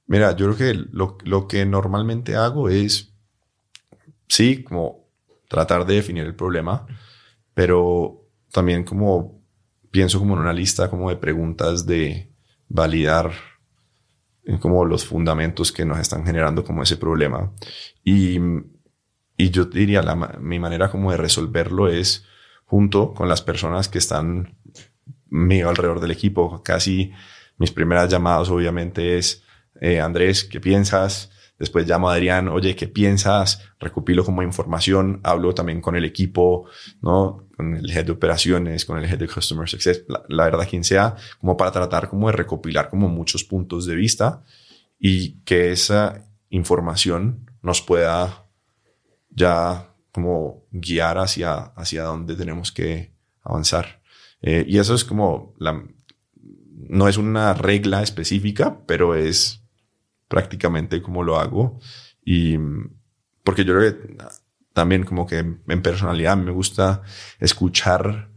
[0.06, 3.14] Mira, yo creo que lo, lo, que normalmente hago es,
[4.28, 5.08] sí, como
[5.48, 6.86] tratar de definir el problema,
[7.54, 9.40] pero también como
[9.90, 12.28] pienso como en una lista como de preguntas de
[12.68, 13.32] validar
[14.60, 17.52] como los fundamentos que nos están generando como ese problema.
[18.02, 18.38] Y,
[19.36, 22.26] y yo diría, la, mi manera como de resolverlo es
[22.64, 24.58] junto con las personas que están
[25.28, 26.62] mío alrededor del equipo.
[26.62, 27.12] Casi
[27.56, 29.43] mis primeras llamadas obviamente es
[29.80, 31.30] eh, Andrés, ¿qué piensas?
[31.58, 33.62] Después llamo a Adrián, oye, ¿qué piensas?
[33.78, 36.68] Recopilo como información, hablo también con el equipo,
[37.00, 37.46] ¿no?
[37.56, 40.82] Con el head de operaciones, con el head de customer success, la, la verdad, quien
[40.82, 44.42] sea, como para tratar como de recopilar como muchos puntos de vista
[44.98, 48.46] y que esa información nos pueda
[49.30, 54.00] ya como guiar hacia, hacia dónde tenemos que avanzar.
[54.42, 55.84] Eh, y eso es como la,
[56.72, 59.63] no es una regla específica, pero es
[60.34, 61.78] prácticamente como lo hago.
[62.24, 62.58] Y
[63.44, 64.16] porque yo creo que
[64.72, 67.02] también como que en personalidad me gusta
[67.38, 68.30] escuchar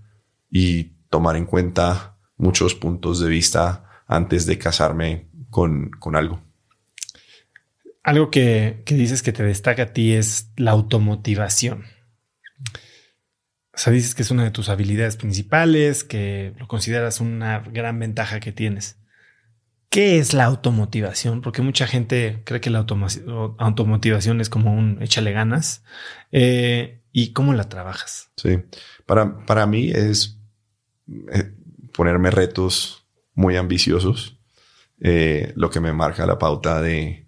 [0.52, 6.40] y tomar en cuenta muchos puntos de vista antes de casarme con, con algo.
[8.04, 11.86] Algo que, que, dices que te destaca a ti es la automotivación.
[13.74, 17.98] O sea, dices que es una de tus habilidades principales, que lo consideras una gran
[17.98, 19.00] ventaja que tienes.
[19.90, 21.42] ¿Qué es la automotivación?
[21.42, 25.84] Porque mucha gente cree que la automotivación es como un échale ganas.
[26.32, 28.30] Eh, ¿Y cómo la trabajas?
[28.36, 28.60] Sí,
[29.06, 30.38] para, para mí es
[31.32, 31.54] eh,
[31.94, 34.38] ponerme retos muy ambiciosos,
[35.00, 37.26] eh, lo que me marca la pauta de,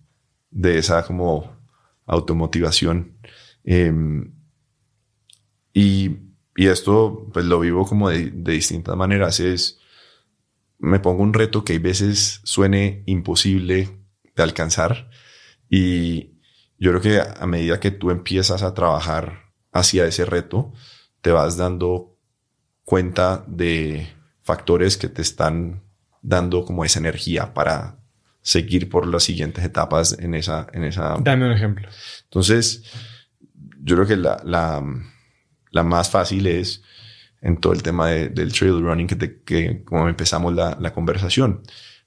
[0.51, 1.57] de esa como
[2.05, 3.17] automotivación.
[3.63, 4.33] Em,
[5.73, 6.17] y,
[6.55, 9.39] y, esto pues lo vivo como de, de distintas maneras.
[10.79, 13.89] Me pongo un reto que a veces suene imposible
[14.35, 15.09] de alcanzar
[15.69, 16.39] y
[16.77, 20.73] yo creo que a medida que tú empiezas a trabajar hacia ese reto,
[21.21, 22.17] te vas dando
[22.83, 24.07] cuenta de
[24.41, 25.83] factores que te están
[26.21, 27.99] dando como esa energía para
[28.41, 30.67] seguir por las siguientes etapas en esa...
[30.73, 31.17] En esa...
[31.19, 31.87] Dame un ejemplo.
[32.23, 32.83] Entonces,
[33.81, 34.81] yo creo que la, la,
[35.71, 36.81] la más fácil es
[37.41, 41.61] en todo el tema del trail running que, que como empezamos la, la conversación.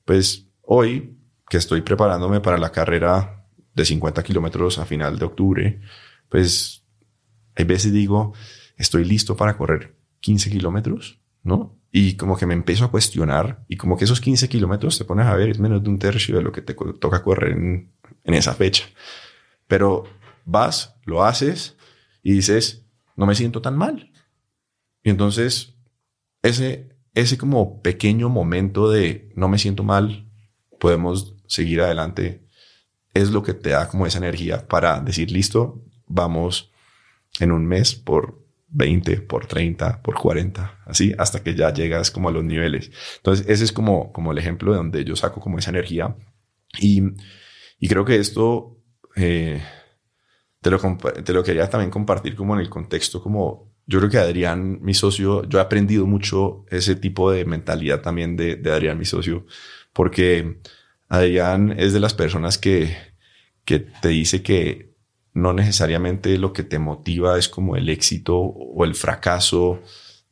[0.04, 1.16] Pues hoy
[1.48, 5.80] que estoy preparándome para la carrera de 50 kilómetros a final de octubre,
[6.28, 6.84] pues
[7.54, 8.34] hay veces digo,
[8.76, 11.78] estoy listo para correr 15 kilómetros, ¿no?
[11.90, 15.26] Y como que me empiezo a cuestionar y como que esos 15 kilómetros te pones
[15.26, 17.92] a ver, es menos de un tercio de lo que te toca correr en,
[18.24, 18.86] en esa fecha.
[19.66, 20.04] Pero
[20.44, 21.76] vas, lo haces
[22.22, 22.86] y dices,
[23.16, 24.11] no me siento tan mal.
[25.02, 25.74] Y entonces,
[26.42, 30.28] ese, ese como pequeño momento de no me siento mal,
[30.78, 32.46] podemos seguir adelante,
[33.14, 36.72] es lo que te da como esa energía para decir, listo, vamos
[37.40, 42.28] en un mes por 20, por 30, por 40, así, hasta que ya llegas como
[42.28, 42.90] a los niveles.
[43.18, 46.16] Entonces, ese es como, como el ejemplo de donde yo saco como esa energía.
[46.80, 47.02] Y,
[47.78, 48.78] y creo que esto
[49.14, 49.62] eh,
[50.62, 54.18] te, lo, te lo quería también compartir como en el contexto, como yo creo que
[54.18, 58.98] Adrián, mi socio, yo he aprendido mucho ese tipo de mentalidad también de, de Adrián,
[58.98, 59.46] mi socio,
[59.92, 60.58] porque
[61.08, 62.96] Adrián es de las personas que,
[63.64, 64.92] que te dice que
[65.34, 69.80] no necesariamente lo que te motiva es como el éxito o el fracaso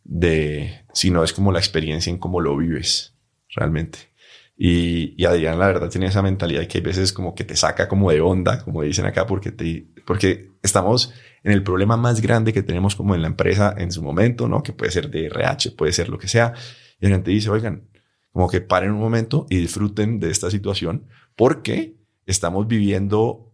[0.04, 3.14] de, sino es como la experiencia en cómo lo vives
[3.54, 4.10] realmente.
[4.56, 7.88] Y, y, Adrián, la verdad, tiene esa mentalidad que hay veces como que te saca
[7.88, 12.52] como de onda, como dicen acá, porque, te, porque estamos en el problema más grande
[12.52, 14.62] que tenemos como en la empresa en su momento, ¿no?
[14.62, 16.52] Que puede ser de RH, puede ser lo que sea.
[17.00, 17.88] Y la gente dice, oigan,
[18.32, 21.06] como que paren un momento y disfruten de esta situación
[21.36, 21.96] porque
[22.26, 23.52] estamos viviendo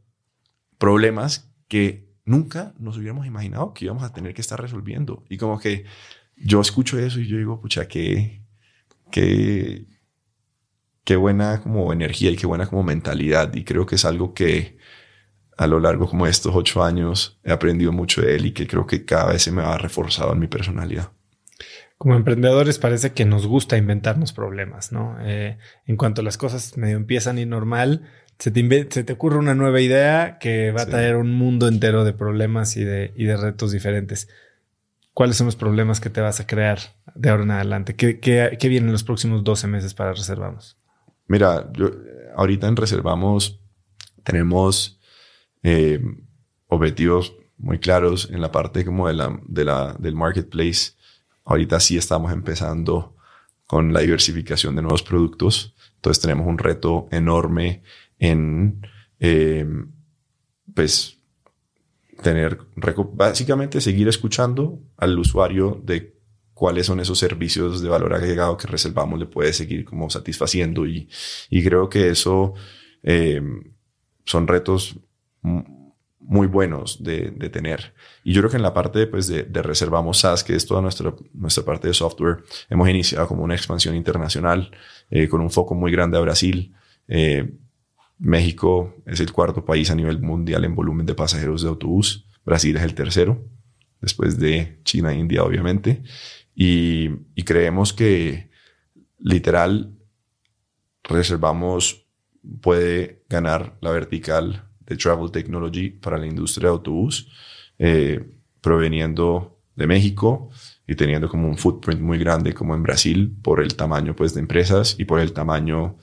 [0.78, 5.24] problemas que nunca nos hubiéramos imaginado que íbamos a tener que estar resolviendo.
[5.28, 5.84] Y como que
[6.36, 8.42] yo escucho eso y yo digo, pucha, qué,
[9.10, 9.86] qué,
[11.04, 13.54] qué buena como energía y qué buena como mentalidad.
[13.54, 14.75] Y creo que es algo que
[15.56, 18.66] a lo largo como de estos ocho años he aprendido mucho de él y que
[18.66, 21.10] creo que cada vez se me va reforzado en mi personalidad
[21.98, 25.16] como emprendedores parece que nos gusta inventarnos problemas, ¿no?
[25.22, 28.02] Eh, en cuanto las cosas medio empiezan ir normal,
[28.38, 32.04] se te, se te ocurre una nueva idea que va a traer un mundo entero
[32.04, 34.28] de problemas y de, y de retos diferentes.
[35.14, 36.78] ¿Cuáles son los problemas que te vas a crear
[37.14, 37.96] de ahora en adelante?
[37.96, 40.76] ¿Qué, qué, qué vienen los próximos 12 meses para Reservamos?
[41.26, 41.90] Mira, yo,
[42.36, 43.58] ahorita en Reservamos
[44.22, 44.95] tenemos
[45.62, 46.00] eh,
[46.68, 50.96] objetivos muy claros en la parte como de la, de la, del marketplace
[51.46, 53.14] Ahorita sí estamos empezando
[53.68, 55.74] con la diversificación de nuevos productos.
[55.94, 57.82] Entonces tenemos un reto enorme
[58.18, 58.84] en,
[59.20, 59.92] em,
[60.74, 61.18] pues,
[62.20, 62.58] tener,
[63.12, 66.16] básicamente seguir escuchando al usuario de
[66.52, 71.08] cuáles son esos servicios de valor agregado que reservamos le puede seguir como satisfaciendo y,
[71.48, 72.54] y creo que eso
[73.02, 73.72] em,
[74.24, 74.96] son retos
[76.26, 77.94] muy buenos de, de, tener.
[78.24, 80.82] Y yo creo que en la parte pues, de, de, reservamos SaaS, que es toda
[80.82, 84.70] nuestra, nuestra parte de software, hemos iniciado como una expansión internacional
[85.10, 86.74] eh, con un foco muy grande a Brasil.
[87.06, 87.54] Eh,
[88.18, 92.26] México es el cuarto país a nivel mundial en volumen de pasajeros de autobús.
[92.44, 93.44] Brasil es el tercero,
[94.00, 96.02] después de China e India, obviamente.
[96.54, 98.50] Y, y creemos que
[99.18, 99.92] literal
[101.04, 102.06] reservamos
[102.60, 107.28] puede ganar la vertical de Travel Technology para la industria de autobús,
[107.78, 108.24] eh,
[108.60, 110.50] proveniendo de México
[110.86, 114.40] y teniendo como un footprint muy grande como en Brasil por el tamaño pues de
[114.40, 115.96] empresas y por el tamaño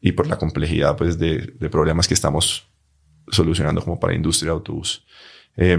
[0.00, 2.66] y por la complejidad pues de, de problemas que estamos
[3.28, 5.06] solucionando como para la industria de autobús.
[5.56, 5.78] Eh,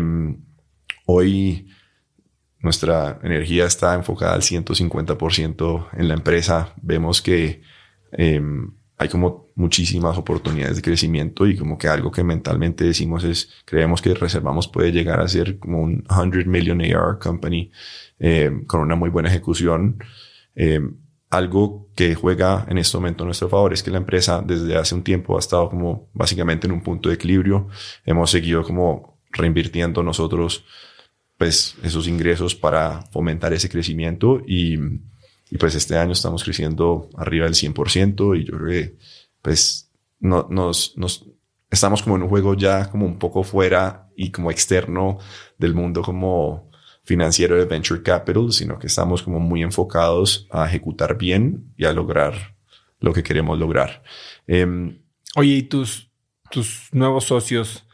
[1.06, 1.68] hoy
[2.60, 6.74] nuestra energía está enfocada al 150% en la empresa.
[6.82, 7.62] Vemos que
[8.14, 8.42] eh,
[8.98, 14.02] hay como muchísimas oportunidades de crecimiento y como que algo que mentalmente decimos es, creemos
[14.02, 17.72] que Reservamos puede llegar a ser como un 100 million AR company
[18.20, 19.98] eh, con una muy buena ejecución.
[20.56, 20.80] Eh,
[21.30, 24.94] algo que juega en este momento a nuestro favor es que la empresa desde hace
[24.94, 27.68] un tiempo ha estado como básicamente en un punto de equilibrio.
[28.06, 30.64] Hemos seguido como reinvirtiendo nosotros
[31.38, 34.78] pues esos ingresos para fomentar ese crecimiento y
[35.54, 38.98] y pues este año estamos creciendo arriba del 100% y yo creo que
[39.40, 40.96] pues no, nos,
[41.70, 45.20] estamos como en un juego ya como un poco fuera y como externo
[45.60, 46.72] del mundo como
[47.04, 51.94] financiero de venture capital, sino que estamos como muy enfocados a ejecutar bien y a
[51.94, 52.56] lograr
[53.00, 54.02] lo que queremos lograr.
[54.48, 55.04] Em,
[55.36, 56.10] Oye, ¿y tus,
[56.50, 57.86] tus nuevos socios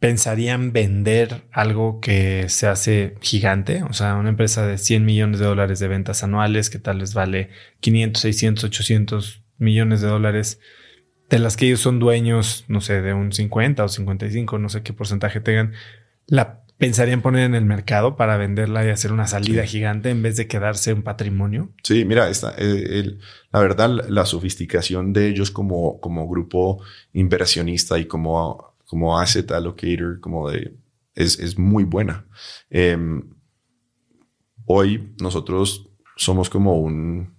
[0.00, 5.46] pensarían vender algo que se hace gigante, o sea, una empresa de 100 millones de
[5.46, 7.50] dólares de ventas anuales que tal vez vale
[7.80, 10.60] 500, 600, 800 millones de dólares,
[11.28, 14.82] de las que ellos son dueños, no sé, de un 50 o 55, no sé
[14.82, 15.72] qué porcentaje tengan,
[16.26, 20.36] la pensarían poner en el mercado para venderla y hacer una salida gigante en vez
[20.36, 21.72] de quedarse un patrimonio.
[21.82, 23.18] Sí, mira, esta, eh,
[23.50, 26.80] la verdad, la sofisticación de ellos como, como grupo
[27.12, 30.74] inversionista y como, como asset allocator, como de,
[31.14, 32.26] es, es muy buena.
[32.70, 33.22] Em,
[34.64, 37.36] hoy nosotros somos como un,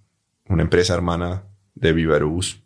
[0.48, 1.44] una empresa hermana
[1.74, 2.62] de Viverus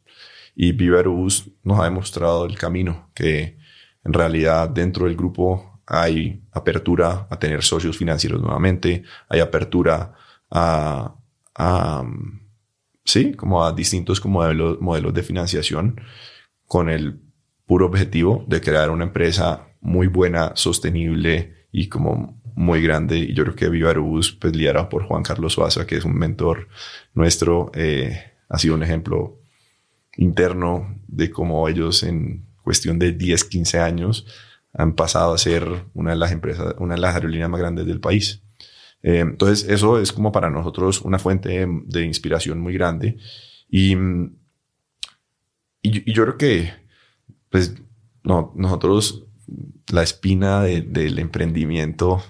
[0.55, 3.56] y Viverus nos ha demostrado el camino que
[4.05, 10.12] en realidad dentro del grupo hay apertura a tener socios financieros nuevamente, hay apertura
[10.51, 11.15] a,
[13.05, 16.01] sí, como a distintos como modelos, modelos de financiación
[16.66, 17.24] con el
[17.66, 23.19] puro objetivo de crear una empresa muy buena, sostenible y como muy grande.
[23.19, 26.15] Y yo creo que Viva Aerobús, pues liderado por Juan Carlos Suaza, que es un
[26.15, 26.69] mentor
[27.15, 29.41] nuestro, eh, ha sido un ejemplo
[30.16, 34.27] interno de cómo ellos en cuestión de 10, 15 años
[34.73, 38.01] han pasado a ser una de las empresas, una de las aerolíneas más grandes del
[38.01, 38.43] país.
[39.03, 43.19] Eh, entonces, eso es como para nosotros una fuente de, inspiración muy grande.
[43.69, 43.97] Y,
[45.82, 46.73] y, yo creo que,
[47.55, 47.73] pues,
[48.25, 49.27] no, nosotros
[49.93, 52.21] la espina del emprendimiento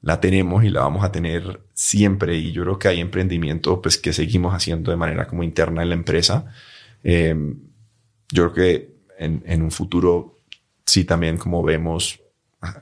[0.00, 2.38] la tenemos y la vamos a tener siempre.
[2.38, 5.90] Y yo creo que hay emprendimiento, pues, que seguimos haciendo de manera como interna en
[5.90, 6.46] la empresa.
[7.02, 7.36] Eh,
[8.32, 10.40] yo creo que en, en un futuro
[10.86, 12.22] sí también como vemos,
[12.62, 12.80] ah,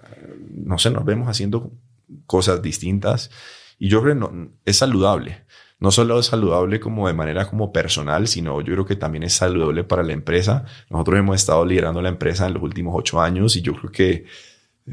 [0.55, 1.73] no sé, nos vemos haciendo
[2.27, 3.29] cosas distintas
[3.77, 5.47] y yo creo que no, es saludable.
[5.83, 9.33] No solo es saludable como de manera como personal, sino yo creo que también es
[9.33, 10.65] saludable para la empresa.
[10.89, 14.25] Nosotros hemos estado liderando la empresa en los últimos ocho años y yo creo que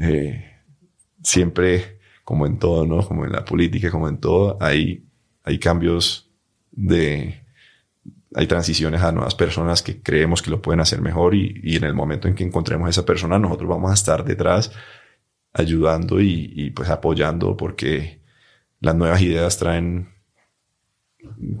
[0.00, 0.50] eh,
[1.22, 3.06] siempre, como en todo, ¿no?
[3.06, 5.04] Como en la política, como en todo, hay,
[5.44, 6.28] hay cambios
[6.72, 7.44] de,
[8.34, 11.84] hay transiciones a nuevas personas que creemos que lo pueden hacer mejor y, y en
[11.84, 14.72] el momento en que encontremos a esa persona, nosotros vamos a estar detrás
[15.52, 18.22] ayudando y, y, pues apoyando porque
[18.80, 20.19] las nuevas ideas traen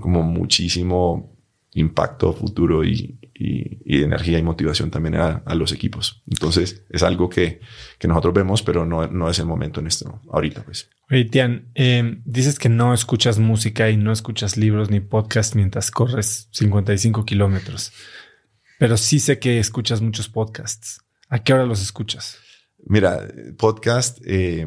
[0.00, 1.36] como muchísimo
[1.72, 6.22] impacto futuro y, y, energía y motivación también a, los equipos.
[6.26, 7.60] Entonces es algo que,
[7.98, 10.62] que nosotros vemos, pero no, no, es el momento en esto ahorita.
[10.62, 10.90] Pues.
[11.10, 15.90] Oye, Tian, em, dices que no escuchas música y no escuchas libros ni podcast mientras
[15.90, 17.92] corres 55 kilómetros,
[18.78, 21.00] pero sí sé que escuchas muchos podcasts.
[21.28, 22.38] ¿A qué hora los escuchas?
[22.84, 24.66] Mira, podcast, eh,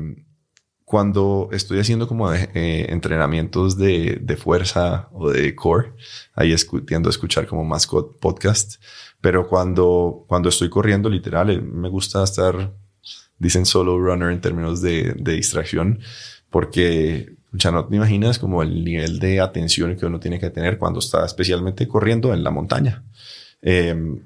[0.93, 2.45] cuando estoy haciendo como eh,
[2.93, 5.93] entrenamientos de, de, fuerza o de core,
[6.35, 6.53] ahí
[6.85, 8.75] tiendo a escuchar como más podcast.
[9.19, 12.75] Pero cuando, cuando estoy corriendo, literal, eh, me gusta estar,
[13.39, 15.99] dicen solo runner en términos de, de distracción,
[16.51, 20.77] porque ya no te imaginas como el nivel de atención que uno tiene que tener
[20.77, 23.03] cuando está especialmente corriendo en la montaña.
[23.63, 24.19] Em,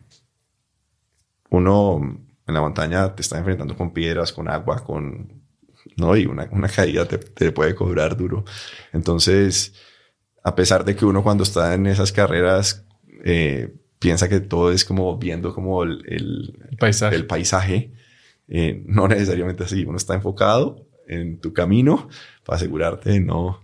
[1.49, 5.36] uno en la montaña te está enfrentando con piedras, con agua, con
[5.95, 6.15] ¿no?
[6.15, 8.43] Y una, una caída te, te, puede cobrar duro.
[8.93, 9.73] Entonces,
[10.43, 12.85] a pesar de que uno cuando está en esas carreras
[13.23, 17.93] eh, piensa que todo es como viendo como el, el, paisaje, el paisaje
[18.47, 19.83] eh, no necesariamente así.
[19.85, 22.09] Uno está enfocado en tu camino
[22.45, 23.61] para asegurarte de no,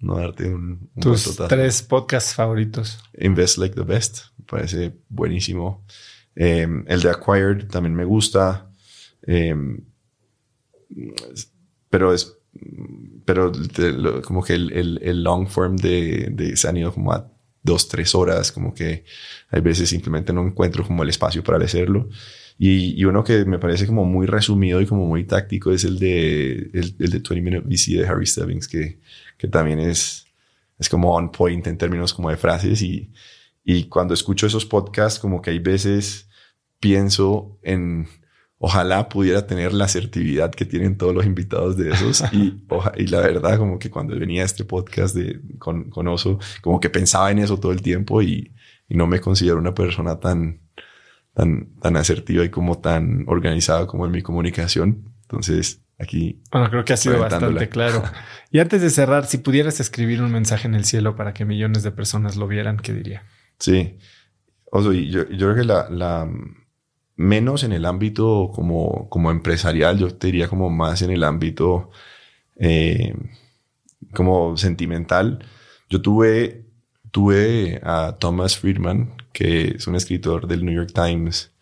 [0.00, 0.90] no darte un...
[0.94, 2.98] un Tus tres podcasts favoritos.
[3.18, 4.26] Invest Like the Best.
[4.38, 5.84] Me parece buenísimo.
[6.34, 8.70] Eh, el de Acquired también me gusta.
[9.26, 9.54] Eh,
[11.90, 12.38] pero es,
[13.24, 13.52] pero
[14.24, 17.30] como que el, el, long form de, de, se han ido como a
[17.62, 19.04] dos, tres horas, como que
[19.50, 22.08] hay veces simplemente no encuentro como el espacio para hacerlo.
[22.58, 25.98] Y, y uno que me parece como muy resumido y como muy táctico es el
[25.98, 28.98] de, el, el de 20 Minute VC de Harry Stebbings, que,
[29.38, 30.26] que también es,
[30.78, 33.10] es como on point en términos como de frases y,
[33.64, 36.28] y cuando escucho esos podcasts como que hay veces
[36.78, 38.08] pienso en
[38.64, 42.22] ojalá pudiera tener la asertividad que tienen todos los invitados de esos.
[42.32, 42.62] Y,
[42.96, 46.88] y la verdad, como que cuando venía este podcast de, con, con Oso, como que
[46.88, 48.54] pensaba en eso todo el tiempo y,
[48.88, 50.60] y, no me considero una persona tan,
[51.34, 55.12] tan, tan asertiva y como tan organizada como en mi comunicación.
[55.22, 56.40] Entonces, aquí.
[56.52, 58.04] Bueno, creo que ha sido bastante claro.
[58.52, 61.82] Y antes de cerrar, si pudieras escribir un mensaje en el cielo para que millones
[61.82, 63.24] de personas lo vieran, ¿qué diría?
[63.58, 63.98] Sí.
[64.70, 66.30] Oso, y yo, yo creo que la, la
[67.22, 71.90] menos en el ámbito como, como empresarial, yo te diría como más en el ámbito
[72.56, 73.14] eh,
[74.12, 75.44] como sentimental.
[75.88, 76.64] Yo tuve,
[77.10, 81.52] tuve a Thomas Friedman, que es un escritor del New York Times,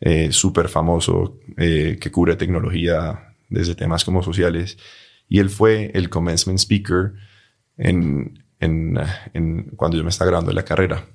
[0.00, 4.76] eh, súper famoso eh, que cubre tecnología desde temas como sociales.
[5.28, 7.12] Y él fue el commencement speaker
[7.78, 11.06] en, en, cuando yo me estaba grabando la carrera.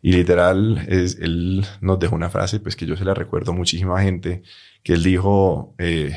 [0.00, 4.00] Y literal, es, él nos dejó una frase, pues que yo se la recuerdo muchísima
[4.02, 4.42] gente,
[4.82, 6.16] que él dijo, eh,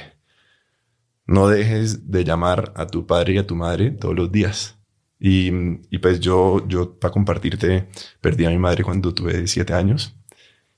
[1.25, 4.77] no dejes de llamar a tu padre y a tu madre todos los días.
[5.19, 5.51] Y,
[5.89, 7.87] y pues yo, yo, para compartirte,
[8.21, 10.15] perdí a mi madre cuando tuve siete años.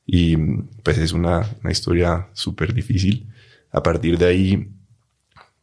[0.05, 0.35] Y
[0.84, 3.30] pues es una, una historia súper difícil.
[3.71, 4.71] A partir de ahí,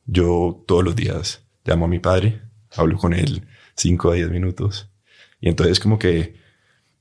[0.07, 2.41] yo todos los días llamo a mi padre,
[2.75, 3.47] hablo con él
[3.77, 4.91] cinco a diez minutos.
[5.41, 6.40] Y entonces como que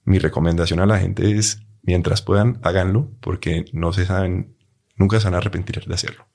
[0.10, 4.56] mi recomendación a la gente es, mientras puedan, háganlo, porque no se saben,
[4.96, 6.26] nunca se van a arrepentir de hacerlo,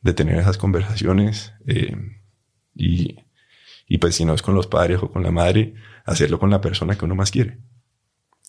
[0.00, 1.54] de tener esas conversaciones.
[1.66, 1.96] Eh,
[2.74, 3.16] y,
[3.86, 5.74] y pues si no es con los padres o con la madre,
[6.04, 7.58] hacerlo con la persona que uno más quiere.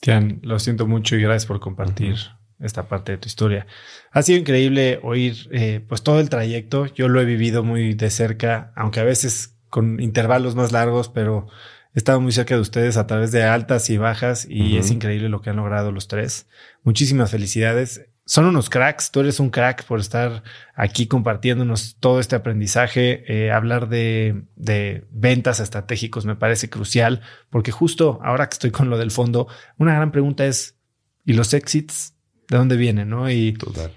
[0.01, 2.15] Tian, lo siento mucho y gracias por compartir
[2.59, 3.67] esta parte de tu historia.
[4.11, 6.87] Ha sido increíble oír eh, pues todo el trayecto.
[6.87, 11.47] Yo lo he vivido muy de cerca, aunque a veces con intervalos más largos, pero
[11.95, 15.29] He estado muy cerca de ustedes a través de altas y bajas y es increíble
[15.29, 16.47] lo que han logrado los tres.
[16.81, 18.07] Muchísimas felicidades.
[18.25, 19.11] Son unos cracks.
[19.11, 20.41] Tú eres un crack por estar
[20.73, 23.23] aquí compartiéndonos todo este aprendizaje.
[23.27, 27.21] Eh, hablar de, de ventas estratégicos me parece crucial
[27.51, 29.47] porque justo ahora que estoy con lo del fondo,
[29.77, 30.79] una gran pregunta es,
[31.25, 32.15] ¿y los exits?
[32.49, 33.09] ¿De dónde vienen?
[33.09, 33.29] ¿no?
[33.29, 33.55] Y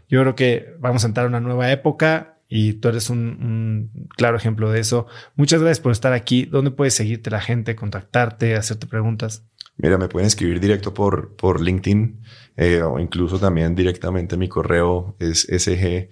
[0.09, 4.37] yo creo que vamos a entrar a una nueva época y tú eres un, claro
[4.37, 5.07] ejemplo de eso.
[5.35, 6.45] Muchas gracias por estar aquí.
[6.45, 9.45] ¿Dónde puedes seguirte la gente, contactarte, hacerte preguntas?
[9.79, 12.23] Mira, me pueden escribir directo por, por LinkedIn
[12.57, 16.09] eh, o incluso también directamente mi correo es sg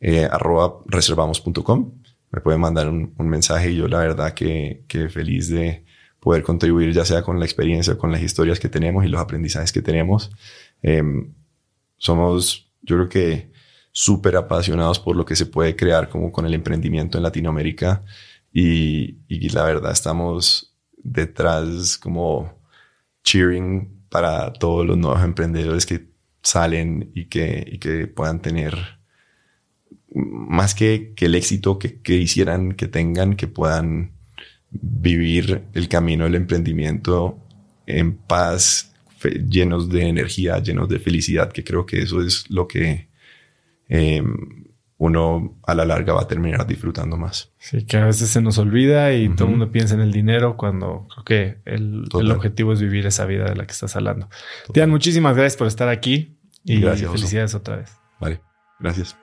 [0.00, 0.28] eh,
[0.86, 1.92] reservamos.com.
[2.30, 5.84] Me pueden mandar un, mensaje y yo la verdad que, que feliz de
[6.20, 9.72] poder contribuir ya sea con la experiencia, con las historias que tenemos y los aprendizajes
[9.72, 10.30] que tenemos.
[10.82, 11.32] Em,
[11.96, 13.50] somos, yo creo que
[13.98, 18.04] súper apasionados por lo que se puede crear como con el emprendimiento en Latinoamérica.
[18.52, 22.62] Y, y la verdad estamos detrás como
[23.24, 26.06] cheering para todos los nuevos emprendedores que
[26.44, 28.76] salen y que, y que puedan tener
[30.14, 34.12] más que, que el éxito que, que quisieran que tengan, que puedan
[34.70, 37.36] vivir el camino del emprendimiento
[37.84, 38.94] en paz,
[39.50, 43.07] llenos de energía, llenos de felicidad, que creo que eso es lo que
[43.88, 44.22] eh,
[44.98, 47.52] uno a la larga va a terminar disfrutando más.
[47.58, 50.56] Sí, que a veces se nos olvida y todo el mundo piensa en el dinero
[50.56, 54.28] cuando creo que el, objetivo es vivir esa vida de la que estás hablando.
[54.72, 57.92] Tian, muchísimas gracias por estar aquí y gracias, felicidades otra vez.
[58.20, 58.40] Vale,
[58.80, 59.16] gracias.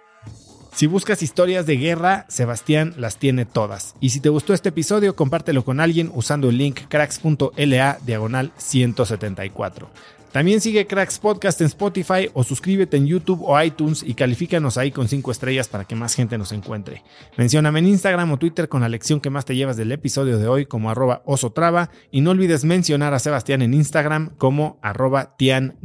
[0.76, 3.96] Si buscas historias de guerra, Sebastián las tiene todas.
[4.02, 9.90] Y si te gustó este episodio, compártelo con alguien usando el link cracks.la diagonal 174.
[10.36, 14.91] También sigue Cracks Podcast en Spotify o suscríbete en YouTube o iTunes y califícanos ahí
[14.91, 17.03] con 5 estrellas para que más gente nos encuentre.
[17.38, 20.49] Mencióname en Instagram o Twitter con la lección que más te llevas del episodio de
[20.49, 25.78] hoy como arroba osotrava y no olvides mencionar a Sebastián en Instagram como arroba Tian.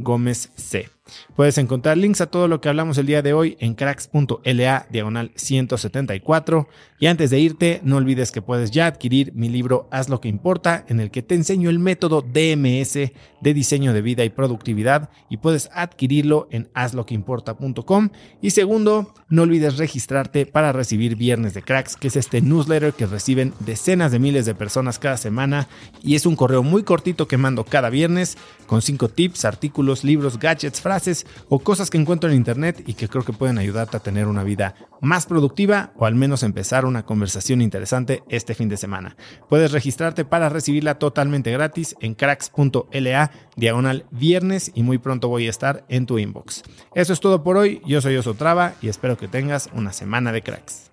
[1.35, 5.31] Puedes encontrar links a todo lo que hablamos el día de hoy en cracks.la diagonal
[5.35, 6.67] 174.
[6.99, 10.29] Y antes de irte, no olvides que puedes ya adquirir mi libro Haz lo que
[10.29, 15.09] importa, en el que te enseño el método DMS de diseño de vida y productividad
[15.29, 18.09] y puedes adquirirlo en hazloqueimporta.com.
[18.41, 23.07] Y segundo, no olvides registrarte para recibir Viernes de Cracks, que es este newsletter que
[23.07, 25.67] reciben decenas de miles de personas cada semana
[26.03, 30.39] y es un correo muy cortito que mando cada viernes con cinco tips, artículos, libros,
[30.39, 31.00] gadgets, frases
[31.49, 34.43] o cosas que encuentro en internet y que creo que pueden ayudarte a tener una
[34.43, 39.15] vida más productiva o al menos empezar una conversación interesante este fin de semana.
[39.49, 45.49] Puedes registrarte para recibirla totalmente gratis en cracks.la diagonal viernes y muy pronto voy a
[45.49, 46.63] estar en tu inbox.
[46.93, 50.41] Eso es todo por hoy, yo soy Osotrava y espero que tengas una semana de
[50.41, 50.91] cracks.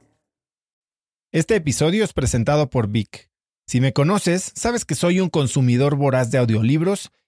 [1.31, 3.31] Este episodio es presentado por Vic.
[3.67, 7.13] Si me conoces, sabes que soy un consumidor voraz de audiolibros